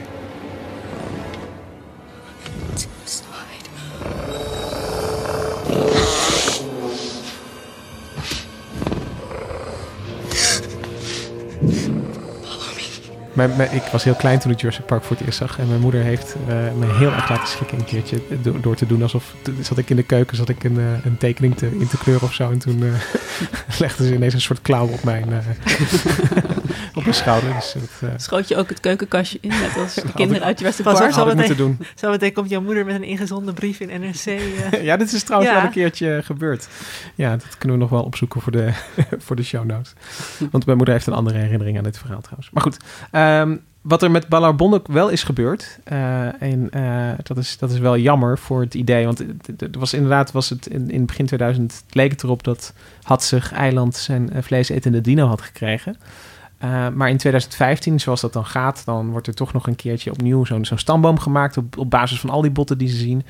Mijn- 13.38 13.56
mijn- 13.58 13.71
ik 13.73 13.84
was 13.84 14.04
heel 14.04 14.13
klein 14.15 14.39
toen 14.39 14.52
ik 14.52 14.60
Jurassic 14.60 14.86
Park 14.86 15.04
voor 15.04 15.15
het 15.17 15.26
eerst 15.26 15.38
zag. 15.38 15.60
En 15.60 15.67
mijn 15.67 15.80
moeder 15.80 16.02
heeft 16.02 16.36
eh, 16.47 16.56
me 16.56 16.86
heel 16.97 17.12
erg 17.12 17.30
laten 17.30 17.47
schrikken 17.47 17.78
een 17.78 17.86
keertje. 17.86 18.21
do- 18.41 18.60
door 18.60 18.76
te 18.76 18.86
doen 18.86 19.02
alsof... 19.02 19.34
Zat 19.62 19.78
ik 19.78 19.89
in 19.89 19.95
de 19.95 20.04
keuken, 20.04 20.38
zat 20.38 20.50
ik 20.50 20.63
een, 20.63 20.78
eh, 20.78 21.06
een 21.06 21.17
tekening 21.17 21.58
te, 21.58 21.78
in 21.80 21.88
te 21.88 21.97
kleuren 21.97 22.28
of 22.28 22.34
zo. 22.34 22.52
En 22.52 22.58
toen 22.60 22.84
eh 22.84 22.89
legde 23.80 24.06
ze 24.08 24.13
ineens 24.13 24.34
een 24.34 24.41
soort 24.41 24.62
klauw 24.62 24.88
op 24.88 25.04
mijn, 25.04 25.26
eh, 25.34 25.38
op 26.97 27.02
mijn 27.04 27.13
schouder. 27.15 27.54
Dus 27.54 27.76
dat 28.00 28.21
Schoot 28.21 28.47
je 28.47 28.56
ook 28.58 28.69
het 28.69 28.80
keukenkastje 28.80 29.38
in, 29.41 29.50
net 29.50 29.78
als 29.78 29.93
de 30.06 30.12
kinderen 30.15 30.41
ik- 30.41 30.47
uit 30.47 30.60
Jurassic 30.60 30.84
Park? 30.86 30.97
ik 30.97 31.15
meteen- 31.15 31.36
moeten 31.38 31.58
doen. 31.58 31.80
Zo 31.95 32.10
meteen 32.10 32.34
komt 32.34 32.50
jouw 32.50 32.62
moeder 32.62 32.86
met 32.86 32.95
een 32.95 33.04
ingezonden 33.04 33.54
brief 33.54 33.80
in 33.80 34.02
NRC. 34.02 34.26
eh. 34.26 34.84
ja, 34.84 34.97
dit 34.97 35.13
is 35.13 35.23
trouwens 35.23 35.52
Ja. 35.52 35.58
wel 35.58 35.65
een 35.67 35.73
keertje 35.73 36.21
gebeurd. 36.23 36.67
Ja, 37.15 37.30
dat 37.32 37.58
kunnen 37.58 37.78
we 37.78 37.84
nog 37.84 37.91
wel 37.91 38.04
opzoeken 38.04 38.41
voor 38.41 38.52
de, 38.52 38.69
voor 39.26 39.36
de 39.36 39.43
show 39.43 39.65
notes. 39.65 39.93
Want 40.52 40.65
mijn 40.65 40.78
moeder 40.78 40.95
heeft 40.95 41.08
een 41.08 41.13
andere 41.13 41.38
herinnering 41.38 41.78
aan 41.78 41.84
dit 41.84 41.97
verhaal 41.97 42.21
trouwens. 42.21 42.50
Maar 42.52 42.63
goed, 42.63 42.78
ehm, 43.28 43.58
wat 43.88 44.04
er 44.04 44.12
met 44.12 44.28
Ballar 44.28 44.56
Bondok 44.56 44.88
wel 44.88 45.10
is 45.10 45.24
gebeurd... 45.24 45.80
eh, 45.84 46.42
en 46.42 46.70
eh, 46.70 47.12
dat, 47.24 47.38
is, 47.38 47.58
dat 47.58 47.72
is 47.72 47.80
wel 47.80 47.98
jammer 47.98 48.38
voor 48.38 48.62
het 48.62 48.74
idee. 48.74 49.06
Want 49.06 49.24
het- 49.58 49.76
was 49.76 49.94
inderdaad, 49.94 50.32
was 50.32 50.50
het 50.50 50.68
in, 50.68 50.90
in 50.90 51.06
begin 51.06 51.26
2000 51.26 51.84
leek 51.90 52.12
het 52.12 52.24
erop... 52.24 52.44
dat 52.44 52.74
Hatzig 53.04 53.52
eiland 53.52 53.96
zijn 53.96 54.30
eh, 54.30 54.42
vleesetende 54.42 55.02
dino 55.02 55.28
had 55.28 55.42
gekregen... 55.42 55.98
Maar 56.94 57.10
in 57.10 57.18
2015, 57.18 58.00
zoals 58.00 58.22
dat 58.22 58.34
dan 58.34 58.46
gaat, 58.46 58.86
dan 58.86 59.10
wordt 59.10 59.28
er 59.28 59.34
toch 59.34 59.54
nog 59.54 59.68
een 59.68 59.76
keertje 59.76 60.12
opnieuw 60.12 60.46
zo'n 60.46 60.66
stamboom 60.76 61.20
gemaakt 61.20 61.58
op, 61.58 61.86
basis 61.90 62.20
van 62.20 62.30
al 62.30 62.42
die 62.42 62.52
botten 62.52 62.78
die 62.78 62.88
ze 62.88 62.98
zien. 62.98 63.24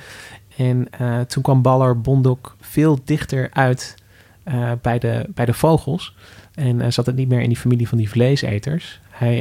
En 0.58 0.88
toen 1.28 1.44
kwam 1.44 1.62
Baller 1.62 2.02
Bondok 2.02 2.56
veel 2.62 3.00
dichter 3.06 3.50
uit 3.54 3.96
bij, 4.82 5.00
de, 5.00 5.26
bij 5.28 5.46
de 5.46 5.54
vogels. 5.54 6.16
En 6.54 6.94
zat 6.94 7.06
het 7.06 7.16
niet 7.16 7.28
meer 7.30 7.42
in 7.42 7.48
die 7.48 7.58
familie 7.58 7.88
van 7.88 7.98
die 7.98 8.10
vleeseters. 8.10 9.00
Hij, 9.18 9.38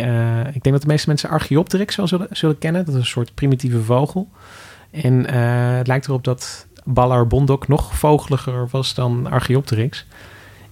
ik 0.52 0.62
denk 0.62 0.74
dat 0.74 0.82
de 0.82 0.88
meeste 0.88 1.08
mensen 1.08 1.30
Archaeopteryx 1.30 1.96
wel 1.96 2.06
zullen, 2.06 2.26
zullen 2.30 2.58
kennen. 2.58 2.84
Dat 2.84 2.94
is 2.94 3.00
een 3.00 3.06
soort 3.06 3.34
primitieve 3.34 3.82
vogel. 3.82 4.28
En 4.90 5.34
het 5.76 5.86
lijkt 5.86 6.06
erop 6.06 6.24
dat 6.24 6.66
Ballar 6.84 7.26
Bondok 7.26 7.68
nog 7.68 7.96
vogeliger 7.98 8.68
was 8.70 8.94
dan 8.94 9.30
Archaeopteryx. 9.30 10.06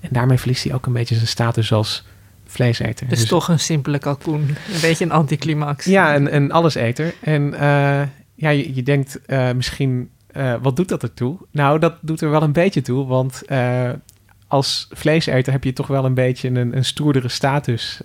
En 0.01 0.09
daarmee 0.12 0.38
verliest 0.38 0.64
hij 0.64 0.75
ook 0.75 0.87
een 0.87 0.93
beetje 0.93 1.14
zijn 1.14 1.27
status 1.27 1.73
als 1.73 2.07
vleeseter. 2.47 3.09
Dus, 3.09 3.19
dus 3.19 3.29
toch 3.29 3.49
een 3.49 3.61
simpele 3.61 3.99
kalkoen. 3.99 4.40
Een 4.40 4.81
beetje 4.81 5.05
een 5.05 5.12
anticlimax. 5.12 5.85
Ja, 5.85 6.17
een, 6.17 6.35
een 6.35 6.53
alleseter. 6.53 7.14
En 7.21 7.43
uh, 7.53 7.59
ja, 8.35 8.51
je, 8.51 8.75
je 8.75 8.83
denkt 8.83 9.21
misschien, 9.55 10.11
wat 10.62 10.77
doet 10.77 10.88
dat 10.88 11.03
ertoe? 11.03 11.37
Nou, 11.51 11.79
dat 11.79 11.95
doet 12.01 12.21
er 12.21 12.31
wel 12.31 12.43
een 12.43 12.53
beetje 12.53 12.83
toe, 12.83 13.07
want 13.07 13.43
als 14.55 14.88
vleeseter 14.90 15.53
heb 15.53 15.64
je 15.64 15.73
toch 15.73 15.87
wel 15.87 16.05
een 16.05 16.14
beetje 16.14 16.49
een, 16.49 16.77
een 16.77 16.85
stoerdere 16.85 17.29
status 17.29 18.01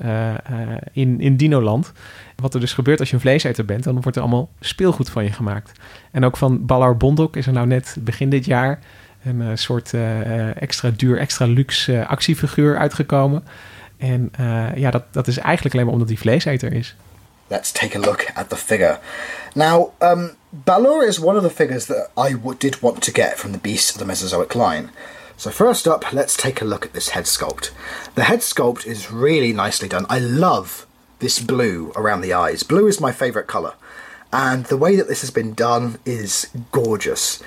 in, 0.92 1.22
in 1.22 1.38
Dinoland. 1.38 1.92
Wat 2.36 2.54
er 2.54 2.60
dus 2.60 2.74
gebeurt 2.74 3.00
als 3.00 3.10
je 3.10 3.16
een 3.16 3.22
vleeseter 3.22 3.66
bent, 3.66 3.84
dan 3.84 4.02
wordt 4.02 4.16
er 4.16 4.24
allemaal 4.24 4.50
speelgoed 4.60 5.10
van 5.10 5.24
je 5.24 5.32
gemaakt. 5.32 5.72
En 6.12 6.26
ook 6.26 6.38
van 6.38 6.66
Ballar 6.66 6.98
Bondok 6.98 7.36
is 7.36 7.48
er 7.48 7.54
nou 7.54 7.68
net 7.68 7.98
begin 8.00 8.30
dit 8.30 8.46
jaar 8.46 8.80
een 9.24 9.58
soort 9.58 9.94
extra 10.56 10.92
duur, 10.96 11.18
extra 11.18 11.46
luxe 11.46 12.06
actiefiguur 12.08 12.78
uitgekomen. 12.78 13.44
En 13.98 14.32
ja, 14.76 14.92
dat, 14.92 15.04
dat 15.12 15.28
is 15.28 15.38
eigenlijk 15.38 15.74
alleen 15.74 15.86
maar 15.86 15.96
omdat 15.96 16.10
hij 16.10 16.18
vleeseter 16.18 16.74
is. 16.74 16.96
Let's 17.48 17.72
take 17.72 17.98
a 17.98 18.00
look 18.00 18.26
at 18.34 18.50
the 18.50 18.56
figure. 18.56 19.00
Now, 19.54 19.92
um, 20.00 20.32
Balor 20.50 21.08
is 21.08 21.20
one 21.20 21.38
of 21.38 21.44
the 21.44 21.50
figures 21.50 21.86
that 21.86 22.10
I 22.30 22.36
did 22.58 22.80
want 22.80 23.02
to 23.02 23.12
get 23.12 23.34
from 23.36 23.52
the 23.52 23.58
beasts 23.58 23.92
of 23.92 23.98
the 23.98 24.06
Mesozoic 24.06 24.54
line. 24.54 24.90
So 25.40 25.52
first 25.52 25.88
up, 25.88 26.12
let's 26.12 26.36
take 26.36 26.62
a 26.62 26.66
look 26.66 26.86
at 26.86 26.92
this 26.92 27.10
head 27.10 27.24
sculpt. 27.24 27.72
The 28.16 28.26
head 28.26 28.40
sculpt 28.40 28.86
is 28.86 29.10
really 29.10 29.54
nicely 29.54 29.88
done. 29.88 30.06
I 30.10 30.20
love 30.20 30.86
this 31.20 31.40
blue 31.40 31.94
around 31.96 32.20
the 32.20 32.34
eyes. 32.34 32.62
Blue 32.62 32.88
is 32.88 33.00
my 33.00 33.14
favorite 33.14 33.48
color. 33.48 33.76
And 34.34 34.66
the 34.66 34.76
way 34.76 34.98
that 34.98 35.08
this 35.08 35.22
has 35.22 35.32
been 35.32 35.54
done 35.54 35.98
is 36.04 36.50
gorgeous. 36.74 37.42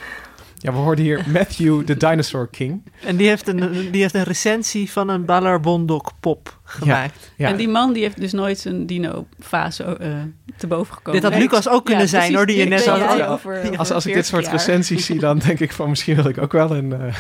Ja, 0.63 0.73
we 0.73 0.79
hoorden 0.79 1.05
hier 1.05 1.25
Matthew, 1.33 1.87
de 1.87 1.97
Dinosaur 1.97 2.49
King. 2.49 2.83
En 3.05 3.17
die 3.17 3.29
heeft 3.29 3.49
een, 3.49 3.91
die 3.91 4.01
heeft 4.01 4.15
een 4.15 4.23
recensie 4.23 4.91
van 4.91 5.09
een 5.09 5.25
Ballar 5.25 5.61
Bondok 5.61 6.13
pop 6.21 6.61
gemaakt. 6.65 7.33
Ja, 7.37 7.49
En 7.49 7.57
die 7.57 7.69
man 7.69 7.93
die 7.93 8.03
heeft 8.03 8.21
dus 8.21 8.33
nooit 8.33 8.59
zijn 8.59 8.87
dino-fase 8.87 9.99
uh, 10.01 10.09
te 10.57 10.67
boven 10.67 10.95
gekomen. 10.95 11.21
Dit 11.21 11.31
had 11.31 11.41
Lucas 11.41 11.69
ook 11.69 11.85
kunnen 11.85 12.09
zijn, 12.09 12.35
hoor, 12.35 12.47
die 12.47 12.57
je 12.57 12.65
net 12.65 12.87
had. 12.87 13.23
Over, 13.23 13.77
als, 13.77 13.91
als 13.91 14.07
ik 14.07 14.15
dit 14.15 14.27
soort 14.27 14.49
recensies 14.49 15.07
zie, 15.07 15.19
dan 15.19 15.39
denk 15.39 15.61
ik 15.61 15.73
van 15.73 15.89
misschien 15.89 16.17
wil 16.17 16.27
ik 16.27 16.39
ook 16.39 16.53
wel 16.53 16.77
een, 16.77 16.91
uh, 16.91 17.15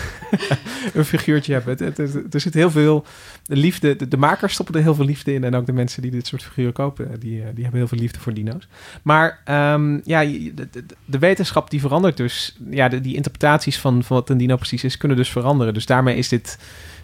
een 0.94 1.04
figuurtje 1.04 1.52
hebben. 1.52 1.76
Het, 1.84 1.96
het, 1.96 2.34
er 2.34 2.40
zit 2.40 2.54
heel 2.54 2.70
veel 2.70 3.04
liefde. 3.44 3.96
De, 3.96 4.08
de, 4.08 4.16
makers 4.16 4.52
stoppen 4.52 4.74
er 4.74 4.82
heel 4.82 4.94
veel 4.94 5.04
liefde 5.04 5.32
in. 5.32 5.44
En 5.44 5.54
ook 5.54 5.66
de 5.66 5.72
mensen 5.72 6.02
die 6.02 6.10
dit 6.10 6.26
soort 6.26 6.42
figuren 6.42 6.72
kopen, 6.72 7.20
die, 7.20 7.38
uh, 7.38 7.44
die 7.54 7.62
hebben 7.62 7.80
heel 7.80 7.88
veel 7.88 7.98
liefde 7.98 8.18
voor 8.18 8.34
dino's. 8.34 8.68
Maar 9.02 9.40
um, 9.74 10.00
ja, 10.04 10.20
de, 10.20 10.68
de, 10.70 10.84
de, 11.04 11.18
wetenschap 11.18 11.70
die 11.70 11.80
verandert 11.80 12.16
dus. 12.16 12.56
Ja, 12.70 12.88
de, 12.88 13.00
die 13.00 13.16
interpretaties 13.32 13.78
van, 13.78 14.02
van 14.02 14.16
wat 14.16 14.30
een 14.30 14.38
dino 14.38 14.56
precies 14.56 14.84
is, 14.84 14.96
kunnen 14.96 15.16
dus 15.16 15.30
veranderen. 15.30 15.74
Dus 15.74 15.86
daarmee 15.86 16.16
is 16.16 16.28
dit 16.28 16.58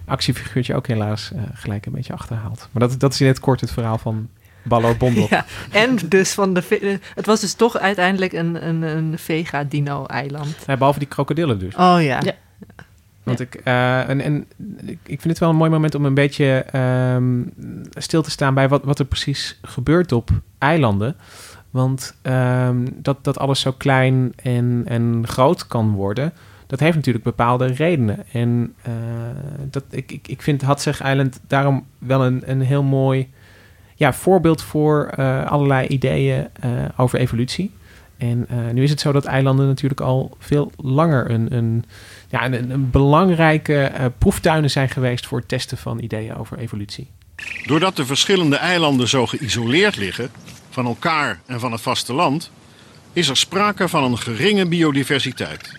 actiefiguurtje 0.05 0.75
ook 0.75 0.87
helaas 0.87 1.31
uh, 1.35 1.43
gelijk 1.53 1.87
een 1.87 1.93
beetje 1.93 2.13
achterhaald. 2.13 2.69
Maar 2.71 2.89
dat, 2.89 3.01
dat 3.01 3.13
is 3.13 3.21
in 3.21 3.27
het 3.27 3.41
kort 3.41 3.61
het 3.61 3.71
verhaal 3.71 3.99
van 3.99 4.29
Ballo 4.63 4.95
Bondel. 4.95 5.27
Ja, 5.31 5.45
en 5.71 5.97
dus 6.09 6.33
van 6.33 6.55
de... 6.55 6.99
Het 7.15 7.27
was 7.27 7.41
dus 7.41 7.55
toch 7.55 7.79
uiteindelijk 7.79 8.33
een, 8.33 8.69
een, 8.69 8.83
een 8.83 9.19
vega-dino-eiland. 9.19 10.57
Ja, 10.67 10.77
behalve 10.77 10.99
die 10.99 11.09
krokodillen 11.09 11.59
dus. 11.59 11.75
Oh 11.75 11.97
ja. 12.01 12.21
ja. 12.21 12.35
Want 13.23 13.41
ik, 13.41 13.61
uh, 13.65 14.09
en, 14.09 14.21
en 14.21 14.47
ik 14.87 15.21
vind 15.21 15.25
het 15.25 15.39
wel 15.39 15.51
een 15.51 15.57
mooi 15.57 15.71
moment 15.71 15.95
om 15.95 16.05
een 16.05 16.15
beetje 16.15 16.67
um, 17.15 17.53
stil 17.91 18.23
te 18.23 18.31
staan 18.31 18.55
bij 18.55 18.69
wat, 18.69 18.85
wat 18.85 18.99
er 18.99 19.05
precies 19.05 19.59
gebeurt 19.63 20.13
op 20.13 20.31
eilanden. 20.59 21.17
Want 21.71 22.15
um, 22.23 22.89
dat, 22.95 23.25
dat 23.25 23.39
alles 23.39 23.61
zo 23.61 23.73
klein 23.73 24.33
en, 24.37 24.83
en 24.87 25.23
groot 25.27 25.67
kan 25.67 25.93
worden, 25.93 26.33
dat 26.67 26.81
heeft 26.81 26.97
natuurlijk 26.97 27.25
bepaalde 27.25 27.67
redenen. 27.67 28.25
En 28.33 28.75
uh, 28.89 28.95
dat, 29.71 29.85
ik, 29.91 30.13
ik, 30.13 30.29
ik 30.29 30.43
vind 30.43 30.63
Hatzeg 30.63 31.03
Island 31.05 31.41
daarom 31.47 31.87
wel 31.99 32.25
een, 32.25 32.43
een 32.51 32.61
heel 32.61 32.83
mooi 32.83 33.29
ja, 33.95 34.13
voorbeeld 34.13 34.63
voor 34.63 35.11
uh, 35.19 35.47
allerlei 35.47 35.87
ideeën 35.87 36.47
uh, 36.65 36.71
over 36.97 37.19
evolutie. 37.19 37.71
En 38.17 38.47
nu 38.73 38.83
is 38.83 38.91
het 38.91 39.01
zo 39.01 39.13
dat 39.13 39.25
eilanden 39.25 39.67
natuurlijk 39.67 40.01
al 40.01 40.37
veel 40.39 40.73
langer 40.77 41.31
een, 41.31 41.55
een, 41.55 41.85
ja, 42.29 42.45
een, 42.45 42.71
een 42.71 42.91
belangrijke 42.91 43.93
proeftuinen 44.19 44.71
zijn 44.71 44.89
geweest 44.89 45.27
voor 45.27 45.39
het 45.39 45.49
testen 45.49 45.79
van 45.79 45.99
ideeën 45.99 46.37
over 46.37 46.59
evolutie. 46.59 47.09
Doordat 47.67 47.97
de 47.97 48.07
verschillende 48.07 48.57
eilanden 48.57 49.09
zo 49.09 49.27
geïsoleerd 49.27 49.97
liggen 49.97 50.31
van 50.71 50.87
elkaar 50.87 51.41
en 51.47 51.61
van 51.61 51.73
het 51.73 51.81
vasteland, 51.81 52.51
is 53.13 53.29
er 53.29 53.37
sprake 53.37 53.89
van 53.89 54.05
een 54.05 54.19
geringe 54.19 54.67
biodiversiteit. 54.67 55.73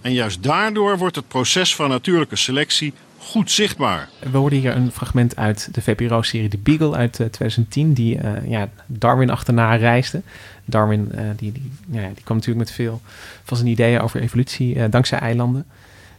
En 0.00 0.12
juist 0.12 0.42
daardoor 0.42 0.98
wordt 0.98 1.16
het 1.16 1.28
proces 1.28 1.74
van 1.74 1.88
natuurlijke 1.88 2.36
selectie 2.36 2.92
goed 3.18 3.50
zichtbaar. 3.50 4.08
We 4.30 4.38
hoorden 4.38 4.58
hier 4.58 4.76
een 4.76 4.92
fragment 4.92 5.36
uit 5.36 5.68
de 5.72 5.82
VPRO-serie 5.82 6.48
The 6.48 6.58
Beagle 6.58 6.96
uit 6.96 7.12
2010, 7.12 7.88
eh, 7.88 7.94
die 7.94 8.16
uh, 8.16 8.50
ja, 8.50 8.68
Darwin 8.86 9.30
achterna 9.30 9.74
reisde. 9.74 10.22
Darwin 10.64 11.08
uh, 11.14 11.20
die, 11.36 11.52
die, 11.52 11.72
ja, 11.90 12.06
die 12.06 12.24
kwam 12.24 12.36
natuurlijk 12.36 12.66
met 12.66 12.70
veel 12.70 13.00
van 13.44 13.56
zijn 13.56 13.68
ideeën 13.68 14.00
over 14.00 14.20
evolutie 14.20 14.88
dankzij 14.88 15.18
eilanden. 15.18 15.66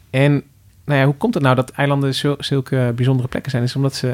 En 0.10 0.43
nou 0.86 1.00
ja, 1.00 1.06
hoe 1.06 1.15
komt 1.15 1.34
het 1.34 1.43
nou 1.43 1.56
dat 1.56 1.69
eilanden 1.69 2.15
zulke 2.39 2.93
bijzondere 2.95 3.28
plekken 3.28 3.52
zijn? 3.52 3.63
is 3.63 3.76
omdat 3.76 3.95
ze, 3.95 4.08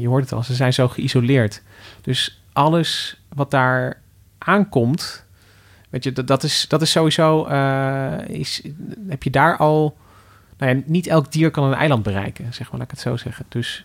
je 0.00 0.08
hoort 0.08 0.22
het 0.22 0.32
al, 0.32 0.42
ze 0.42 0.54
zijn 0.54 0.72
zo 0.72 0.88
geïsoleerd. 0.88 1.62
Dus 2.02 2.39
alles 2.52 3.20
wat 3.28 3.50
daar 3.50 4.00
aankomt, 4.38 5.24
Weet 5.90 6.04
je, 6.04 6.12
dat, 6.12 6.26
dat, 6.26 6.42
is, 6.42 6.68
dat 6.68 6.82
is 6.82 6.90
sowieso. 6.90 7.48
Uh, 7.48 8.28
is, 8.28 8.62
heb 9.08 9.22
je 9.22 9.30
daar 9.30 9.56
al. 9.56 9.96
Nou 10.58 10.76
ja, 10.76 10.82
niet 10.86 11.06
elk 11.06 11.32
dier 11.32 11.50
kan 11.50 11.64
een 11.64 11.74
eiland 11.74 12.02
bereiken, 12.02 12.54
zeg 12.54 12.70
maar, 12.70 12.80
laat 12.80 12.90
ik 12.90 12.96
het 12.96 13.00
zo 13.00 13.16
zeggen. 13.16 13.44
Dus 13.48 13.84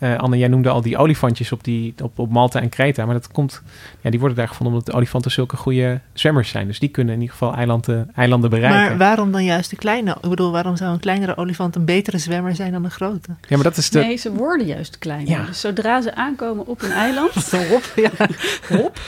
uh, 0.00 0.18
Anne, 0.18 0.38
jij 0.38 0.48
noemde 0.48 0.68
al 0.68 0.80
die 0.80 0.96
olifantjes 0.96 1.52
op, 1.52 1.64
die, 1.64 1.94
op, 2.02 2.18
op 2.18 2.30
Malta 2.30 2.60
en 2.60 2.68
Kreta. 2.68 3.04
Maar 3.04 3.14
dat 3.14 3.32
komt, 3.32 3.62
ja, 4.00 4.10
die 4.10 4.18
worden 4.18 4.36
daar 4.36 4.48
gevonden 4.48 4.74
omdat 4.74 4.92
de 4.92 4.98
olifanten 4.98 5.30
zulke 5.30 5.56
goede 5.56 6.00
zwemmers 6.12 6.48
zijn. 6.48 6.66
Dus 6.66 6.78
die 6.78 6.88
kunnen 6.88 7.14
in 7.14 7.20
ieder 7.20 7.36
geval 7.36 7.54
eilanden, 7.54 8.10
eilanden 8.14 8.50
bereiken. 8.50 8.80
Maar 8.80 8.98
waarom 8.98 9.32
dan 9.32 9.44
juist 9.44 9.70
de 9.70 9.76
kleine? 9.76 10.16
Ik 10.22 10.28
bedoel, 10.28 10.50
waarom 10.50 10.76
zou 10.76 10.92
een 10.92 11.00
kleinere 11.00 11.36
olifant 11.36 11.76
een 11.76 11.84
betere 11.84 12.18
zwemmer 12.18 12.54
zijn 12.54 12.72
dan 12.72 12.84
een 12.84 12.90
grote? 12.90 13.28
Ja, 13.48 13.56
maar 13.56 13.64
dat 13.64 13.76
is 13.76 13.90
de... 13.90 13.98
Nee, 13.98 14.16
ze 14.16 14.32
worden 14.32 14.66
juist 14.66 14.98
kleiner. 14.98 15.28
Ja. 15.28 15.44
Dus 15.44 15.60
zodra 15.60 16.00
ze 16.00 16.14
aankomen 16.14 16.66
op 16.66 16.82
een 16.82 16.92
eiland... 16.92 17.50
hop, 17.70 17.92
ja, 17.96 18.10
hop. 18.76 19.00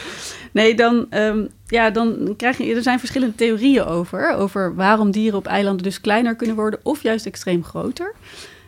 Nee, 0.52 0.74
dan, 0.74 1.06
um, 1.10 1.48
ja, 1.66 1.90
dan 1.90 2.34
krijg 2.36 2.58
je. 2.58 2.74
Er 2.74 2.82
zijn 2.82 2.98
verschillende 2.98 3.34
theorieën 3.34 3.84
over. 3.84 4.34
Over 4.34 4.74
waarom 4.74 5.10
dieren 5.10 5.38
op 5.38 5.46
eilanden 5.46 5.82
dus 5.82 6.00
kleiner 6.00 6.36
kunnen 6.36 6.56
worden 6.56 6.80
of 6.82 7.02
juist 7.02 7.26
extreem 7.26 7.64
groter. 7.64 8.14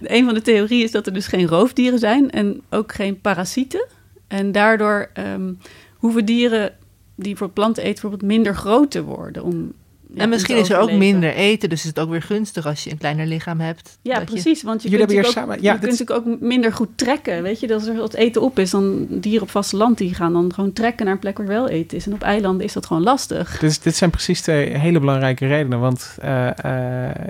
Een 0.01 0.25
van 0.25 0.35
de 0.35 0.43
theorieën 0.43 0.85
is 0.85 0.91
dat 0.91 1.07
er 1.07 1.13
dus 1.13 1.27
geen 1.27 1.47
roofdieren 1.47 1.99
zijn 1.99 2.31
en 2.31 2.63
ook 2.71 2.93
geen 2.93 3.21
parasieten. 3.21 3.87
En 4.29 4.53
daardoor 4.53 5.11
um, 5.19 5.59
hoeven 5.97 6.25
dieren 6.25 6.73
die 7.15 7.37
voor 7.37 7.51
planten 7.51 7.83
eten 7.83 8.01
bijvoorbeeld 8.01 8.33
minder 8.33 8.55
groot 8.55 8.91
te 8.91 9.03
worden 9.03 9.43
om 9.43 9.73
en 10.17 10.29
misschien 10.29 10.57
is 10.57 10.71
er 10.71 10.79
ook 10.79 10.93
minder 10.93 11.35
eten, 11.35 11.69
dus 11.69 11.81
is 11.81 11.87
het 11.87 11.99
ook 11.99 12.11
weer 12.11 12.23
gunstig 12.23 12.67
als 12.67 12.85
je 12.85 12.91
een 12.91 12.99
kleiner 12.99 13.27
lichaam 13.27 13.61
hebt. 13.61 13.99
Ja, 14.03 14.21
precies. 14.21 14.63
Want 14.63 14.83
je 14.83 14.89
kunt, 14.89 15.17
ook, 15.17 15.25
samen, 15.25 15.63
ja, 15.63 15.73
je 15.73 15.79
kunt 15.79 15.91
natuurlijk 15.99 16.29
ook 16.29 16.41
minder 16.41 16.73
goed 16.73 16.89
trekken. 16.95 17.43
Weet 17.43 17.61
je, 17.61 17.67
dat 17.67 17.81
als 17.81 17.89
er 17.89 17.97
wat 17.97 18.15
eten 18.15 18.43
op 18.43 18.59
is, 18.59 18.71
dan 18.71 19.07
dieren 19.11 19.43
op 19.43 19.51
vasteland 19.51 19.99
die 19.99 20.15
gaan 20.15 20.33
dan 20.33 20.53
gewoon 20.55 20.73
trekken 20.73 21.05
naar 21.05 21.15
een 21.15 21.21
plek 21.21 21.39
waar 21.39 21.47
wel 21.47 21.69
eten 21.69 21.97
is. 21.97 22.07
En 22.07 22.13
op 22.13 22.23
eilanden 22.23 22.67
is 22.67 22.73
dat 22.73 22.87
gewoon 22.87 23.03
lastig. 23.03 23.59
Dus 23.59 23.79
dit 23.81 23.97
zijn 23.97 24.11
precies 24.11 24.41
twee 24.41 24.79
hele 24.79 25.01
belangrijke 25.01 25.47
redenen. 25.47 25.81
Want 25.81 26.17
uh, 26.25 26.47
uh, 26.47 26.51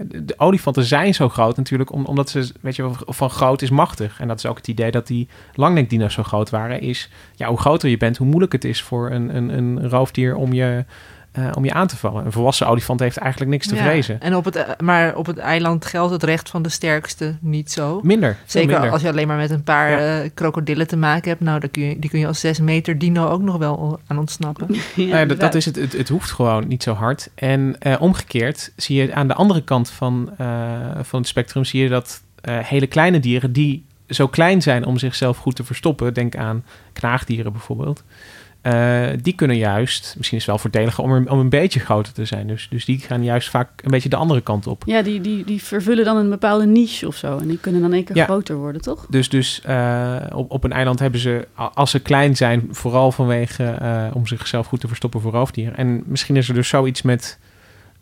de 0.09 0.35
olifanten 0.37 0.85
zijn 0.85 1.15
zo 1.15 1.29
groot 1.29 1.57
natuurlijk, 1.57 1.93
omdat 1.93 2.31
ze, 2.31 2.51
weet 2.61 2.77
je, 2.77 2.91
van 3.07 3.31
groot 3.31 3.63
is 3.63 3.71
machtig. 3.71 4.21
En 4.21 4.29
dat 4.29 4.39
is 4.39 4.47
ook 4.47 4.57
het 4.57 4.69
idee 4.69 4.91
dat 4.91 5.07
die 5.07 5.29
langnekdino's 5.55 6.15
zo 6.15 6.23
groot 6.23 6.51
waren. 6.51 6.81
Is 6.81 7.11
ja, 7.35 7.49
hoe 7.49 7.59
groter 7.59 7.89
je 7.89 7.97
bent, 7.97 8.17
hoe 8.17 8.27
moeilijk 8.27 8.53
het 8.53 8.65
is 8.65 8.83
voor 8.83 9.11
een, 9.11 9.37
een, 9.37 9.49
een 9.49 9.89
roofdier 9.89 10.37
om 10.37 10.53
je 10.53 10.85
uh, 11.39 11.51
om 11.55 11.65
je 11.65 11.73
aan 11.73 11.87
te 11.87 11.97
vallen. 11.97 12.25
Een 12.25 12.33
volwassen 12.33 12.67
olifant 12.67 13.01
heeft 13.01 13.17
eigenlijk 13.17 13.51
niks 13.51 13.67
te 13.67 13.77
vrezen. 13.77 14.21
En 14.21 14.37
op 14.37 14.45
het, 14.45 14.57
uh, 14.57 14.63
maar 14.79 15.17
op 15.17 15.27
het 15.27 15.39
eiland 15.39 15.85
geldt 15.85 16.13
het 16.13 16.23
recht 16.23 16.51
van 16.51 16.63
de 16.63 16.69
sterkste 16.69 17.37
niet 17.41 17.73
zo. 17.73 18.01
Minder. 18.03 18.37
Zeker 18.47 18.71
minder. 18.71 18.91
als 18.91 19.03
je 19.03 19.09
alleen 19.09 19.27
maar 19.27 19.37
met 19.37 19.51
een 19.51 19.63
paar 19.63 19.91
ja. 19.91 20.23
uh, 20.23 20.31
krokodillen 20.35 20.87
te 20.87 20.97
maken 20.97 21.29
hebt. 21.29 21.41
Nou, 21.41 21.61
dan 21.61 21.71
kun 21.71 21.83
je, 21.83 21.99
die 21.99 22.11
kun 22.11 22.19
je 22.19 22.27
als 22.27 22.41
zes 22.41 22.61
meter 22.61 22.99
dino 22.99 23.29
ook 23.29 23.43
nog 23.43 23.57
wel 23.57 24.01
aan 24.07 24.19
ontsnappen. 24.19 24.67
ja, 24.95 25.05
nou 25.07 25.27
dat, 25.27 25.41
dat, 25.41 25.55
is 25.55 25.65
het, 25.65 25.77
het. 25.77 25.93
Het 25.93 26.09
hoeft 26.09 26.31
gewoon 26.31 26.69
niet 26.69 26.83
zo 26.83 26.93
hard. 26.93 27.31
En 27.35 27.77
omgekeerd 27.99 28.73
zie 28.77 29.03
je 29.03 29.15
aan 29.15 29.29
de 29.29 29.35
andere 29.35 29.63
kant 29.63 29.91
van, 29.91 30.31
van 31.03 31.19
het 31.19 31.29
spectrum... 31.29 31.65
zie 31.65 31.83
je 31.83 31.89
dat 31.89 32.23
hele 32.43 32.87
kleine 32.87 33.21
dieren... 33.21 33.53
die 33.53 33.85
zo 34.09 34.29
klein 34.29 34.63
zijn 34.63 34.85
om 34.85 34.99
zichzelf 34.99 35.37
goed 35.37 35.57
te 35.57 35.65
verstoppen, 35.65 36.15
denk 36.15 36.37
aan 36.37 36.65
knaagdieren 36.93 37.53
bijvoorbeeld. 37.53 38.05
Eh, 38.65 39.07
die 39.23 39.33
kunnen 39.35 39.57
juist, 39.57 40.15
misschien 40.17 40.39
is 40.39 40.45
het 40.47 40.53
wel 40.55 40.59
voordeliger 40.63 41.05
om, 41.05 41.13
er- 41.13 41.31
om 41.31 41.39
een 41.39 41.49
beetje 41.49 41.81
groter 41.81 42.13
te 42.13 42.25
zijn. 42.25 42.47
Dus, 42.47 42.67
dus 42.71 42.85
die 42.85 42.99
gaan 42.99 43.25
juist 43.25 43.51
vaak 43.51 43.69
een 43.83 43.91
beetje 43.91 44.09
de 44.09 44.17
andere 44.17 44.41
kant 44.41 44.67
op. 44.67 44.83
Ja, 44.87 45.03
die, 45.03 45.21
die, 45.21 45.45
die 45.45 45.63
vervullen 45.63 46.05
dan 46.05 46.17
een 46.17 46.31
bepaalde 46.31 46.67
niche 46.67 47.07
of 47.07 47.17
zo. 47.17 47.39
En 47.39 47.49
die 47.49 47.59
kunnen 47.59 47.81
dan 47.81 47.93
één 47.93 48.05
keer 48.05 48.17
Ja. 48.17 48.25
groter 48.25 48.57
worden, 48.57 48.81
toch? 48.83 49.07
Dus, 49.09 49.29
dus 49.29 49.61
eh, 49.63 50.17
op, 50.35 50.51
op 50.51 50.65
een 50.65 50.73
eiland 50.73 50.99
hebben 50.99 51.21
ze, 51.21 51.49
als 51.75 51.91
ze 51.91 52.01
klein 52.01 52.37
zijn, 52.37 52.69
vooral 52.71 53.13
vanwege 53.13 53.65
eh, 53.65 54.07
om 54.13 54.27
zichzelf 54.27 54.67
goed 54.67 54.81
te 54.81 54.89
verstoppen 54.89 55.21
voor 55.21 55.33
roofdieren. 55.33 55.77
En 55.77 56.03
misschien 56.07 56.37
is 56.37 56.49
er 56.49 56.55
dus 56.55 56.69
zoiets 56.69 57.03
met 57.03 57.39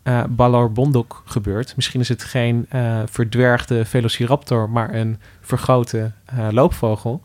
eh 0.03 0.23
Balor 0.29 0.71
Bondok 0.71 1.21
gebeurd. 1.25 1.75
Misschien 1.75 1.99
is 2.01 2.09
het 2.09 2.23
geen 2.23 2.67
verdwergde 3.05 3.85
velociraptor, 3.85 4.69
maar 4.69 4.93
een 4.93 5.17
vergrote 5.41 6.11
loopvogel. 6.51 7.21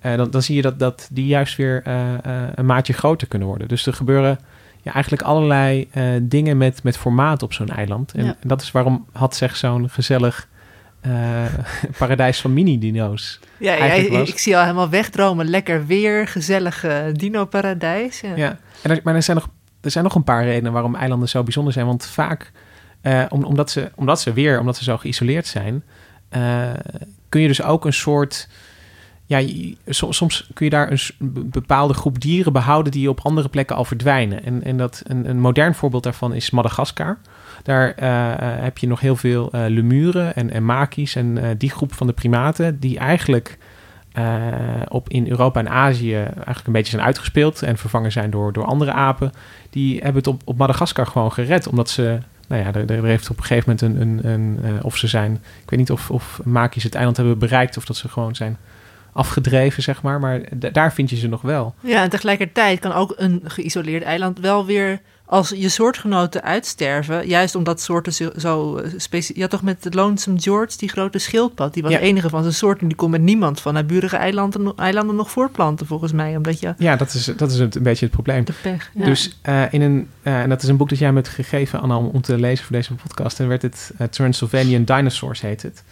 Eh, 0.00 0.16
dan, 0.16 0.30
dan 0.30 0.42
zie 0.42 0.56
je 0.56 0.62
dat, 0.62 0.78
dat 0.78 1.08
die 1.12 1.26
juist 1.26 1.56
weer 1.56 1.82
eh, 1.84 2.14
eh, 2.14 2.48
een 2.54 2.66
maatje 2.66 2.92
groter 2.92 3.28
kunnen 3.28 3.48
worden. 3.48 3.68
Dus 3.68 3.86
er 3.86 3.92
gebeuren 3.92 4.38
ja, 4.82 4.92
eigenlijk 4.92 5.22
allerlei 5.22 5.88
dingen 6.22 6.56
met, 6.56 6.82
met 6.82 6.96
formaat 6.96 7.42
op 7.42 7.52
zo'n 7.52 7.68
eiland. 7.68 8.12
En, 8.12 8.24
Ja. 8.24 8.36
en 8.40 8.48
dat 8.48 8.62
is 8.62 8.70
waarom 8.70 9.06
had 9.12 9.36
zeg 9.36 9.56
zo'n 9.56 9.90
gezellig 9.90 10.48
paradijs 11.98 12.40
van 12.40 12.52
mini-dino's. 12.52 13.40
Ja, 13.58 13.74
ik 13.74 14.38
zie 14.38 14.56
al 14.56 14.62
helemaal 14.62 14.88
wegdromen. 14.88 15.48
Lekker 15.48 15.86
weer, 15.86 16.28
gezellig 16.28 16.84
dino-paradijs. 17.12 18.20
Ja. 18.20 18.36
Ja, 18.36 18.58
en 18.82 18.90
er, 18.90 19.00
maar 19.04 19.14
er 19.14 19.22
zijn, 19.22 19.36
nog, 19.36 19.48
er 19.80 19.90
zijn 19.90 20.04
nog 20.04 20.14
een 20.14 20.24
paar 20.24 20.44
redenen 20.44 20.72
waarom 20.72 20.94
eilanden 20.94 21.28
zo 21.28 21.42
bijzonder 21.42 21.72
zijn. 21.72 21.86
Want 21.86 22.06
vaak, 22.06 22.52
om, 23.28 23.44
omdat, 23.44 23.70
ze, 23.70 23.90
omdat 23.94 24.20
ze 24.20 24.32
weer, 24.32 24.60
omdat 24.60 24.76
ze 24.76 24.84
zo 24.84 24.96
geïsoleerd 24.96 25.46
zijn, 25.46 25.84
kun 27.28 27.40
je 27.40 27.48
dus 27.48 27.62
ook 27.62 27.84
een 27.84 27.92
soort. 27.92 28.48
Ja, 29.28 29.42
soms 29.88 30.50
kun 30.54 30.64
je 30.64 30.70
daar 30.70 30.90
een 30.90 31.50
bepaalde 31.50 31.94
groep 31.94 32.20
dieren 32.20 32.52
behouden 32.52 32.92
die 32.92 33.08
op 33.08 33.20
andere 33.22 33.48
plekken 33.48 33.76
al 33.76 33.84
verdwijnen. 33.84 34.44
En, 34.44 34.64
en 34.64 34.76
dat, 34.76 35.02
een, 35.06 35.28
een 35.28 35.40
modern 35.40 35.74
voorbeeld 35.74 36.02
daarvan 36.02 36.34
is 36.34 36.50
Madagaskar. 36.50 37.18
Daar 37.62 37.94
eh, 37.94 38.32
eh, 38.32 38.62
heb 38.62 38.78
je 38.78 38.86
nog 38.86 39.00
heel 39.00 39.16
veel 39.16 39.50
eh, 39.50 39.64
lemuren 39.66 40.34
en, 40.34 40.50
en 40.50 40.64
makies 40.64 41.14
en 41.14 41.56
die 41.58 41.70
groep 41.70 41.94
van 41.94 42.06
de 42.06 42.12
primaten 42.12 42.80
die 42.80 42.98
eigenlijk 42.98 43.58
op 44.88 45.08
in 45.08 45.28
Europa 45.28 45.60
en 45.60 45.68
Azië 45.68 46.14
eigenlijk 46.14 46.66
een 46.66 46.72
beetje 46.72 46.90
zijn 46.90 47.02
uitgespeeld 47.02 47.62
en 47.62 47.78
vervangen 47.78 48.12
zijn 48.12 48.30
door, 48.30 48.52
door 48.52 48.64
andere 48.64 48.92
apen. 48.92 49.32
Die 49.70 49.94
hebben 49.94 50.16
het 50.16 50.26
op, 50.26 50.42
op 50.44 50.56
Madagaskar 50.56 51.06
gewoon 51.06 51.32
gered, 51.32 51.68
omdat 51.68 51.90
ze, 51.90 52.18
nou 52.48 52.62
ja, 52.62 52.74
er, 52.74 52.90
er 52.90 53.04
heeft 53.04 53.30
op 53.30 53.36
een 53.36 53.44
gegeven 53.44 53.78
moment 53.82 54.00
een, 54.00 54.30
een, 54.30 54.64
een 54.64 54.82
of 54.82 54.96
ze 54.96 55.06
zijn, 55.06 55.32
ik 55.62 55.70
weet 55.70 55.78
niet 55.78 55.90
of, 55.90 56.10
of 56.10 56.40
het 56.72 56.94
eiland 56.94 57.16
hebben 57.16 57.38
bereikt 57.38 57.76
of 57.76 57.84
dat 57.84 57.96
ze 57.96 58.08
gewoon 58.08 58.34
zijn 58.34 58.56
afgedreven, 59.18 59.82
zeg 59.82 60.02
maar, 60.02 60.20
maar 60.20 60.40
daar 60.72 60.92
vind 60.92 61.10
je 61.10 61.16
ze 61.16 61.28
nog 61.28 61.42
wel. 61.42 61.74
Ja, 61.80 62.02
en 62.02 62.10
tegelijkertijd 62.10 62.78
kan 62.80 62.92
ook 62.92 63.12
een 63.16 63.40
geïsoleerd 63.44 64.02
eiland 64.02 64.38
wel 64.40 64.66
weer 64.66 65.00
als 65.24 65.48
je 65.48 65.68
soortgenoten 65.68 66.42
uitsterven, 66.42 67.26
juist 67.26 67.54
omdat 67.54 67.80
soorten 67.80 68.12
zo, 68.12 68.30
zo 68.36 68.76
eh, 68.76 68.90
specie- 68.96 69.38
Ja, 69.38 69.46
toch 69.46 69.62
met 69.62 69.82
de 69.82 69.90
Lonesome 69.90 70.40
George, 70.40 70.76
die 70.78 70.88
grote 70.88 71.18
schildpad, 71.18 71.74
die 71.74 71.82
was 71.82 71.92
Ja. 71.92 71.98
de 71.98 72.04
enige 72.04 72.28
van 72.28 72.42
zijn 72.42 72.54
soort 72.54 72.80
en 72.80 72.86
die 72.88 72.96
kon 72.96 73.10
met 73.10 73.20
niemand 73.20 73.60
van 73.60 73.74
naburige 73.74 74.16
eilanden, 74.16 74.72
eilanden 74.76 75.16
nog 75.16 75.30
voortplanten, 75.30 75.86
volgens 75.86 76.12
mij, 76.12 76.36
omdat 76.36 76.60
je 76.60 76.74
Ja, 76.78 76.96
dat 76.96 77.12
is, 77.14 77.24
dat 77.36 77.50
is 77.50 77.58
het, 77.58 77.74
een 77.74 77.82
beetje 77.82 78.04
het 78.04 78.14
probleem. 78.14 78.44
de 78.44 78.52
pech. 78.62 78.90
Ja. 78.94 79.04
Dus 79.04 79.38
eh, 79.42 79.62
in 79.70 79.80
een, 79.82 80.08
eh, 80.22 80.40
en 80.40 80.48
dat 80.48 80.62
is 80.62 80.68
een 80.68 80.76
boek 80.76 80.88
dat 80.88 80.98
jij 80.98 81.08
me 81.12 81.16
hebt 81.20 81.28
gegeven, 81.34 81.80
Anna, 81.80 81.96
om, 81.96 82.06
om 82.06 82.20
te 82.22 82.38
lezen 82.38 82.64
voor 82.64 82.76
deze 82.76 82.94
podcast. 82.94 83.40
En 83.40 83.48
werd 83.48 83.62
het 83.62 83.92
Transylvanian 84.10 84.84
Dinosaurs 84.84 85.40
heet 85.40 85.62
het. 85.62 85.82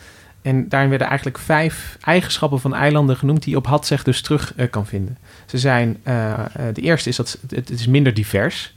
En 0.46 0.68
daarin 0.68 0.88
werden 0.88 1.06
eigenlijk 1.06 1.38
vijf 1.38 1.98
eigenschappen 2.00 2.60
van 2.60 2.74
eilanden 2.74 3.16
genoemd 3.16 3.42
die 3.42 3.50
je 3.50 3.58
op 3.58 3.66
Hatzeg 3.66 4.02
dus 4.02 4.20
terug 4.20 4.54
eh, 4.56 4.70
kan 4.70 4.86
vinden. 4.86 5.18
Ze 5.46 5.58
zijn, 5.58 5.96
eh, 6.02 6.32
eh, 6.32 6.44
de 6.72 6.80
eerste 6.80 7.08
is 7.08 7.16
dat 7.16 7.38
het, 7.48 7.70
is 7.70 7.86
minder 7.86 8.14
divers. 8.14 8.74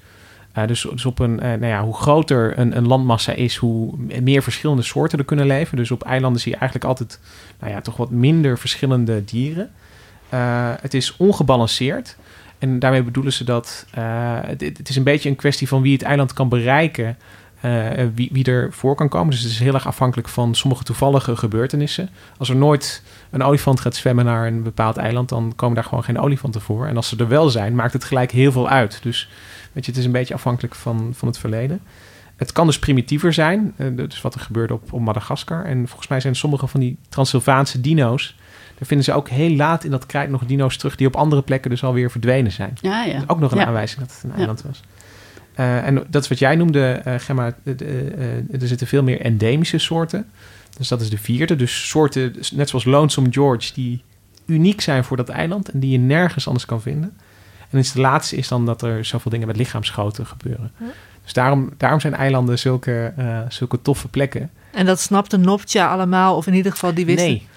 Eh, 0.51 0.67
dus, 0.67 0.88
dus 0.91 1.05
op 1.05 1.20
een, 1.20 1.36
nou 1.36 1.65
ja, 1.65 1.84
hoe 1.84 1.95
groter 1.95 2.59
een, 2.59 2.78
een 2.78 2.88
landmassa 2.88 3.32
is, 3.32 3.55
hoe 3.55 3.97
meer 4.22 4.43
verschillende 4.43 4.82
soorten 4.82 5.20
er 5.20 5.26
kunnen 5.26 5.45
leven. 5.45 5.78
Dus 5.78 5.91
op 5.91 6.03
eilanden 6.03 6.41
zie 6.41 6.51
je 6.51 6.57
eigenlijk 6.57 6.89
altijd, 6.89 7.20
nou 7.59 7.74
ja, 7.74 7.82
toch 7.82 7.97
wat 7.97 8.09
minder 8.09 8.57
verschillende 8.57 9.24
dieren. 9.24 9.72
Het 10.82 10.93
is 10.93 11.17
ongebalanceerd. 11.17 12.17
En 12.57 12.80
daarmee 12.80 13.03
bedoelen 13.03 13.34
ze 13.34 13.43
dat 13.43 13.86
het, 14.45 14.61
het 14.61 14.89
is 14.89 14.95
een 14.95 15.03
beetje 15.03 15.30
een 15.30 15.36
kwestie 15.36 15.67
van 15.67 15.82
wie 15.82 15.93
het 15.93 16.01
eiland 16.01 16.34
kan 16.34 16.49
bereiken, 16.49 17.17
wie, 18.14 18.30
wie 18.32 18.43
er 18.45 18.74
voor 18.74 18.95
kan 18.95 19.10
komen. 19.10 19.30
Dus 19.30 19.41
het 19.41 19.51
is 19.51 19.60
heel 19.60 19.74
erg 19.74 19.88
afhankelijk 19.88 20.28
van 20.30 20.55
sommige 20.55 20.84
toevallige 20.84 21.36
gebeurtenissen. 21.36 22.10
Als 22.38 22.49
er 22.49 22.55
nooit 22.55 23.03
een 23.30 23.43
olifant 23.43 23.80
gaat 23.80 23.95
zwemmen 23.95 24.26
naar 24.26 24.47
een 24.47 24.64
bepaald 24.64 24.97
eiland, 24.97 25.30
dan 25.30 25.53
komen 25.55 25.76
daar 25.76 25.84
gewoon 25.84 26.03
geen 26.03 26.20
olifanten 26.20 26.62
voor. 26.62 26.88
En 26.88 26.95
als 26.95 27.07
ze 27.10 27.18
er 27.18 27.28
wel 27.28 27.49
zijn, 27.49 27.76
maakt 27.76 27.93
het 27.93 28.03
gelijk 28.03 28.32
heel 28.32 28.51
veel 28.51 28.70
uit. 28.70 28.99
Dus 29.03 29.30
weet 29.72 29.86
je, 29.86 29.91
het 29.91 29.99
is 29.99 30.05
een 30.05 30.12
beetje 30.12 30.34
afhankelijk 30.34 30.76
van, 30.76 31.12
van 31.16 31.28
het 31.28 31.38
verleden. 31.38 31.82
Het 32.36 32.51
kan 32.51 32.66
dus 32.66 32.80
primitiever 32.80 33.34
zijn, 33.34 33.74
eh, 33.78 33.88
dus 33.95 34.22
wat 34.22 34.34
er 34.34 34.39
gebeurde 34.39 34.74
op, 34.74 34.93
op 34.93 34.99
Madagaskar. 35.01 35.66
En 35.66 35.88
volgens 35.88 36.07
mij 36.07 36.20
zijn 36.20 36.36
sommige 36.36 36.68
van 36.68 36.80
die 36.80 36.97
Transylvaanse 37.10 37.82
dino's, 37.82 38.36
daar 38.78 38.88
vinden 38.88 39.05
ze 39.05 39.14
ook 39.14 39.30
heel 39.30 39.55
laat 39.55 39.84
in 39.84 39.91
dat 39.91 40.05
krijt 40.05 40.30
nog 40.30 40.45
dino's 40.45 40.78
terug 40.78 40.95
die 40.95 41.07
op 41.07 41.16
andere 41.16 41.41
plekken 41.41 41.70
dus 41.70 41.84
alweer 41.84 42.12
verdwenen 42.12 42.51
zijn. 42.51 42.78
Ja, 42.82 43.03
ja. 43.03 43.14
Dat 43.14 43.22
is 43.24 43.30
ook 43.30 43.39
nog 43.39 43.51
een 43.51 43.57
Ja. 43.57 43.66
aanwijzing 43.66 43.99
dat 43.99 44.12
het 44.14 44.24
een 44.24 44.30
Ja. 44.30 44.36
eiland 44.36 44.62
was. 44.62 44.82
Eh, 45.60 45.86
en 45.86 46.05
dat 46.10 46.24
is 46.24 46.30
wat 46.30 46.39
jij 46.39 46.55
noemde, 46.55 46.91
eh, 46.91 47.14
Gemma. 47.18 47.53
eh, 47.64 48.62
er 48.62 48.68
zitten 48.68 48.88
veel 48.88 49.03
meer 49.03 49.22
endemische 49.22 49.78
soorten. 49.78 50.26
Dus 50.78 50.88
dat 50.88 51.01
is 51.01 51.10
de 51.10 51.18
vierde. 51.18 51.55
Dus 51.55 51.89
soorten, 51.89 52.36
net 52.53 52.70
zoals 52.70 52.86
Lonesome 52.86 53.28
George, 53.32 53.74
die 53.74 54.03
uniek 54.45 54.82
zijn 54.82 55.03
voor 55.03 55.18
dat 55.18 55.30
eiland 55.30 55.70
en 55.70 55.80
die 55.80 55.91
je 55.91 55.97
nergens 55.97 56.47
anders 56.47 56.66
kan 56.66 56.82
vinden. 56.82 57.14
En 57.60 57.78
dus 57.78 57.91
de 57.91 57.99
laatste 57.99 58.36
is 58.36 58.47
dan 58.47 58.66
dat 58.66 58.82
er 58.82 59.05
zoveel 59.05 59.32
dingen 59.32 59.47
met 59.47 59.57
lichaamsgrootte 59.57 60.26
gebeuren. 60.26 60.72
Ja. 60.78 60.86
Dus 61.24 61.34
daarom, 61.34 61.70
daarom 61.78 61.99
zijn 61.99 62.14
eilanden 62.14 62.60
zulke, 62.60 63.14
zulke 63.49 63.82
toffe 63.82 64.07
plekken. 64.07 64.49
En 64.72 64.86
dat 64.86 64.99
snapte 64.99 65.38
Noptja 65.38 65.91
allemaal, 65.91 66.36
of 66.36 66.47
in 66.47 66.53
ieder 66.53 66.72
geval 66.72 66.93
die 66.93 67.05
wisten. 67.05 67.28
Nee. 67.28 67.47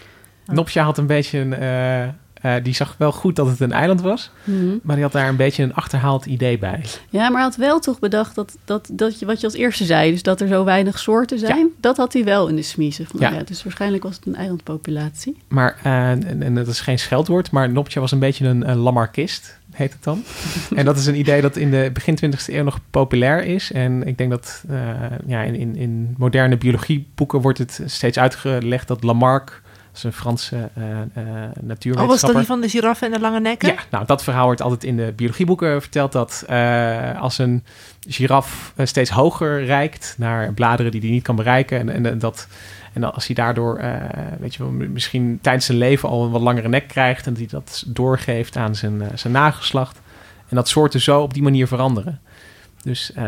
Nopja 0.46 0.84
had 0.84 0.98
een 0.98 1.07
beetje 1.07 1.38
een... 1.38 2.14
eh, 2.43 2.55
die 2.62 2.74
zag 2.74 2.95
wel 2.99 3.12
goed 3.12 3.36
dat 3.36 3.47
het 3.47 3.61
een 3.61 3.72
eiland 3.72 4.01
was. 4.01 4.30
Mhm. 4.45 4.76
Maar 4.82 4.95
die 4.97 5.05
had 5.05 5.12
daar 5.12 5.28
een 5.28 5.36
beetje 5.36 5.62
een 5.62 5.74
achterhaald 5.74 6.26
idee 6.26 6.59
bij. 6.59 6.84
Ja, 7.11 7.22
maar 7.22 7.32
hij 7.32 7.43
had 7.43 7.57
wel 7.57 7.80
toch 7.80 7.99
bedacht 7.99 8.34
dat, 8.34 8.57
dat, 8.64 8.88
dat 8.93 9.18
je, 9.18 9.26
wat 9.26 9.40
je 9.40 9.47
als 9.47 9.55
eerste 9.55 9.84
zei, 9.84 10.11
dus 10.11 10.22
dat 10.22 10.40
er 10.40 10.49
zo 10.49 10.64
weinig 10.64 10.99
soorten 10.99 11.38
zijn, 11.38 11.68
dat 11.80 11.97
had 11.97 12.12
hij 12.12 12.24
wel 12.24 12.49
in 12.49 12.57
de 12.57 12.62
smiezen. 12.62 13.07
Ja. 13.18 13.30
ja. 13.30 13.43
dus 13.43 13.62
waarschijnlijk 13.62 14.03
was 14.03 14.16
het 14.16 14.26
een 14.26 14.34
eilandpopulatie. 14.34 15.36
Maar, 15.49 15.76
eh, 15.82 16.11
en, 16.11 16.43
en 16.43 16.55
dat 16.55 16.66
is 16.66 16.80
geen 16.80 16.99
scheldwoord, 16.99 17.51
maar 17.51 17.70
Noptja 17.70 18.01
was 18.01 18.12
een 18.12 18.18
beetje 18.18 18.47
een, 18.47 18.70
een 18.70 18.76
lamarkist, 18.76 19.59
heet 19.70 19.93
het 19.93 20.05
dan. 20.05 20.22
en 20.78 20.84
dat 20.84 20.97
is 20.97 21.07
een 21.07 21.18
idee 21.18 21.40
dat 21.40 21.57
in 21.57 21.70
de 21.70 21.90
begin 21.93 22.18
20e 22.24 22.47
eeuw 22.47 22.64
nog 22.64 22.78
populair 22.90 23.45
is. 23.45 23.72
En 23.72 24.07
ik 24.07 24.18
denk 24.18 24.30
dat 24.30 24.64
eh, 24.68 24.78
ja, 25.26 25.43
in, 25.43 25.55
in, 25.55 25.76
in 25.76 26.14
moderne 26.18 26.57
biologieboeken 26.57 27.40
wordt 27.40 27.59
het 27.59 27.82
steeds 27.86 28.18
uitgelegd 28.18 28.88
dat 28.88 29.03
Lamarck, 29.03 29.61
dat 29.93 30.01
is 30.01 30.05
een 30.05 30.12
Franse 30.12 30.70
eh 30.74 31.01
eh 31.01 31.01
Oh, 31.03 31.45
was 31.45 31.62
natuurwetenschapper... 31.62 32.28
dat 32.28 32.36
die 32.36 32.47
van 32.47 32.61
de 32.61 32.68
giraffe 32.68 33.05
en 33.05 33.11
de 33.11 33.20
lange 33.20 33.40
nekken? 33.40 33.68
Ja, 33.68 33.74
nou, 33.90 34.07
dat 34.07 34.22
verhaal 34.22 34.45
wordt 34.45 34.62
altijd 34.62 34.84
in 34.84 34.97
de 34.97 35.12
biologieboeken 35.16 35.80
verteld. 35.80 36.12
Dat 36.12 36.45
eh, 36.49 37.20
als 37.20 37.38
een 37.38 37.64
giraf 38.09 38.72
steeds 38.76 39.11
hoger 39.11 39.64
reikt 39.64 40.14
naar 40.18 40.53
bladeren 40.53 40.93
die 40.93 41.01
hij 41.01 41.11
niet 41.11 41.22
kan 41.22 41.36
bereiken. 41.36 41.78
En, 41.78 41.88
en, 41.88 42.07
en 42.07 42.18
dat, 42.18 42.49
en 42.93 43.14
als 43.14 43.26
hij 43.26 43.34
daardoor, 43.34 43.80
weet 44.40 44.55
je 44.55 44.62
wel, 44.62 44.72
misschien 44.72 45.38
tijdens 45.43 45.66
zijn 45.66 45.78
leven 45.78 46.09
al 46.09 46.24
een 46.24 46.30
wat 46.30 46.40
langere 46.40 46.68
nek 46.68 46.88
krijgt. 46.88 47.26
En 47.26 47.32
dat 47.32 47.40
hij 47.40 47.51
dat 47.51 47.84
doorgeeft 47.86 48.57
aan 48.57 48.74
zijn, 48.74 49.03
zijn 49.14 49.32
nageslacht. 49.32 50.01
En 50.49 50.57
dat 50.57 50.68
soorten 50.68 51.01
zo 51.01 51.20
op 51.20 51.34
die 51.34 51.43
manier 51.43 51.66
veranderen. 51.66 52.20
Dus 52.83 53.12
eh, 53.12 53.24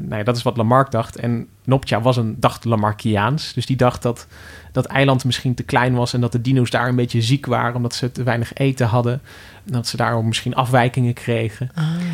nou 0.00 0.16
ja, 0.16 0.22
dat 0.22 0.36
is 0.36 0.42
wat 0.42 0.56
Lamarck 0.56 0.90
dacht. 0.90 1.16
En 1.16 1.48
Noptja 1.64 2.00
was 2.00 2.16
een, 2.16 2.36
dacht 2.38 2.64
Lamarckiaans. 2.64 3.52
Dus 3.52 3.66
die 3.66 3.76
dacht 3.76 4.02
dat 4.02 4.26
dat 4.72 4.84
eiland 4.84 5.24
misschien 5.24 5.54
te 5.54 5.62
klein 5.62 5.94
was... 5.94 6.12
en 6.12 6.20
dat 6.20 6.32
de 6.32 6.40
dino's 6.40 6.70
daar 6.70 6.88
een 6.88 6.96
beetje 6.96 7.22
ziek 7.22 7.46
waren... 7.46 7.76
omdat 7.76 7.94
ze 7.94 8.12
te 8.12 8.22
weinig 8.22 8.54
eten 8.54 8.86
hadden. 8.86 9.20
En 9.66 9.72
dat 9.72 9.86
ze 9.86 9.96
daarom 9.96 10.26
misschien 10.26 10.54
afwijkingen 10.54 11.12
kregen. 11.12 11.70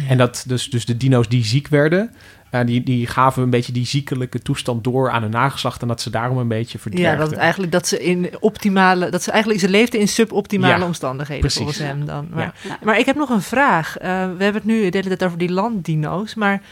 En 0.09 0.19
dat 0.19 0.45
dus, 0.47 0.71
dus 0.71 0.85
de 0.85 0.97
dino's 0.97 1.29
die 1.29 1.45
ziek 1.45 1.69
werden... 1.69 2.11
eh, 2.51 2.67
die, 2.67 2.83
die 2.83 3.07
gaven 3.07 3.43
een 3.43 3.51
beetje 3.51 3.73
die 3.73 3.87
ziekelijke 3.87 4.39
toestand 4.41 4.85
door 4.85 5.11
aan 5.11 5.23
hun 5.23 5.31
nageslacht... 5.31 5.83
en 5.83 5.89
dat 5.89 6.01
ze 6.01 6.11
daarom 6.11 6.39
een 6.39 6.49
beetje 6.49 6.79
Ja, 6.79 6.83
verdwergden. 6.83 7.19
dat, 7.21 7.31
het 7.31 7.39
eigenlijk, 7.39 7.73
dat 7.73 7.87
ze 7.87 8.03
in 8.03 8.31
optimale, 8.41 9.09
dat 9.11 9.23
ze 9.23 9.31
eigenlijk 9.31 9.61
ze 9.63 9.69
leefden 9.69 10.01
in 10.01 10.09
suboptimale 10.09 10.79
Ja, 10.79 10.87
omstandigheden 10.87 11.41
precies. 11.41 11.59
volgens 11.61 11.79
hem 11.79 12.07
dan. 12.07 12.29
Maar, 12.31 12.55
Ja. 12.69 12.79
maar 12.83 12.99
ik 12.99 13.07
heb 13.07 13.17
nog 13.17 13.29
een 13.31 13.43
vraag. 13.43 13.99
Eh, 13.99 14.09
we 14.09 14.45
hebben 14.45 14.55
het 14.55 14.65
nu 14.65 14.77
de 14.91 14.97
hele 14.97 15.09
tijd 15.09 15.25
over 15.25 15.39
die 15.39 15.51
landdino's, 15.53 16.35
maar 16.35 16.63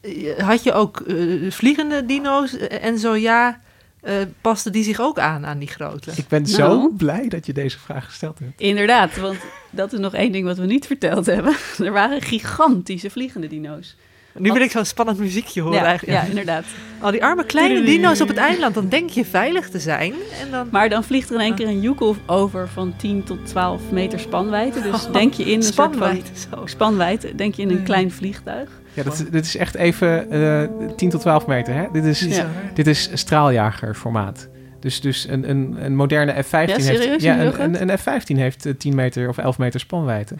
eh, 0.00 0.38
had 0.38 0.62
je 0.62 0.72
ook 0.72 1.00
eh, 1.00 1.50
vliegende 1.50 2.06
dino's 2.06 2.56
en 2.58 2.98
zo 2.98 3.14
ja, 3.16 3.60
eh 4.00 4.14
paste 4.40 4.70
die 4.70 4.84
zich 4.84 5.00
ook 5.00 5.18
aan 5.18 5.46
aan 5.46 5.58
die 5.58 5.68
grote? 5.68 6.10
Ik 6.16 6.28
ben 6.28 6.46
zo 6.46 6.66
Nou. 6.68 6.94
blij 6.96 7.28
dat 7.28 7.46
je 7.46 7.52
deze 7.52 7.78
vraag 7.78 8.04
gesteld 8.04 8.38
hebt. 8.38 8.60
Inderdaad, 8.60 9.16
want 9.16 9.36
dat 9.70 9.92
is 9.92 9.98
nog 9.98 10.14
één 10.14 10.32
ding 10.32 10.44
wat 10.44 10.58
we 10.58 10.66
niet 10.66 10.86
verteld 10.86 11.26
hebben. 11.26 11.54
Er 11.84 11.92
waren 11.92 12.22
gigantische 12.22 13.10
vliegende 13.10 13.46
dino's. 13.46 13.96
Nu 14.38 14.52
wil 14.52 14.62
ik 14.62 14.70
zo'n 14.70 14.84
spannend 14.84 15.18
muziekje 15.18 15.60
horen 15.60 15.78
Ja, 15.78 15.84
eigenlijk. 15.84 16.22
ja, 16.22 16.28
inderdaad. 16.28 16.64
Al 17.00 17.10
die 17.10 17.24
arme 17.24 17.44
kleine 17.44 17.82
dino's 17.82 18.20
op 18.20 18.28
het 18.28 18.36
eiland, 18.36 18.74
dan 18.74 18.88
denk 18.88 19.10
je 19.10 19.24
veilig 19.24 19.68
te 19.68 19.78
zijn. 19.78 20.12
En 20.42 20.50
dan... 20.50 20.68
Maar 20.70 20.88
dan 20.88 21.04
vliegt 21.04 21.28
er 21.28 21.34
in 21.34 21.40
één 21.40 21.54
keer 21.54 21.66
een 21.66 21.80
joekel 21.80 22.16
over 22.26 22.68
van 22.68 22.94
10 22.96 23.22
tot 23.24 23.46
12 23.46 23.80
meter 23.90 24.18
spanwijdte. 24.18 24.80
Dus 24.80 25.08
denk 25.12 25.32
je 25.32 25.44
in 25.44 25.54
een 25.56 25.62
Spanwijdte, 25.62 26.30
soort 26.34 26.46
van 26.58 26.68
spanwijdte, 26.68 27.34
denk 27.34 27.54
je 27.54 27.62
in 27.62 27.70
een 27.70 27.82
klein 27.82 28.10
vliegtuig. 28.10 28.68
Ja, 28.92 29.02
dat, 29.02 29.12
is- 29.12 29.30
dit 29.30 29.44
is 29.44 29.56
echt 29.56 29.74
even 29.74 30.30
eh 30.30 30.68
10 30.96 31.10
tot 31.10 31.20
12 31.20 31.46
meter. 31.46 31.74
Hè? 31.74 31.84
Dit, 31.92 32.04
is, 32.04 32.20
Ja. 32.20 32.46
dit 32.74 32.86
is 32.86 33.10
straaljagerformaat. 33.12 34.48
Dus, 34.80 35.00
dus 35.00 35.26
een, 35.28 35.50
een, 35.50 35.76
een 35.78 35.94
moderne 35.96 36.32
F-15 36.42 36.50
Ja, 36.50 36.78
serieus? 36.78 37.04
heeft... 37.04 37.22
Ja, 37.22 37.40
een, 37.40 37.62
een, 37.82 37.88
een 37.90 37.98
F-15 37.98 38.36
heeft 38.36 38.66
eh, 38.66 38.74
10 38.74 38.94
meter 38.94 39.28
of 39.28 39.38
11 39.38 39.58
meter 39.58 39.80
spanwijdte. 39.80 40.34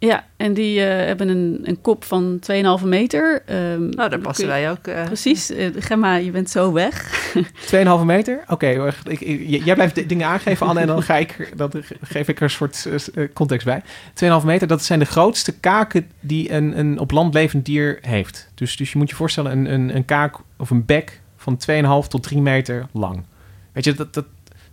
Ja, 0.00 0.24
en 0.36 0.54
die 0.54 0.80
eh, 0.84 1.06
hebben 1.06 1.28
een, 1.28 1.60
een 1.62 1.80
kop 1.80 2.04
van 2.04 2.40
2,5 2.80 2.84
meter. 2.86 3.42
Ehm, 3.46 3.88
Nou, 3.88 4.10
daar 4.10 4.18
passen 4.18 4.46
wij 4.46 4.70
ook. 4.70 4.86
eh, 4.86 5.04
Precies. 5.04 5.50
Eh, 5.50 5.68
Gemma, 5.78 6.14
je 6.16 6.30
bent 6.30 6.50
zo 6.50 6.72
weg. 6.72 7.06
2,5 7.74 8.04
meter? 8.04 8.44
Oké, 8.48 8.92
jij 9.46 9.74
blijft 9.74 9.94
de 9.94 10.06
dingen 10.06 10.26
aangeven, 10.26 10.66
Anne, 10.66 10.80
en 10.80 10.86
dan, 10.86 11.02
ga 11.02 11.16
ik, 11.16 11.52
dan 11.56 11.70
geef 12.02 12.28
ik 12.28 12.36
er 12.36 12.42
een 12.42 12.50
soort 12.50 12.88
context 13.34 13.66
bij. 13.66 13.82
2,5 14.40 14.44
meter, 14.44 14.66
dat 14.66 14.84
zijn 14.84 14.98
de 14.98 15.04
grootste 15.04 15.58
kaken 15.58 16.10
die 16.20 16.52
een, 16.52 16.78
een 16.78 16.98
op 16.98 17.10
land 17.10 17.34
levend 17.34 17.64
dier 17.64 17.98
heeft. 18.00 18.50
Dus, 18.54 18.76
dus 18.76 18.92
je 18.92 18.98
moet 18.98 19.10
je 19.10 19.16
voorstellen, 19.16 19.52
een, 19.52 19.72
een, 19.72 19.96
een 19.96 20.04
kaak 20.04 20.36
of 20.56 20.70
een 20.70 20.84
bek 20.84 21.20
van 21.36 21.58
2,5 22.02 22.08
tot 22.08 22.22
3 22.22 22.40
meter 22.40 22.86
lang. 22.92 23.22
Weet 23.72 23.84
je, 23.84 23.94
dat, 23.94 24.14
dat, 24.14 24.24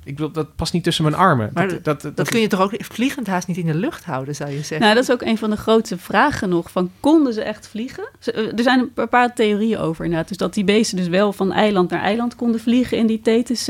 ik 0.06 0.16
bedoel, 0.16 0.32
dat 0.32 0.56
past 0.56 0.74
niet 0.74 0.84
tussen 0.84 1.03
mijn 1.03 1.16
armen. 1.16 1.49
Maar 1.53 1.68
dat, 1.82 2.01
dat, 2.01 2.16
dat, 2.16 2.30
kun 2.30 2.39
je 2.39 2.47
toch 2.47 2.62
ook 2.62 2.74
vliegend 2.78 3.28
haast 3.28 3.47
niet 3.47 3.58
in 3.58 3.66
de 3.66 3.74
lucht 3.76 4.03
houden, 4.06 4.36
zou 4.36 4.49
je 4.49 4.56
zeggen? 4.58 4.80
Nou, 4.80 4.93
dat 4.93 5.03
is 5.03 5.12
ook 5.12 5.22
een 5.22 5.38
van 5.38 5.49
de 5.49 5.56
grootste 5.58 5.97
vragen 5.97 6.49
nog. 6.49 6.72
Van, 6.72 6.91
konden 6.99 7.34
ze 7.34 7.41
echt 7.41 7.68
vliegen? 7.68 8.08
Eh, 8.26 8.38
er 8.58 8.64
zijn 8.64 8.89
een 8.95 9.10
paar 9.10 9.34
theorieën 9.34 9.78
over 9.78 10.03
inderdaad. 10.06 10.28
Dus 10.28 10.38
dat 10.38 10.53
die 10.53 10.64
beesten 10.64 10.97
dus 10.97 11.08
wel 11.08 11.34
van 11.34 11.51
eiland 11.51 11.89
naar 11.89 12.01
eiland 12.01 12.36
konden 12.36 12.60
vliegen 12.62 12.97
in 12.97 13.08
die 13.08 13.22
TTC. 13.22 13.68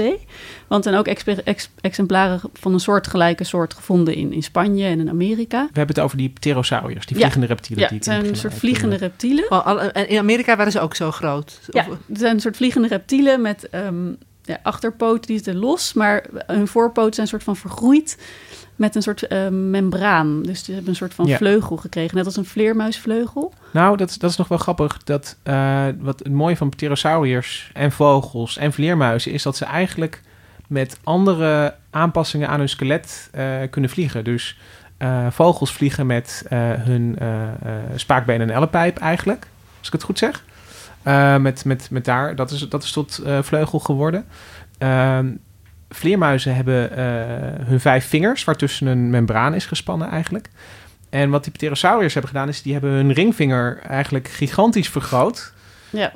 Want 0.68 0.86
er 0.86 0.92
zijn 0.92 0.96
ook 0.96 1.08
ex- 1.44 1.70
exemplaren 1.82 2.42
van 2.54 2.74
een 2.74 2.80
soortgelijke 2.80 3.44
soort 3.44 3.74
gevonden 3.74 4.16
in, 4.16 4.34
in 4.34 4.44
Spanje 4.44 4.86
en 4.86 5.00
in 5.00 5.10
Amerika. 5.10 5.60
We 5.72 5.78
hebben 5.78 5.96
het 5.96 6.04
over 6.04 6.18
die 6.18 6.30
pterosauriërs, 6.30 7.06
die 7.06 7.16
Ja. 7.16 7.22
vliegende 7.22 7.48
reptielen. 7.48 7.80
Ja, 7.84 7.88
die 7.88 7.98
het 7.98 8.06
zijn 8.06 8.20
het 8.22 8.30
een 8.30 8.36
soort 8.36 8.54
vliegende 8.54 8.96
reptielen. 8.96 9.52
Oh, 9.52 9.66
al- 9.66 9.82
en 9.82 10.10
in 10.10 10.18
Amerika 10.18 10.56
waren 10.56 10.72
ze 10.72 10.80
ook 10.80 10.96
zo 10.96 11.12
groot. 11.12 11.60
Ja, 11.72 11.86
er 11.88 11.98
zijn 12.14 12.34
een 12.34 12.42
soort 12.42 12.56
vliegende 12.56 12.88
reptielen 12.88 13.42
met 13.42 13.70
ehm 13.70 14.14
ja, 14.46 14.58
achterpoten 14.64 15.28
die 15.28 15.36
zitten 15.36 15.56
los, 15.56 15.94
maar 15.94 16.26
hun 16.48 16.68
voorpoten 16.68 17.14
zijn 17.14 17.26
een 17.26 17.32
soort 17.32 17.44
van 17.44 17.56
vergroeid 17.56 18.18
met 18.76 18.96
een 18.96 19.02
soort 19.02 19.28
ehm, 19.28 19.70
membraan. 19.70 20.44
Dus 20.44 20.64
ze 20.66 20.72
hebben 20.72 20.90
een 20.90 20.96
soort 20.96 21.14
van 21.14 21.26
Ja. 21.26 21.38
vleugel 21.38 21.78
gekregen, 21.78 22.16
net 22.18 22.26
als 22.26 22.38
een 22.38 22.46
vleermuisvleugel. 22.46 23.54
Nou, 23.72 23.98
dat, 23.98 24.10
is- 24.10 24.18
dat 24.18 24.30
is 24.30 24.38
nog 24.38 24.48
wel 24.48 24.58
grappig. 24.58 25.04
Dat, 25.04 25.38
eh, 25.44 25.86
wat 26.00 26.20
het 26.20 26.32
mooie 26.32 26.58
van 26.58 26.70
pterosauriërs 26.70 27.70
en 27.74 27.92
vogels 27.92 28.58
en 28.58 28.74
vleermuizen 28.74 29.32
is 29.32 29.44
dat 29.44 29.58
ze 29.58 29.66
eigenlijk 29.66 30.22
met 30.68 31.00
andere 31.04 31.76
aanpassingen 31.90 32.50
aan 32.50 32.60
hun 32.60 32.70
skelet 32.70 33.30
eh, 33.32 33.46
kunnen 33.70 33.90
vliegen. 33.90 34.24
Dus 34.24 34.58
eh, 34.98 35.28
vogels 35.32 35.74
vliegen 35.74 36.06
met 36.06 36.46
eh, 36.50 36.60
hun 36.74 37.16
eh 37.20 37.44
eh, 37.44 37.50
spaakbeen 37.96 38.42
en 38.42 38.50
ellepijp 38.50 38.98
eigenlijk, 38.98 39.48
als 39.80 39.88
ik 39.88 39.94
het 39.94 40.04
goed 40.04 40.18
zeg. 40.18 40.44
Eh, 41.06 41.38
met, 41.38 41.66
met, 41.66 41.88
met 41.92 42.06
daar, 42.06 42.36
dat 42.36 42.52
is, 42.52 42.60
dat 42.70 42.84
is 42.84 42.92
tot 42.92 43.18
eh, 43.18 43.42
vleugel 43.42 43.80
geworden. 43.80 44.26
Ehm, 44.78 45.32
vleermuizen 45.90 46.56
hebben 46.56 46.98
eh, 46.98 47.06
hun 47.66 47.80
vijf 47.80 48.08
vingers, 48.08 48.44
waartussen 48.44 48.88
een 48.88 49.10
membraan 49.10 49.54
is 49.54 49.66
gespannen 49.66 50.10
eigenlijk. 50.10 50.50
En 51.10 51.30
wat 51.30 51.44
die 51.44 51.54
pterosauriërs 51.54 52.14
hebben 52.14 52.32
gedaan, 52.32 52.48
is 52.48 52.62
die 52.62 52.74
hebben 52.74 52.92
hun 52.92 53.12
ringvinger 53.12 53.80
eigenlijk 53.88 54.28
gigantisch 54.28 54.90
vergroot. 54.90 55.54
Ja. 55.90 56.14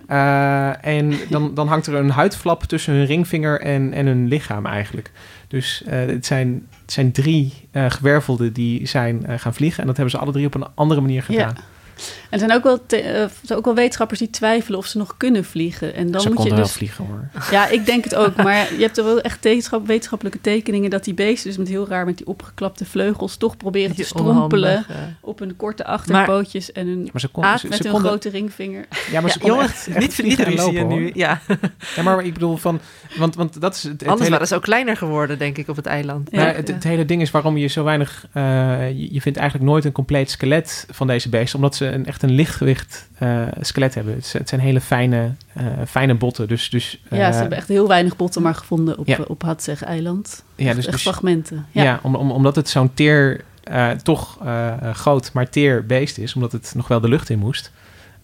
En 0.82 1.14
dan, 1.30 1.54
dan 1.54 1.68
hangt 1.68 1.88
er 1.88 1.96
een 1.96 2.10
huidflap 2.10 2.64
tussen 2.64 2.94
hun 2.94 3.06
ringvinger 3.06 3.62
en, 3.62 3.94
en 3.94 4.06
hun 4.06 4.28
lichaam 4.28 4.66
eigenlijk. 4.66 5.12
Dus 5.48 5.84
het, 5.86 6.26
zijn, 6.26 6.68
het 6.82 6.92
zijn 6.92 7.12
drie 7.12 7.68
gewervelden 7.72 8.54
die 8.54 8.88
zijn 8.88 9.26
gaan 9.40 9.54
vliegen. 9.54 9.82
En 9.82 9.88
dat 9.88 9.98
hebben 9.98 10.16
ze 10.16 10.22
alle 10.22 10.32
drie 10.32 10.46
op 10.46 10.56
een 10.56 10.68
andere 10.76 11.02
manier 11.02 11.24
gedaan. 11.24 11.54
Ja. 11.56 11.64
En 12.00 12.30
er 12.30 12.40
zijn 12.40 12.52
ook 12.54 12.64
wel, 12.64 12.86
te- 12.86 12.98
eh, 13.02 13.22
er 13.22 13.32
zijn 13.42 13.60
ook 13.60 13.66
wel 13.66 13.76
wetenschappers 13.76 14.20
die 14.20 14.30
twijfelen 14.30 14.80
of 14.80 14.86
ze 14.86 14.98
nog 14.98 15.18
kunnen 15.18 15.46
vliegen. 15.46 15.94
En 15.96 16.12
dan 16.12 16.22
Ze 16.22 16.28
moet 16.28 16.38
je 16.38 16.44
konden 16.44 16.56
dus 16.64 16.78
wel 16.78 16.78
vliegen 16.78 17.06
hoor. 17.06 17.28
Ja, 17.52 17.68
ik 17.68 17.86
denk 17.86 18.04
het 18.04 18.16
ook. 18.16 18.36
Maar 18.36 18.74
je 18.74 18.82
hebt 18.82 18.98
er 18.98 19.04
wel 19.04 19.22
echt 19.22 19.44
wetenschap, 19.44 19.88
wetenschappelijke 19.88 20.42
tekeningen 20.42 20.90
dat 20.90 21.04
die 21.04 21.14
beesten, 21.14 21.48
dus 21.50 21.58
met 21.58 21.68
heel 21.68 21.88
raar 21.88 22.06
met 22.06 22.18
die 22.18 22.28
opgeklapte 22.28 22.86
vleugels, 22.86 23.38
toch 23.38 23.58
proberen 23.58 23.96
te 23.96 24.04
strompelen 24.04 24.70
onhandig, 24.70 24.88
ja. 24.98 25.14
op 25.22 25.40
hun 25.40 25.56
korte 25.56 25.86
achterpootjes 25.86 26.72
en 26.72 26.88
hun 26.88 27.10
Maar 27.12 27.22
ze 27.22 27.28
kon- 27.28 27.44
aard 27.44 27.60
ze- 27.60 27.68
met 27.68 27.78
ze 27.78 27.84
hun 27.84 27.92
konden- 27.92 28.10
grote 28.12 28.30
ringvinger. 28.30 28.86
Ja, 29.12 29.22
maar 29.22 29.32
ze 29.32 29.40
konden 29.40 29.58
jongens, 29.58 29.88
echt, 29.88 29.88
echt 29.88 30.00
niet 30.00 30.14
vliegen 30.14 30.46
en 30.46 30.56
lopen, 30.56 30.88
nu. 30.88 31.02
hoor. 31.04 31.12
Ja. 31.14 31.42
ja, 31.96 32.02
maar 32.04 32.24
ik 32.26 32.34
bedoel 32.34 32.58
van... 32.58 32.80
Want, 33.18 33.36
want 33.36 33.62
dat 33.62 33.76
is 33.76 33.84
het, 33.84 33.92
het 33.92 34.02
Anders 34.02 34.20
hele... 34.20 34.32
waren 34.32 34.48
ze 34.48 34.56
ook 34.56 34.62
kleiner 34.62 34.98
geworden, 34.98 35.38
denk 35.38 35.58
ik, 35.58 35.68
op 35.68 35.76
het 35.76 35.86
eiland. 35.86 36.28
Het, 36.32 36.68
het 36.68 36.84
hele 36.84 37.06
ding 37.06 37.22
is 37.22 37.32
waarom 37.32 37.58
je 37.58 37.68
zo 37.68 37.84
weinig... 37.84 38.26
eh, 38.34 38.44
je, 38.90 39.14
je 39.14 39.22
vindt 39.22 39.38
eigenlijk 39.38 39.70
nooit 39.70 39.86
een 39.86 39.92
compleet 39.92 40.30
skelet 40.32 40.86
van 40.90 41.08
deze 41.08 41.30
beesten. 41.30 41.56
Omdat 41.56 41.76
ze 41.76 41.89
een, 41.94 42.06
echt 42.06 42.24
een 42.24 42.32
lichtgewicht 42.32 43.08
eh, 43.18 43.42
skelet 43.62 43.96
hebben. 43.96 44.14
Het, 44.14 44.34
het 44.34 44.50
zijn 44.50 44.62
hele 44.62 44.82
fijne, 44.82 45.32
eh, 45.54 45.66
fijne 45.88 46.16
botten. 46.16 46.48
Dus, 46.48 46.70
dus, 46.70 47.02
ja, 47.10 47.28
eh, 47.28 47.34
ze 47.34 47.40
hebben 47.40 47.58
echt 47.58 47.68
heel 47.68 47.88
weinig 47.88 48.16
botten 48.16 48.42
maar 48.42 48.56
gevonden 48.56 48.98
op, 48.98 49.08
Ja. 49.08 49.18
eh, 49.18 49.24
op 49.28 49.42
Hatzeg-eiland. 49.44 50.44
Ja, 50.56 50.74
dus- 50.74 50.84
echt 50.86 50.94
dus- 50.94 51.02
fragmenten. 51.02 51.66
Ja, 51.72 51.84
Ja. 51.84 52.00
om, 52.04 52.16
om, 52.16 52.32
omdat 52.32 52.56
het 52.56 52.70
zo'n 52.70 52.94
teer, 52.94 53.42
eh, 53.64 53.90
toch 53.92 54.38
eh, 54.44 54.94
groot, 54.94 55.34
maar 55.34 55.50
teer 55.50 55.86
beest 55.86 56.18
is. 56.18 56.36
Omdat 56.36 56.52
het 56.52 56.72
nog 56.76 56.88
wel 56.88 57.00
de 57.00 57.10
lucht 57.10 57.30
in 57.30 57.40
moest. 57.40 57.72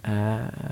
eh, 0.01 0.11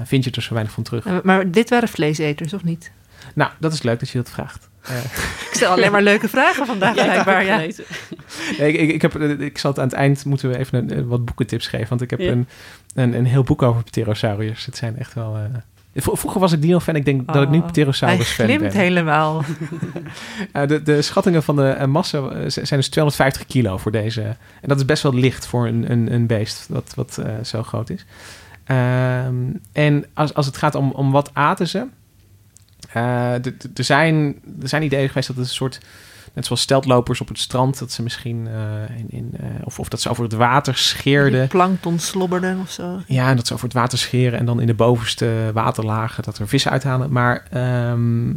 vind 0.03 0.23
je 0.23 0.31
er 0.31 0.41
zo 0.41 0.53
weinig 0.53 0.73
van 0.73 0.83
terug. 0.83 1.05
Eh, 1.05 1.13
Maar 1.23 1.51
dit 1.51 1.69
waren 1.69 1.87
vleeseters, 1.89 2.53
of 2.53 2.63
niet? 2.63 2.91
Nou, 3.35 3.51
dat 3.59 3.73
is 3.73 3.81
leuk 3.83 3.99
dat 3.99 4.09
je 4.09 4.17
dat 4.17 4.29
vraagt. 4.29 4.69
Eh, 4.81 4.95
Ik 5.49 5.59
stel 5.59 5.71
alleen 5.71 5.91
maar 5.91 6.01
leuke 6.01 6.29
vragen 6.29 6.65
vandaag, 6.65 6.93
blijkbaar. 7.03 7.45
Ja. 7.45 7.59
Ja, 7.59 8.63
ik, 8.65 8.75
ik, 8.75 8.89
ik, 8.91 9.01
heb, 9.01 9.15
eh, 9.15 9.39
ik 9.39 9.57
zal 9.57 9.69
het 9.71 9.79
aan 9.79 9.85
het 9.87 9.95
eind 9.95 10.25
moeten 10.25 10.49
we 10.49 10.57
even 10.57 10.77
een, 10.77 10.91
eh, 10.97 11.03
wat 11.05 11.25
boekentips 11.25 11.67
geven. 11.67 11.87
Want 11.89 12.01
ik 12.01 12.09
heb 12.09 12.19
Ja. 12.19 12.31
een, 12.31 12.47
een, 12.95 13.13
een 13.13 13.25
heel 13.25 13.43
boek 13.43 13.61
over 13.61 13.83
pterosauriërs. 13.83 14.65
Het 14.65 14.77
zijn 14.77 14.97
echt 14.97 15.13
wel... 15.13 15.35
eh, 15.35 15.41
Vroeger 15.95 16.39
was 16.39 16.51
ik 16.51 16.61
dino-fan. 16.61 16.95
Ik 16.95 17.05
denk 17.05 17.33
dat 17.33 17.43
ik 17.43 17.49
nu 17.49 17.57
Oh, 17.57 17.65
pterosaurus-fan 17.67 18.45
Hij 18.47 18.57
ben. 18.59 18.69
glimt 18.71 18.83
helemaal. 18.83 19.43
Eh, 20.51 20.67
de, 20.67 20.83
de 20.83 21.01
schattingen 21.01 21.43
van 21.43 21.55
de 21.55 21.83
massa 21.87 22.49
zijn 22.49 22.79
dus 22.79 22.89
250 22.89 23.45
kilo 23.45 23.77
voor 23.77 23.91
deze. 23.91 24.21
En 24.21 24.67
dat 24.67 24.77
is 24.77 24.85
best 24.85 25.03
wel 25.03 25.13
licht 25.13 25.47
voor 25.47 25.67
een, 25.67 25.91
een, 25.91 26.13
een 26.13 26.27
beest 26.27 26.65
dat 26.69 26.93
wat 26.95 27.21
zo 27.43 27.63
groot 27.63 27.89
is. 27.89 28.05
Ehm, 28.63 29.35
en 29.71 30.05
als, 30.13 30.33
als 30.33 30.45
het 30.45 30.57
gaat 30.57 30.75
om, 30.75 30.91
om 30.91 31.11
wat 31.11 31.29
aten 31.33 31.67
ze... 31.67 31.85
eh, 32.93 33.45
er, 33.45 33.83
zijn, 33.83 34.41
er 34.61 34.67
zijn 34.67 34.83
ideeën 34.83 35.07
geweest 35.07 35.27
dat 35.27 35.35
het 35.37 35.45
een 35.45 35.53
soort... 35.53 35.79
Net 36.33 36.45
zoals 36.45 36.61
steltlopers 36.61 37.21
op 37.21 37.27
het 37.27 37.39
strand, 37.39 37.79
dat 37.79 37.91
ze 37.91 38.03
misschien 38.03 38.47
eh, 38.47 38.97
in, 38.97 39.05
in, 39.09 39.31
eh, 39.39 39.45
of, 39.63 39.79
of 39.79 39.87
dat 39.89 40.01
ze 40.01 40.09
over 40.09 40.23
het 40.23 40.33
water 40.33 40.77
scheerden. 40.77 41.47
Plankton 41.47 41.99
slobberden 41.99 42.59
of 42.59 42.69
zo. 42.71 42.99
Ja, 43.07 43.29
en 43.29 43.35
dat 43.35 43.47
ze 43.47 43.53
over 43.53 43.65
het 43.65 43.73
water 43.75 43.97
scheren 43.97 44.39
en 44.39 44.45
dan 44.45 44.59
in 44.61 44.67
de 44.67 44.73
bovenste 44.73 45.51
waterlagen 45.53 46.23
dat 46.23 46.37
er 46.37 46.47
vissen 46.47 46.71
uithalen. 46.71 47.11
Maar 47.11 47.43
ehm, 47.49 48.29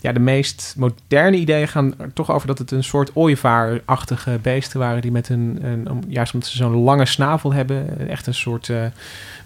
ja, 0.00 0.12
de 0.12 0.20
meest 0.20 0.74
moderne 0.78 1.36
ideeën 1.36 1.68
gaan 1.68 1.98
er 2.00 2.12
toch 2.12 2.30
over 2.30 2.46
dat 2.46 2.58
het 2.58 2.70
een 2.70 2.84
soort 2.84 3.10
ooievaarachtige 3.16 4.38
beesten 4.42 4.78
waren 4.80 5.02
die 5.02 5.12
met 5.12 5.28
een, 5.28 5.58
een 5.62 5.90
om- 5.90 6.02
juist 6.08 6.32
omdat 6.34 6.48
ze 6.48 6.56
zo'n 6.56 6.74
lange 6.74 7.06
snavel 7.06 7.52
hebben, 7.52 8.08
echt 8.08 8.26
een 8.26 8.34
soort, 8.34 8.68
eh, 8.68 8.82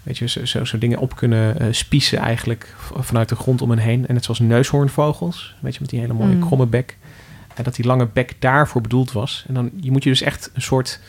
weet 0.03 0.17
je, 0.17 0.27
zo, 0.27 0.45
zo, 0.45 0.65
zo 0.65 0.77
dingen 0.77 0.97
op 0.99 1.15
kunnen 1.15 1.75
spiezen 1.75 2.17
eigenlijk 2.17 2.75
vanuit 2.99 3.29
de 3.29 3.35
grond 3.35 3.61
om 3.61 3.69
hen 3.69 3.79
heen. 3.79 4.07
En 4.07 4.13
net 4.13 4.23
zoals 4.23 4.39
neushoornvogels, 4.39 5.55
weet 5.59 5.73
je, 5.73 5.79
met 5.81 5.89
die 5.89 5.99
hele 5.99 6.13
mooie 6.13 6.33
Mm. 6.35 6.39
kromme 6.45 6.65
bek. 6.65 6.97
En 7.55 7.63
dat 7.63 7.75
die 7.75 7.85
lange 7.85 8.07
bek 8.13 8.35
daarvoor 8.39 8.81
bedoeld 8.81 9.11
was. 9.11 9.45
En 9.47 9.53
dan 9.53 9.71
je 9.81 9.91
moet 9.91 10.03
je 10.03 10.09
dus 10.09 10.21
echt 10.21 10.51
een 10.53 10.61
soort 10.61 10.99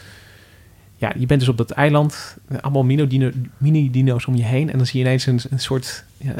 ja, 1.00 1.12
je 1.18 1.26
bent 1.26 1.40
dus 1.40 1.48
op 1.48 1.56
dat 1.56 1.70
eiland, 1.70 2.36
allemaal 2.60 2.82
mini-dino- 2.84 3.30
mini-dino's 3.56 4.26
om 4.26 4.34
je 4.34 4.44
heen. 4.44 4.70
En 4.70 4.76
dan 4.76 4.86
zie 4.86 5.00
je 5.00 5.04
ineens 5.06 5.26
een, 5.26 5.40
een 5.50 5.60
soort 5.60 6.04
ja, 6.16 6.34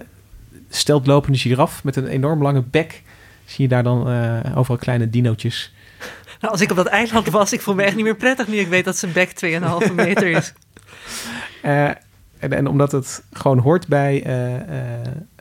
steltlopende 0.69 1.39
giraf 1.39 1.85
met 1.85 1.97
een 1.97 2.07
enorm 2.07 2.43
lange 2.43 2.63
bek. 2.63 3.03
Zie 3.45 3.63
je 3.65 3.69
daar 3.69 3.83
dan 3.83 4.09
eh, 4.09 4.57
overal 4.59 4.79
kleine 4.79 5.11
dinootjes. 5.11 5.73
Nou, 6.41 6.53
als 6.53 6.61
ik 6.61 6.71
op 6.71 6.77
dat 6.77 6.87
eiland 6.87 7.29
was, 7.29 7.53
ik 7.53 7.61
voel 7.61 7.75
me 7.75 7.83
echt 7.83 7.95
niet 7.95 8.05
meer 8.05 8.17
prettig 8.17 8.49
nu 8.49 8.57
ik 8.57 8.69
weet 8.69 8.85
dat 8.85 8.97
zijn 8.97 9.13
bek 9.13 9.31
2,5 9.89 9.95
meter 9.95 10.31
is. 10.31 10.53
Eh, 11.63 11.91
en, 12.41 12.53
en 12.53 12.67
omdat 12.67 12.93
het 12.93 13.23
gewoon 13.33 13.59
hoort 13.59 13.87
bij 13.87 14.23
eh, 14.23 14.55
eh, 14.57 14.61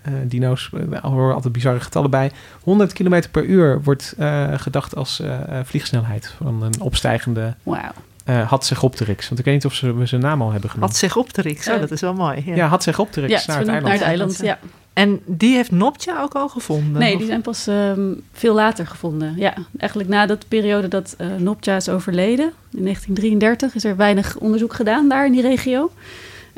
eh, 0.04 0.14
dino's, 0.26 0.70
er 0.92 1.02
horen 1.08 1.34
altijd 1.36 1.54
bizarre 1.54 1.80
getallen 1.80 2.10
bij. 2.10 2.32
100 2.64 2.94
km 2.94 3.22
per 3.32 3.44
uur 3.46 3.82
wordt 3.84 4.14
eh, 4.18 4.54
gedacht 4.56 4.96
als 4.96 5.22
vliegsnelheid 5.64 6.34
van 6.38 6.64
een 6.64 6.82
opstijgende 6.82 7.56
Wauw. 7.64 7.92
eh 8.26 8.50
Hatzegopteryx. 8.50 9.28
Want 9.28 9.40
ik 9.40 9.46
weet 9.46 9.54
niet 9.54 9.66
of 9.66 9.74
ze 9.74 9.94
we 9.94 10.06
zijn 10.06 10.22
naam 10.22 10.42
al 10.42 10.52
hebben 10.52 10.70
genoemd. 10.70 10.90
Had 10.92 11.00
zich 11.00 11.14
de 11.32 11.72
Eh, 11.74 11.80
dat 11.80 11.92
is 11.92 12.02
wel 12.02 12.14
mooi. 12.14 12.42
Ja. 12.46 12.56
Ja, 12.56 12.68
Hatzegopteryx 12.68 13.32
Ja, 13.32 13.38
het 13.38 13.48
is 13.48 13.48
naar 13.48 13.58
het 13.60 13.68
eiland. 13.68 13.86
naar 13.86 13.94
het 14.00 14.08
eiland, 14.08 14.40
ja. 14.42 14.60
En 14.94 15.20
die 15.26 15.56
heeft 15.56 15.72
Noptja 15.72 16.22
ook 16.22 16.34
al 16.34 16.50
gevonden? 16.50 17.02
Nee, 17.02 17.12
Of- 17.14 17.18
die 17.20 17.28
zijn 17.28 17.42
pas 17.42 17.68
ehm, 17.68 18.14
veel 18.34 18.54
later 18.56 18.88
gevonden. 18.88 19.34
Ja, 19.38 19.54
eigenlijk 19.78 20.10
na 20.10 20.26
dat 20.26 20.46
periode 20.48 20.88
dat 20.88 21.16
eh 21.18 21.28
Noptja 21.38 21.76
is 21.76 21.90
overleden, 21.90 22.52
in 22.72 22.84
1933, 22.84 23.76
is 23.76 23.84
er 23.84 23.96
weinig 23.96 24.38
onderzoek 24.38 24.74
gedaan 24.74 25.10
daar 25.10 25.26
in 25.26 25.32
die 25.32 25.42
regio. 25.42 25.92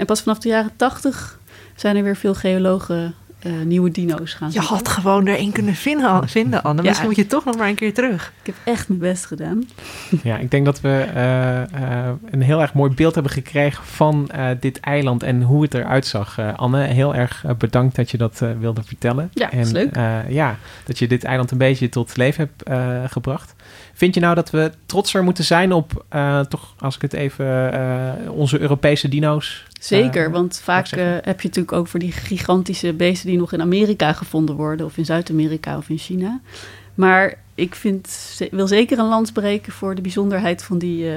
En 0.02 0.08
pas 0.08 0.22
vanaf 0.22 0.40
de 0.40 0.50
jaren 0.50 0.72
80 0.76 1.40
zijn 1.76 1.96
er 1.96 2.04
weer 2.04 2.16
veel 2.16 2.34
geologen 2.34 3.14
eh, 3.40 3.52
nieuwe 3.66 3.92
dino's 3.92 4.34
gaan 4.34 4.48
Je 4.48 4.54
zoeken. 4.54 4.76
had 4.76 4.88
gewoon 4.88 5.28
er 5.28 5.36
één 5.38 5.52
kunnen 5.52 5.76
vinden, 5.76 6.30
vinden 6.30 6.64
Anne. 6.64 6.82
Ja. 6.82 6.88
Misschien 6.88 7.08
moet 7.08 7.18
je 7.18 7.28
toch 7.28 7.46
nog 7.46 7.58
maar 7.58 7.68
een 7.68 7.76
keer 7.76 7.94
terug. 7.94 8.34
Ik 8.42 8.46
heb 8.46 8.56
echt 8.74 8.88
mijn 8.88 9.00
best 9.00 9.26
gedaan. 9.26 9.64
Ja, 10.24 10.38
ik 10.38 10.52
denk 10.52 10.66
dat 10.66 10.82
we 10.82 11.06
eh, 11.14 11.62
eh, 11.62 12.10
een 12.32 12.42
heel 12.42 12.62
erg 12.62 12.74
mooi 12.74 12.94
beeld 12.94 13.14
hebben 13.14 13.32
gekregen 13.32 13.84
van 13.84 14.30
eh, 14.30 14.48
dit 14.60 14.80
eiland 14.80 15.24
en 15.24 15.42
hoe 15.42 15.62
het 15.62 15.74
eruit 15.74 16.06
zag. 16.06 16.38
Eh, 16.38 16.54
Anne, 16.56 16.84
heel 16.84 17.16
erg 17.16 17.44
bedankt 17.58 17.96
dat 17.96 18.12
je 18.12 18.18
dat 18.18 18.42
wilde 18.60 18.84
vertellen. 18.84 19.30
Ja, 19.34 19.52
en, 19.52 19.60
is 19.60 19.72
leuk. 19.72 19.96
eh, 19.96 20.30
ja, 20.30 20.56
dat 20.84 21.00
je 21.00 21.08
dit 21.08 21.24
eiland 21.24 21.52
een 21.52 21.58
beetje 21.58 21.90
tot 21.90 22.18
leven 22.18 22.50
hebt 22.50 22.64
eh, 22.64 23.12
gebracht. 23.12 23.54
Vind 24.02 24.14
je 24.14 24.20
nou 24.20 24.36
dat 24.36 24.50
we 24.50 24.72
trotser 24.86 25.24
moeten 25.24 25.44
zijn 25.44 25.72
op, 25.72 26.06
eh, 26.10 26.40
toch 26.40 26.74
als 26.80 26.96
ik 26.96 27.02
het 27.02 27.14
even, 27.14 27.74
eh, 27.74 28.32
onze 28.32 28.60
Europese 28.60 29.08
dino's? 29.10 29.66
Zeker, 29.80 30.26
eh, 30.26 30.32
want 30.32 30.60
vaak 30.64 30.88
heb 31.24 31.42
je 31.42 31.48
natuurlijk 31.48 31.72
ook 31.72 31.88
voor 31.88 32.00
die 32.00 32.12
gigantische 32.12 32.94
beesten 32.94 33.30
die 33.30 33.38
nog 33.38 33.54
in 33.54 33.62
Amerika 33.62 34.14
gevonden 34.14 34.56
worden, 34.56 34.86
of 34.86 34.98
in 34.98 35.06
Zuid-Amerika 35.06 35.78
of 35.78 35.90
in 35.90 35.98
China. 35.98 36.40
Maar 36.96 37.34
ik 37.56 37.76
vind, 37.76 38.08
ze- 38.10 38.48
wil 38.52 38.68
zeker 38.68 39.00
een 39.00 39.08
lans 39.08 39.32
breken 39.32 39.74
voor 39.74 39.96
de 39.96 40.02
bijzonderheid 40.02 40.64
van 40.64 40.78
die, 40.78 41.10
eh, 41.10 41.16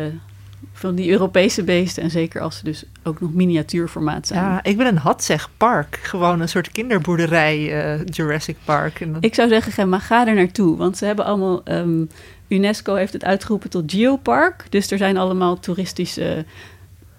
van 0.72 0.95
die 0.95 1.11
Europese 1.11 1.62
beesten. 1.62 2.03
En 2.03 2.11
zeker 2.11 2.41
als 2.41 2.57
ze 2.57 2.64
dus 2.64 2.85
ook 3.03 3.20
nog 3.20 3.32
miniatuurformaat 3.35 4.26
zijn. 4.26 4.41
Ja, 4.41 4.62
ik 4.62 4.76
wil 4.76 4.87
een 4.87 4.99
Hatzeg 4.99 5.51
Park. 5.57 5.99
Gewoon 6.03 6.41
een 6.41 6.49
soort 6.49 6.72
kinderboerderij 6.72 7.82
eh, 7.95 8.01
Jurassic 8.07 8.57
Park. 8.64 9.01
En 9.01 9.12
dan- 9.12 9.22
Ik 9.22 9.35
zou 9.35 9.49
zeggen, 9.49 9.72
Gemma, 9.72 9.99
ga 9.99 10.26
er 10.26 10.35
naartoe. 10.35 10.76
Want 10.76 10.97
ze 10.97 11.05
hebben 11.05 11.24
allemaal. 11.24 11.62
ehm, 11.64 12.05
UNESCO 12.49 12.95
heeft 12.95 13.12
het 13.12 13.24
uitgeroepen 13.24 13.70
tot 13.70 13.92
Geopark. 13.92 14.66
Dus 14.70 14.90
er 14.90 14.99
zijn 14.99 15.16
allemaal 15.16 15.59
toeristische 15.59 16.45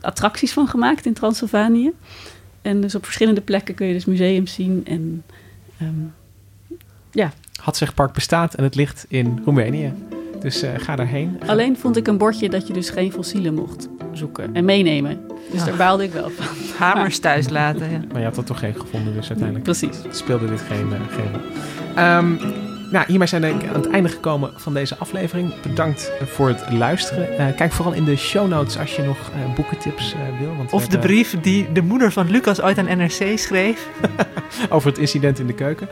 attracties 0.01 0.53
van 0.53 0.67
gemaakt 0.67 1.05
in 1.05 1.13
Transylvanië. 1.13 1.91
En 2.61 2.81
dus 2.81 2.95
op 2.95 3.03
verschillende 3.05 3.41
plekken 3.41 3.75
kun 3.75 3.87
je 3.87 3.93
dus 3.93 4.05
museums 4.05 4.53
zien. 4.53 4.81
En 4.87 5.23
ehm, 5.77 5.93
ja, 7.11 7.31
Hatzegpark 7.61 8.13
bestaat 8.13 8.53
en 8.53 8.63
het 8.63 8.75
ligt 8.75 9.05
in 9.07 9.41
Roemenië. 9.45 9.93
Dus 10.39 10.61
eh, 10.61 10.71
ga 10.77 10.95
daarheen. 10.95 11.39
alleen 11.45 11.77
vond 11.77 11.97
ik 11.97 12.07
een 12.07 12.17
bordje 12.17 12.49
dat 12.49 12.67
je 12.67 12.73
dus 12.73 12.89
geen 12.89 13.11
fossielen 13.11 13.53
mocht 13.53 13.87
zoeken 14.13 14.55
en 14.55 14.65
meenemen. 14.65 15.19
Dus 15.51 15.59
Ja. 15.59 15.65
daar 15.65 15.75
baalde 15.75 16.03
ik 16.03 16.11
wel 16.11 16.29
van. 16.29 16.45
Hamers 16.87 17.19
thuis 17.19 17.49
laten. 17.49 17.91
Ja. 17.91 18.01
Maar 18.11 18.19
je 18.19 18.25
had 18.25 18.37
er 18.37 18.43
toch 18.43 18.59
geen 18.59 18.75
gevonden, 18.79 19.13
dus 19.13 19.27
uiteindelijk 19.27 19.63
Precies. 19.65 19.97
speelde 20.11 20.47
dit 20.49 20.61
geen, 20.61 20.93
eh, 20.93 20.99
geen 21.09 21.31
rol. 21.31 21.41
Ehm, 21.95 22.35
nou, 22.91 23.05
hiermee 23.07 23.27
zijn 23.27 23.41
we 23.41 23.47
aan 23.47 23.81
het 23.81 23.89
einde 23.89 24.09
gekomen 24.09 24.51
van 24.55 24.73
deze 24.73 24.97
aflevering. 24.97 25.61
Bedankt 25.61 26.11
voor 26.23 26.47
het 26.47 26.71
luisteren. 26.71 27.37
Eh, 27.37 27.55
kijk 27.55 27.71
vooral 27.71 27.93
in 27.93 28.03
de 28.03 28.15
show 28.15 28.47
notes 28.47 28.77
als 28.77 28.95
je 28.95 29.01
nog 29.01 29.17
eh, 29.17 29.55
boekentips 29.55 30.13
eh, 30.13 30.39
wil. 30.39 30.55
Want 30.55 30.73
Of 30.73 30.87
de 30.87 30.99
brief 30.99 31.39
die 31.41 31.71
de 31.71 31.81
moeder 31.81 32.11
van 32.11 32.29
Lucas 32.29 32.61
ooit 32.61 32.77
aan 32.77 32.97
NRC 32.97 33.37
schreef. 33.37 33.89
over 34.69 34.89
het 34.89 34.97
incident 34.97 35.39
in 35.39 35.47
de 35.47 35.53
keuken. 35.53 35.87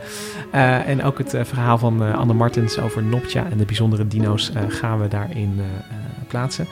En 0.86 1.02
ook 1.02 1.18
het 1.18 1.36
verhaal 1.42 1.78
van 1.78 2.14
Anne 2.14 2.32
Martens 2.32 2.78
over 2.78 3.02
Noptja 3.02 3.46
en 3.50 3.58
de 3.58 3.64
bijzondere 3.64 4.08
dino's 4.08 4.52
gaan 4.68 5.00
we 5.00 5.08
daarin 5.08 5.60
plaatsen. 6.28 6.66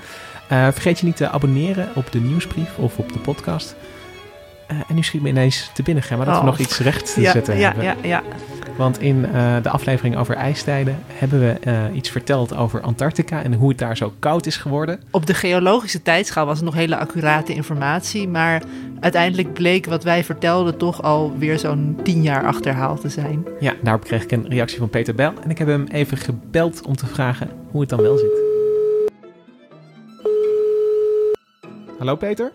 Vergeet 0.49 1.01
je 1.01 1.07
niet 1.07 1.17
te 1.17 1.29
abonneren 1.29 1.89
op 1.95 2.13
de 2.13 2.21
nieuwsbrief 2.21 2.79
of 2.79 2.99
op 2.99 3.13
de 3.13 3.19
podcast. 3.19 3.77
Eh, 4.67 4.77
en 4.89 4.95
nu 4.95 5.03
schiet 5.03 5.23
me 5.23 5.29
ineens 5.29 5.71
te 5.75 5.83
binnen, 5.83 6.03
Gemma, 6.03 6.25
dat 6.25 6.35
we 6.35 6.41
Oh. 6.41 6.47
nog 6.47 6.59
iets 6.59 6.79
recht 6.79 7.15
te 7.15 7.21
Ja, 7.21 7.33
zetten 7.33 7.57
ja, 7.57 7.67
hebben. 7.67 7.85
ja, 7.85 7.97
ja. 8.03 8.23
Want 8.77 9.01
in 9.01 9.25
eh, 9.27 9.57
de 9.63 9.69
aflevering 9.71 10.17
over 10.17 10.35
ijstijden 10.35 10.99
hebben 11.13 11.41
we 11.41 11.51
eh, 11.61 11.83
iets 11.93 12.11
verteld 12.11 12.57
over 12.57 12.81
Antarctica 12.81 13.43
en 13.43 13.55
hoe 13.55 13.69
het 13.69 13.79
daar 13.79 13.97
zo 13.97 14.13
koud 14.19 14.47
is 14.47 14.57
geworden. 14.57 15.01
Op 15.11 15.27
de 15.27 15.35
geologische 15.35 16.03
tijdschaal 16.03 16.47
was 16.47 16.57
het 16.57 16.65
nog 16.65 16.75
hele 16.75 16.97
accurate 16.99 17.55
informatie. 17.55 18.29
Maar 18.29 18.63
uiteindelijk 19.01 19.53
bleek 19.53 19.87
wat 19.87 20.05
wij 20.05 20.25
vertelden 20.25 20.77
toch 20.77 21.03
alweer 21.03 21.59
zo'n 21.59 21.99
tien 22.03 22.23
jaar 22.23 22.47
achterhaald 22.47 23.01
te 23.01 23.09
zijn. 23.09 23.47
Ja, 23.61 23.75
daarop 23.83 24.05
kreeg 24.05 24.23
ik 24.23 24.33
een 24.33 24.49
reactie 24.49 24.79
van 24.79 24.89
Peter 24.89 25.15
Bel. 25.15 25.33
En 25.45 25.51
ik 25.51 25.59
heb 25.59 25.69
hem 25.69 25.87
even 25.93 26.17
gebeld 26.17 26.83
om 26.87 26.97
te 26.97 27.07
vragen 27.07 27.51
hoe 27.71 27.81
het 27.81 27.91
dan 27.91 28.03
wel 28.03 28.17
zit. 28.19 28.41
Hallo 31.99 32.17
Peter. 32.17 32.53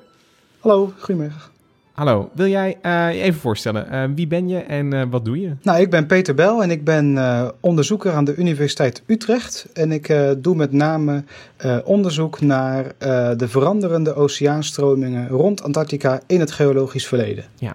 Hallo, 0.59 0.93
goedemiddag. 0.99 1.51
Hallo, 1.97 2.29
wil 2.33 2.47
jij 2.47 2.77
eh, 2.81 3.13
je 3.13 3.21
even 3.21 3.39
voorstellen? 3.39 3.89
eh, 3.89 4.03
wie 4.15 4.27
ben 4.27 4.47
je 4.47 4.57
en 4.57 4.93
eh, 4.93 5.03
wat 5.09 5.25
doe 5.25 5.39
je? 5.41 5.55
Nou, 5.61 5.79
ik 5.81 5.89
ben 5.89 6.05
Peter 6.05 6.35
Bel 6.35 6.63
en 6.63 6.71
ik 6.71 6.83
ben 6.83 7.17
eh, 7.17 7.47
onderzoeker 7.59 8.11
aan 8.11 8.25
de 8.25 8.35
Universiteit 8.35 9.03
Utrecht. 9.05 9.67
En 9.73 9.91
ik 9.91 10.09
eh, 10.09 10.29
doe 10.37 10.55
met 10.55 10.71
name 10.71 11.23
eh, 11.57 11.77
onderzoek 11.83 12.41
naar 12.41 12.85
eh, 12.97 13.31
de 13.37 13.47
veranderende 13.47 14.13
oceaanstromingen 14.15 15.27
rond 15.27 15.63
Antarctica 15.63 16.19
in 16.27 16.39
het 16.39 16.51
geologisch 16.51 17.07
verleden. 17.07 17.43
Ja, 17.55 17.73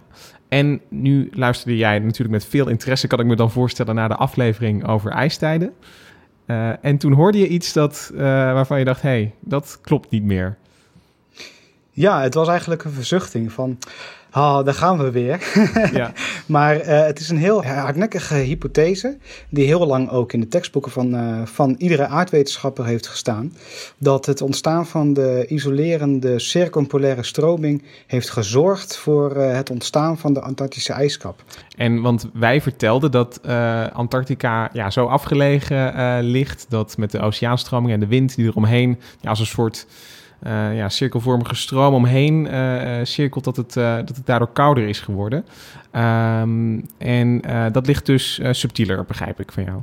en 0.48 0.80
nu 0.88 1.28
luisterde 1.32 1.76
jij 1.76 1.98
natuurlijk 1.98 2.30
met 2.30 2.44
veel 2.44 2.68
interesse, 2.68 3.06
kan 3.06 3.20
ik 3.20 3.26
me 3.26 3.36
dan 3.36 3.50
voorstellen, 3.50 3.94
naar 3.94 4.08
de 4.08 4.16
aflevering 4.16 4.88
over 4.88 5.10
ijstijden. 5.10 5.72
Eh, 6.46 6.84
en 6.84 6.98
toen 6.98 7.12
hoorde 7.12 7.38
je 7.38 7.48
iets 7.48 7.72
dat, 7.72 8.10
eh, 8.14 8.20
waarvan 8.52 8.78
je 8.78 8.84
dacht, 8.84 9.02
hé, 9.02 9.08
hey, 9.08 9.34
dat 9.40 9.78
klopt 9.82 10.10
niet 10.10 10.24
meer. 10.24 10.56
Ja, 11.94 12.22
het 12.22 12.34
was 12.34 12.48
eigenlijk 12.48 12.84
een 12.84 12.92
verzuchting 12.92 13.52
van, 13.52 13.78
ah, 14.30 14.64
daar 14.64 14.74
gaan 14.74 14.98
we 14.98 15.10
weer. 15.10 15.40
Ja. 15.92 16.12
maar 16.46 16.76
eh, 16.76 17.06
het 17.06 17.20
is 17.20 17.28
een 17.28 17.38
heel 17.38 17.64
hardnekkige 17.64 18.34
hypothese, 18.34 19.16
die 19.48 19.66
heel 19.66 19.86
lang 19.86 20.10
ook 20.10 20.32
in 20.32 20.40
de 20.40 20.48
tekstboeken 20.48 20.92
van, 20.92 21.14
eh, 21.14 21.42
van 21.44 21.74
iedere 21.78 22.06
aardwetenschapper 22.06 22.84
heeft 22.84 23.06
gestaan. 23.06 23.52
Dat 23.98 24.26
het 24.26 24.40
ontstaan 24.40 24.86
van 24.86 25.12
de 25.12 25.46
isolerende 25.48 26.38
circumpolaire 26.38 27.22
stroming 27.22 27.82
heeft 28.06 28.30
gezorgd 28.30 28.96
voor 28.96 29.36
eh, 29.36 29.54
het 29.54 29.70
ontstaan 29.70 30.18
van 30.18 30.32
de 30.32 30.40
Antarctische 30.40 30.92
ijskap. 30.92 31.42
En 31.76 32.00
want 32.00 32.28
wij 32.32 32.60
vertelden 32.60 33.10
dat 33.10 33.40
Antarctica 33.92 34.70
ja, 34.72 34.90
zo 34.90 35.06
afgelegen 35.06 36.22
ligt, 36.22 36.66
dat 36.68 36.96
met 36.96 37.10
de 37.10 37.20
oceaanstroming 37.20 37.92
en 37.92 38.00
de 38.00 38.06
wind 38.06 38.34
die 38.34 38.46
eromheen, 38.46 38.98
ja, 39.20 39.28
als 39.28 39.40
een 39.40 39.46
soort 39.46 39.86
eh, 40.42 40.76
ja, 40.76 40.88
cirkelvormige 40.88 41.54
stroom 41.54 41.94
omheen 41.94 42.46
eh, 42.46 43.00
eh, 43.00 43.06
cirkelt, 43.06 43.44
dat 43.44 43.56
het, 43.56 43.72
dat 43.74 44.16
het 44.16 44.26
daardoor 44.26 44.52
kouder 44.52 44.88
is 44.88 45.00
geworden. 45.00 45.44
Ehm, 45.90 46.80
en 46.98 47.40
dat 47.72 47.86
ligt 47.86 48.06
dus 48.06 48.40
subtieler, 48.50 49.04
begrijp 49.04 49.40
ik 49.40 49.52
van 49.52 49.64
jou. 49.64 49.80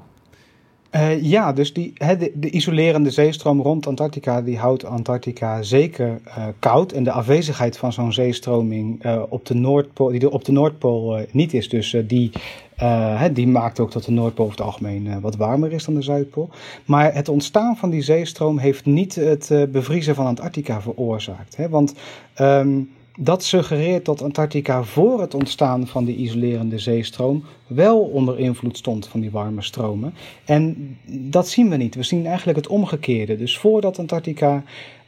Eh, 0.90 1.24
ja, 1.24 1.54
dus 1.54 1.74
die, 1.74 1.94
de, 1.94 2.32
de 2.36 2.50
isolerende 2.50 3.12
zeestroom 3.12 3.62
rond 3.62 3.88
Antarctica 3.88 4.42
die 4.42 4.58
houdt 4.58 4.86
Antarctica 4.86 5.62
zeker 5.62 6.20
eh, 6.26 6.48
koud. 6.60 6.92
En 6.92 7.04
de 7.04 7.12
afwezigheid 7.12 7.78
van 7.78 7.94
zo'n 7.94 8.14
zeestroming 8.14 9.04
eh, 9.04 9.22
op 9.30 9.46
de 9.46 9.54
Noordpool, 9.54 10.10
die 10.10 10.22
er 10.22 10.32
op 10.32 10.46
de 10.46 10.52
Noordpool 10.52 11.26
niet 11.32 11.54
is, 11.54 11.70
dus 11.70 11.96
die, 12.06 12.32
die 13.32 13.48
maakt 13.48 13.80
ook 13.80 13.92
dat 13.92 14.04
de 14.04 14.12
Noordpool 14.12 14.46
over 14.46 14.58
het 14.58 14.66
algemeen 14.66 15.22
wat 15.22 15.36
warmer 15.36 15.72
is 15.72 15.86
dan 15.86 15.96
de 15.96 16.02
Zuidpool. 16.02 16.50
Maar 16.86 17.14
het 17.14 17.30
ontstaan 17.30 17.78
van 17.78 17.90
die 17.90 18.02
zeestroom 18.02 18.58
heeft 18.58 18.86
niet 18.86 19.16
het 19.16 19.68
bevriezen 19.72 20.16
van 20.16 20.26
Antarctica 20.26 20.82
veroorzaakt. 20.82 21.58
Want 21.70 21.94
ehm, 22.34 22.82
dat 23.22 23.43
suggereert 23.43 24.05
dat 24.05 24.22
Antarctica 24.22 24.84
voor 24.84 25.22
het 25.22 25.34
ontstaan 25.34 25.88
van 25.88 26.05
die 26.05 26.15
isolerende 26.15 26.80
zeestroom 26.80 27.43
wel 27.67 27.99
onder 27.99 28.39
invloed 28.39 28.78
stond 28.78 29.07
van 29.07 29.20
die 29.20 29.32
warme 29.32 29.61
stromen. 29.61 30.13
En 30.45 30.97
dat 31.05 31.47
zien 31.47 31.70
we 31.70 31.76
niet. 31.76 31.95
We 31.95 32.03
zien 32.03 32.26
eigenlijk 32.26 32.57
het 32.57 32.67
omgekeerde. 32.67 33.38
Dus 33.38 33.57
voordat 33.57 33.99
Antarctica 33.99 34.63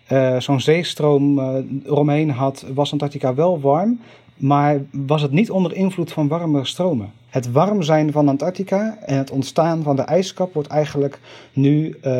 eh, 0.08 0.40
zo'n 0.40 0.62
zeestroom 0.62 1.40
eh, 1.40 1.56
eromheen 1.86 2.30
had, 2.30 2.66
was 2.74 2.92
Antarctica 2.92 3.36
wel 3.36 3.60
warm, 3.60 4.00
maar 4.36 4.82
was 4.92 5.22
het 5.22 5.32
niet 5.32 5.52
onder 5.52 5.74
invloed 5.74 6.12
van 6.12 6.28
warmere 6.28 6.66
stromen. 6.66 7.12
Het 7.30 7.52
warm 7.52 7.82
zijn 7.82 8.12
van 8.12 8.28
Antarctica 8.28 8.98
en 9.06 9.18
het 9.18 9.32
ontstaan 9.32 9.84
van 9.84 9.96
de 9.96 10.02
ijskap 10.02 10.54
wordt 10.54 10.70
eigenlijk 10.70 11.20
nu 11.54 11.98
eh, 12.02 12.12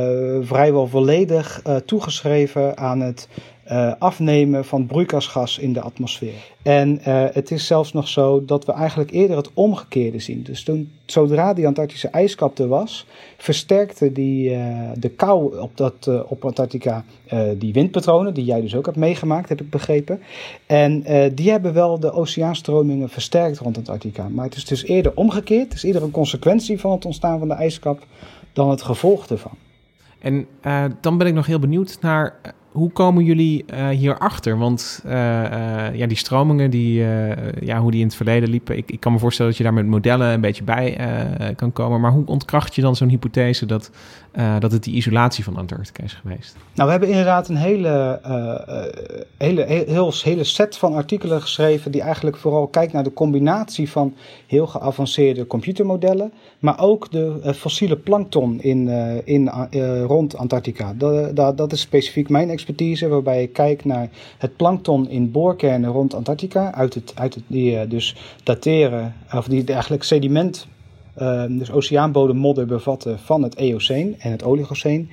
vrijwel 0.42 0.88
volledig 0.88 1.62
toegeschreven 1.86 2.78
aan 2.78 3.00
het 3.00 3.28
eh, 3.64 3.92
afnemen 4.00 4.66
van 4.66 4.86
broeikasgas 4.86 5.58
in 5.58 5.74
de 5.74 5.82
atmosfeer. 5.82 6.34
En 6.62 7.00
eh, 7.04 7.24
het 7.32 7.52
is 7.52 7.68
zelfs 7.68 7.94
nog 7.94 8.08
zo 8.08 8.46
dat 8.46 8.66
we 8.66 8.72
eigenlijk 8.72 9.12
eerder 9.12 9.38
het 9.38 9.50
omgekeerde 9.54 10.20
zien. 10.20 10.44
Dus 10.44 10.64
toen, 10.64 10.92
zodra 11.06 11.54
die 11.54 11.68
Antarctische 11.68 12.08
ijskap 12.08 12.60
er 12.60 12.68
was, 12.68 13.06
versterkte 13.38 14.12
die, 14.12 14.54
eh, 14.54 14.90
de 14.96 15.10
kou 15.10 15.60
op, 15.60 15.78
dat, 15.78 16.10
op 16.28 16.46
Antarctica 16.46 17.04
die 17.58 17.74
windpatronen, 17.74 18.34
die 18.34 18.46
jij 18.46 18.62
dus 18.62 18.76
ook 18.76 18.86
hebt 18.86 18.98
meegemaakt, 18.98 19.50
heb 19.50 19.62
ik 19.62 19.70
begrepen. 19.70 20.22
En 20.66 21.04
die 21.36 21.52
hebben 21.52 21.74
wel 21.74 22.00
de 22.00 22.12
oceaanstromingen 22.12 23.10
versterkt 23.10 23.58
rond 23.58 23.78
Antarctica. 23.78 24.30
Maar 24.30 24.46
het 24.46 24.56
is 24.56 24.66
dus 24.66 24.84
eerder 24.84 25.12
omgekeerd. 25.16 25.64
Het 25.64 25.74
is 25.74 25.84
eerder 25.84 26.04
een 26.04 26.12
consequentie 26.12 26.80
van 26.80 26.92
het 26.92 27.06
ontstaan 27.06 27.40
van 27.40 27.48
de 27.48 27.54
ijskap 27.54 28.06
dan 28.54 28.70
het 28.70 28.82
gevolg 28.82 29.28
ervan. 29.28 29.58
En 30.20 30.48
dan 31.02 31.18
ben 31.18 31.28
ik 31.28 31.34
nog 31.34 31.46
heel 31.46 31.60
benieuwd 31.60 31.98
naar 32.02 32.40
hoe 32.72 32.92
komen 32.92 33.24
jullie 33.24 33.66
uh, 33.74 33.88
hierachter? 33.88 34.58
Want 34.58 35.04
uh, 35.06 35.12
uh, 35.12 35.96
ja, 35.96 36.08
die 36.08 36.18
stromingen, 36.18 36.70
die, 36.70 37.04
ja, 37.60 37.80
hoe 37.80 37.92
die 37.92 38.00
in 38.00 38.06
het 38.06 38.16
verleden 38.16 38.50
liepen... 38.50 38.78
Ik, 38.78 38.92
ik 38.92 39.00
kan 39.00 39.12
me 39.12 39.20
voorstellen 39.20 39.52
dat 39.52 39.60
je 39.60 39.66
daar 39.66 39.74
met 39.74 39.86
modellen 39.86 40.34
een 40.34 40.42
beetje 40.42 40.64
bij 40.64 40.98
kan 41.56 41.74
komen. 41.74 42.02
Maar 42.02 42.12
hoe 42.12 42.26
ontkracht 42.26 42.76
je 42.76 42.82
dan 42.82 42.96
zo'n 42.96 43.10
hypothese 43.10 43.66
dat, 43.66 43.92
dat 44.60 44.72
het 44.72 44.84
die 44.84 44.94
isolatie 44.94 45.44
van 45.44 45.58
Antarctica 45.58 46.04
is 46.04 46.14
geweest? 46.14 46.56
Nou, 46.74 46.86
we 46.86 46.92
hebben 46.92 47.10
inderdaad 47.10 47.50
een 47.50 47.56
hele, 47.56 48.20
hele, 49.38 49.64
heel, 49.66 50.14
hele 50.24 50.44
set 50.44 50.78
van 50.78 50.94
artikelen 50.94 51.42
geschreven... 51.42 51.92
die 51.92 52.02
eigenlijk 52.02 52.38
vooral 52.38 52.68
kijkt 52.68 52.94
naar 52.94 53.04
de 53.04 53.14
combinatie 53.14 53.90
van 53.90 54.16
heel 54.48 54.68
geavanceerde 54.68 55.48
computermodellen... 55.48 56.34
maar 56.60 56.80
ook 56.80 57.12
de 57.12 57.54
fossiele 57.56 57.98
plankton 57.98 58.62
in, 58.62 58.88
in, 59.24 59.50
rond 60.04 60.38
Antarctica. 60.38 60.94
Dat, 60.94 61.36
dat, 61.36 61.58
dat 61.58 61.72
is 61.72 61.82
specifiek 61.82 62.30
mijn 62.30 62.50
expertise, 62.50 63.08
waarbij 63.08 63.42
ik 63.42 63.54
kijk 63.54 63.86
naar 63.86 64.10
het 64.38 64.56
plankton 64.56 65.10
in 65.10 65.32
boorkernen 65.32 65.92
rond 65.92 66.14
Antarctica, 66.14 66.74
uit 66.74 66.94
het, 66.94 67.12
uit 67.16 67.36
het, 67.36 67.44
die 67.48 67.88
dus 67.88 68.16
dateren, 68.44 69.16
of 69.34 69.48
die 69.48 69.66
eigenlijk 69.66 70.04
sediment, 70.04 70.68
dus 71.50 71.72
oceaanbodemmodder 71.72 72.66
bevatten 72.66 73.20
van 73.20 73.44
het 73.44 73.56
Eoceen 73.56 74.16
en 74.20 74.32
het 74.32 74.44
Oligoceen. 74.44 75.10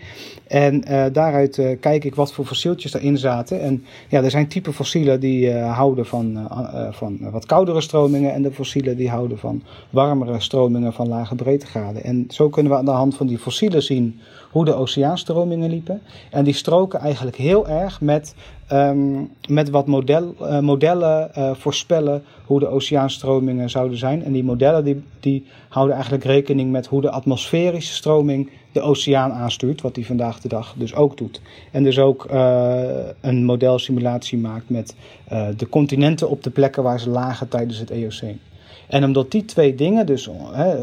En 0.49 0.85
uh, 0.91 1.05
daaruit 1.13 1.59
uh, 1.59 1.77
kijk 1.81 2.05
ik 2.05 2.15
wat 2.15 2.33
voor 2.33 2.45
fossieltjes 2.45 2.95
erin 2.95 3.19
zaten. 3.19 3.61
En 3.61 3.85
ja, 4.09 4.23
er 4.23 4.31
zijn 4.31 4.49
type 4.49 4.73
fossielen 4.73 5.21
die 5.21 5.49
uh, 5.49 5.77
houden 5.77 6.07
van, 6.07 6.49
van 6.91 7.31
wat 7.31 7.47
koudere 7.47 7.81
stromingen. 7.81 8.33
En 8.33 8.43
de 8.43 8.53
fossielen 8.53 8.97
die 8.97 9.09
houden 9.09 9.39
van 9.39 9.63
warmere 9.91 10.41
stromingen 10.41 10.93
van 10.93 11.09
lage 11.09 11.35
breedtegraden. 11.35 12.05
En 12.05 12.25
zo 12.29 12.49
kunnen 12.49 12.73
we 12.73 12.79
aan 12.79 12.85
de 12.85 12.91
hand 12.91 13.17
van 13.17 13.27
die 13.27 13.39
fossielen 13.39 13.83
zien 13.83 14.21
hoe 14.51 14.65
de 14.65 14.75
oceaanstromingen 14.75 15.71
liepen. 15.71 16.01
En 16.31 16.45
die 16.45 16.55
stroken 16.55 17.01
eigenlijk 17.01 17.37
heel 17.37 17.69
erg 17.69 18.01
met, 18.01 18.35
um, 18.73 19.31
met 19.49 19.71
wat 19.71 19.87
model, 19.87 20.35
modellen 20.61 21.31
voorspellen 21.57 22.23
hoe 22.45 22.61
de 22.61 22.69
oceaanstromingen 22.69 23.71
zouden 23.71 23.99
zijn. 23.99 24.25
En 24.25 24.33
die 24.33 24.45
modellen 24.45 24.85
die, 24.85 25.03
die 25.21 25.47
houden 25.69 25.95
eigenlijk 25.95 26.25
rekening 26.25 26.71
met 26.71 26.87
hoe 26.87 27.01
de 27.01 27.11
atmosferische 27.11 27.95
stroming 27.95 28.51
de 28.73 28.81
oceaan 28.81 29.33
aanstuurt, 29.33 29.81
wat 29.81 29.95
die 29.95 30.07
vandaag 30.07 30.41
de 30.41 30.49
dag 30.49 30.75
dus 30.77 30.95
ook 30.95 31.17
doet. 31.17 31.41
En 31.71 31.83
dus 31.83 31.99
ook 31.99 32.27
uh, 32.31 32.81
een 33.21 33.45
modelsimulatie 33.45 34.39
maakt 34.39 34.71
met 34.71 34.95
de 35.57 35.69
continenten 35.69 36.29
op 36.29 36.43
de 36.43 36.51
plekken 36.51 36.83
waar 36.83 37.01
ze 37.01 37.11
lagen 37.11 37.49
tijdens 37.49 37.79
het 37.79 37.91
Eoceen. 37.91 38.41
En 38.89 39.05
omdat 39.05 39.31
die 39.31 39.45
twee 39.45 39.75
dingen, 39.75 40.07
dus 40.07 40.31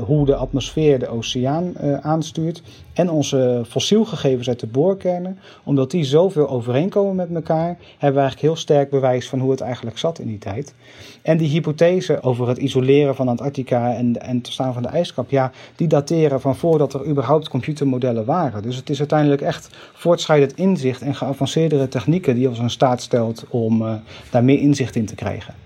hoe 0.05 0.25
de 0.25 0.35
atmosfeer 0.35 0.99
de 0.99 1.07
oceaan 1.07 1.73
uh, 1.81 1.97
aanstuurt 1.97 2.61
en 2.93 3.09
onze 3.09 3.63
fossielgegevens 3.67 4.47
uit 4.47 4.59
de 4.59 4.67
boorkernen, 4.67 5.39
omdat 5.63 5.91
die 5.91 6.03
zoveel 6.03 6.49
overeenkomen 6.49 7.15
met 7.15 7.35
elkaar, 7.35 7.77
hebben 7.97 8.13
we 8.13 8.27
eigenlijk 8.27 8.41
heel 8.41 8.55
sterk 8.55 8.89
bewijs 8.89 9.29
van 9.29 9.39
hoe 9.39 9.51
het 9.51 9.61
eigenlijk 9.61 9.97
zat 9.97 10.19
in 10.19 10.27
die 10.27 10.37
tijd. 10.37 10.73
En 11.21 11.37
die 11.37 11.49
hypothese 11.49 12.21
over 12.21 12.47
het 12.47 12.57
isoleren 12.57 13.15
van 13.15 13.27
Antarctica 13.27 13.93
en, 13.93 14.21
en 14.21 14.37
het 14.37 14.47
staan 14.47 14.73
van 14.73 14.83
de 14.83 14.89
ijskap, 14.89 15.29
ja, 15.29 15.51
die 15.75 15.87
dateren 15.87 16.41
van 16.41 16.55
voordat 16.55 16.93
er 16.93 17.07
überhaupt 17.07 17.49
computermodellen 17.49 18.25
waren. 18.25 18.61
Dus 18.61 18.75
het 18.75 18.89
is 18.89 18.99
uiteindelijk 18.99 19.41
echt 19.41 19.69
voortschrijdend 19.93 20.55
inzicht 20.55 21.01
en 21.01 21.15
geavanceerdere 21.15 21.87
technieken 21.87 22.35
die 22.35 22.49
ons 22.49 22.59
in 22.59 22.69
staat 22.69 23.01
stelt 23.01 23.45
om 23.49 23.81
uh, 23.81 23.93
daar 24.31 24.43
meer 24.43 24.59
inzicht 24.59 24.95
in 24.95 25.05
te 25.05 25.15
krijgen. 25.15 25.64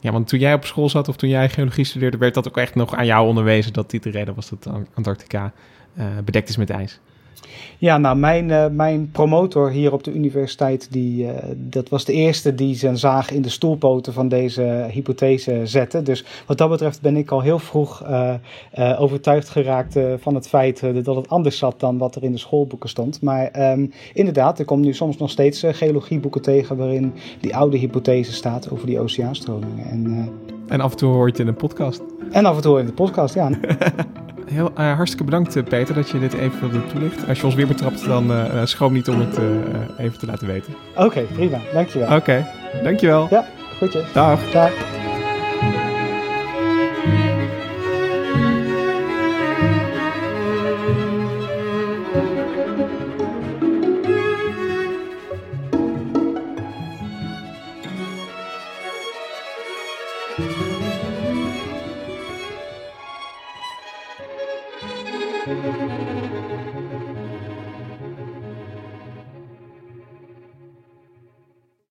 Ja, 0.00 0.12
want 0.12 0.28
toen 0.28 0.38
jij 0.38 0.54
op 0.54 0.64
school 0.64 0.88
zat 0.88 1.08
of 1.08 1.16
toen 1.16 1.28
jij 1.28 1.48
geologie 1.48 1.84
studeerde, 1.84 2.16
werd 2.16 2.34
dat 2.34 2.48
ook 2.48 2.56
echt 2.56 2.74
nog 2.74 2.94
aan 2.94 3.06
jou 3.06 3.26
onderwezen 3.26 3.72
dat 3.72 3.90
dit 3.90 4.02
de 4.02 4.10
reden 4.10 4.34
was 4.34 4.48
dat 4.48 4.68
Antarctica 4.94 5.52
uh, 5.98 6.04
bedekt 6.24 6.48
is 6.48 6.56
met 6.56 6.70
ijs. 6.70 7.00
Ja, 7.78 7.98
nou, 7.98 8.16
mijn, 8.16 8.48
uh, 8.48 8.66
mijn 8.72 9.10
promotor 9.10 9.70
hier 9.70 9.92
op 9.92 10.04
de 10.04 10.12
universiteit, 10.12 10.92
die, 10.92 11.24
uh, 11.24 11.30
dat 11.56 11.88
was 11.88 12.04
de 12.04 12.12
eerste 12.12 12.54
die 12.54 12.74
zijn 12.74 12.98
zaag 12.98 13.30
in 13.30 13.42
de 13.42 13.48
stoelpoten 13.48 14.12
van 14.12 14.28
deze 14.28 14.86
hypothese 14.90 15.60
zette. 15.64 16.02
Dus 16.02 16.24
wat 16.46 16.58
dat 16.58 16.68
betreft 16.68 17.00
ben 17.00 17.16
ik 17.16 17.30
al 17.30 17.40
heel 17.40 17.58
vroeg 17.58 18.02
uh, 18.08 18.34
overtuigd 18.98 19.48
geraakt 19.48 19.98
van 20.18 20.34
het 20.34 20.48
feit 20.48 21.04
dat 21.04 21.16
het 21.16 21.28
anders 21.28 21.58
zat 21.58 21.80
dan 21.80 21.98
wat 21.98 22.14
er 22.14 22.22
in 22.22 22.32
de 22.32 22.38
schoolboeken 22.38 22.88
stond. 22.88 23.22
Maar 23.22 23.72
um, 23.72 23.92
inderdaad, 24.14 24.58
er 24.58 24.64
komt 24.64 24.84
nu 24.84 24.94
soms 24.94 25.16
nog 25.16 25.30
steeds 25.30 25.64
geologieboeken 25.66 26.42
tegen 26.42 26.76
waarin 26.76 27.12
die 27.40 27.56
oude 27.56 27.76
hypothese 27.76 28.32
staat 28.32 28.70
over 28.70 28.86
die 28.86 29.00
oceaanstromingen. 29.00 29.86
En, 29.90 30.30
en 30.68 30.80
af 30.80 30.90
en 30.90 30.96
toe 30.96 31.12
hoor 31.12 31.24
je 31.24 31.30
het 31.30 31.40
in 31.40 31.46
een 31.46 31.54
podcast. 31.54 32.02
En 32.30 32.44
af 32.44 32.56
en 32.56 32.62
toe 32.62 32.78
in 32.78 32.86
de 32.86 32.92
podcast, 32.92 33.34
ja. 33.34 33.50
Heel, 34.50 34.70
uh, 34.78 34.92
hartstikke 34.92 35.24
bedankt, 35.24 35.64
Peter, 35.68 35.94
dat 35.94 36.10
je 36.10 36.18
dit 36.18 36.32
even 36.32 36.60
wilde 36.60 36.86
toelichten. 36.86 37.28
Als 37.28 37.38
je 37.38 37.44
ons 37.44 37.54
weer 37.54 37.66
betrapt, 37.66 38.04
dan 38.04 38.30
uh, 38.30 38.60
schroom 38.64 38.92
niet 38.92 39.08
om 39.08 39.20
het 39.20 39.38
uh, 39.38 39.44
even 39.98 40.18
te 40.18 40.26
laten 40.26 40.46
weten. 40.46 40.74
Oké, 40.94 41.04
okay, 41.04 41.22
prima. 41.22 41.58
Dankjewel. 41.72 42.08
Oké, 42.08 42.16
okay, 42.16 42.46
dankjewel. 42.82 43.26
Ja, 43.30 43.44
goedje. 43.78 44.04
Dag. 44.12 44.50
Dag. 44.50 44.99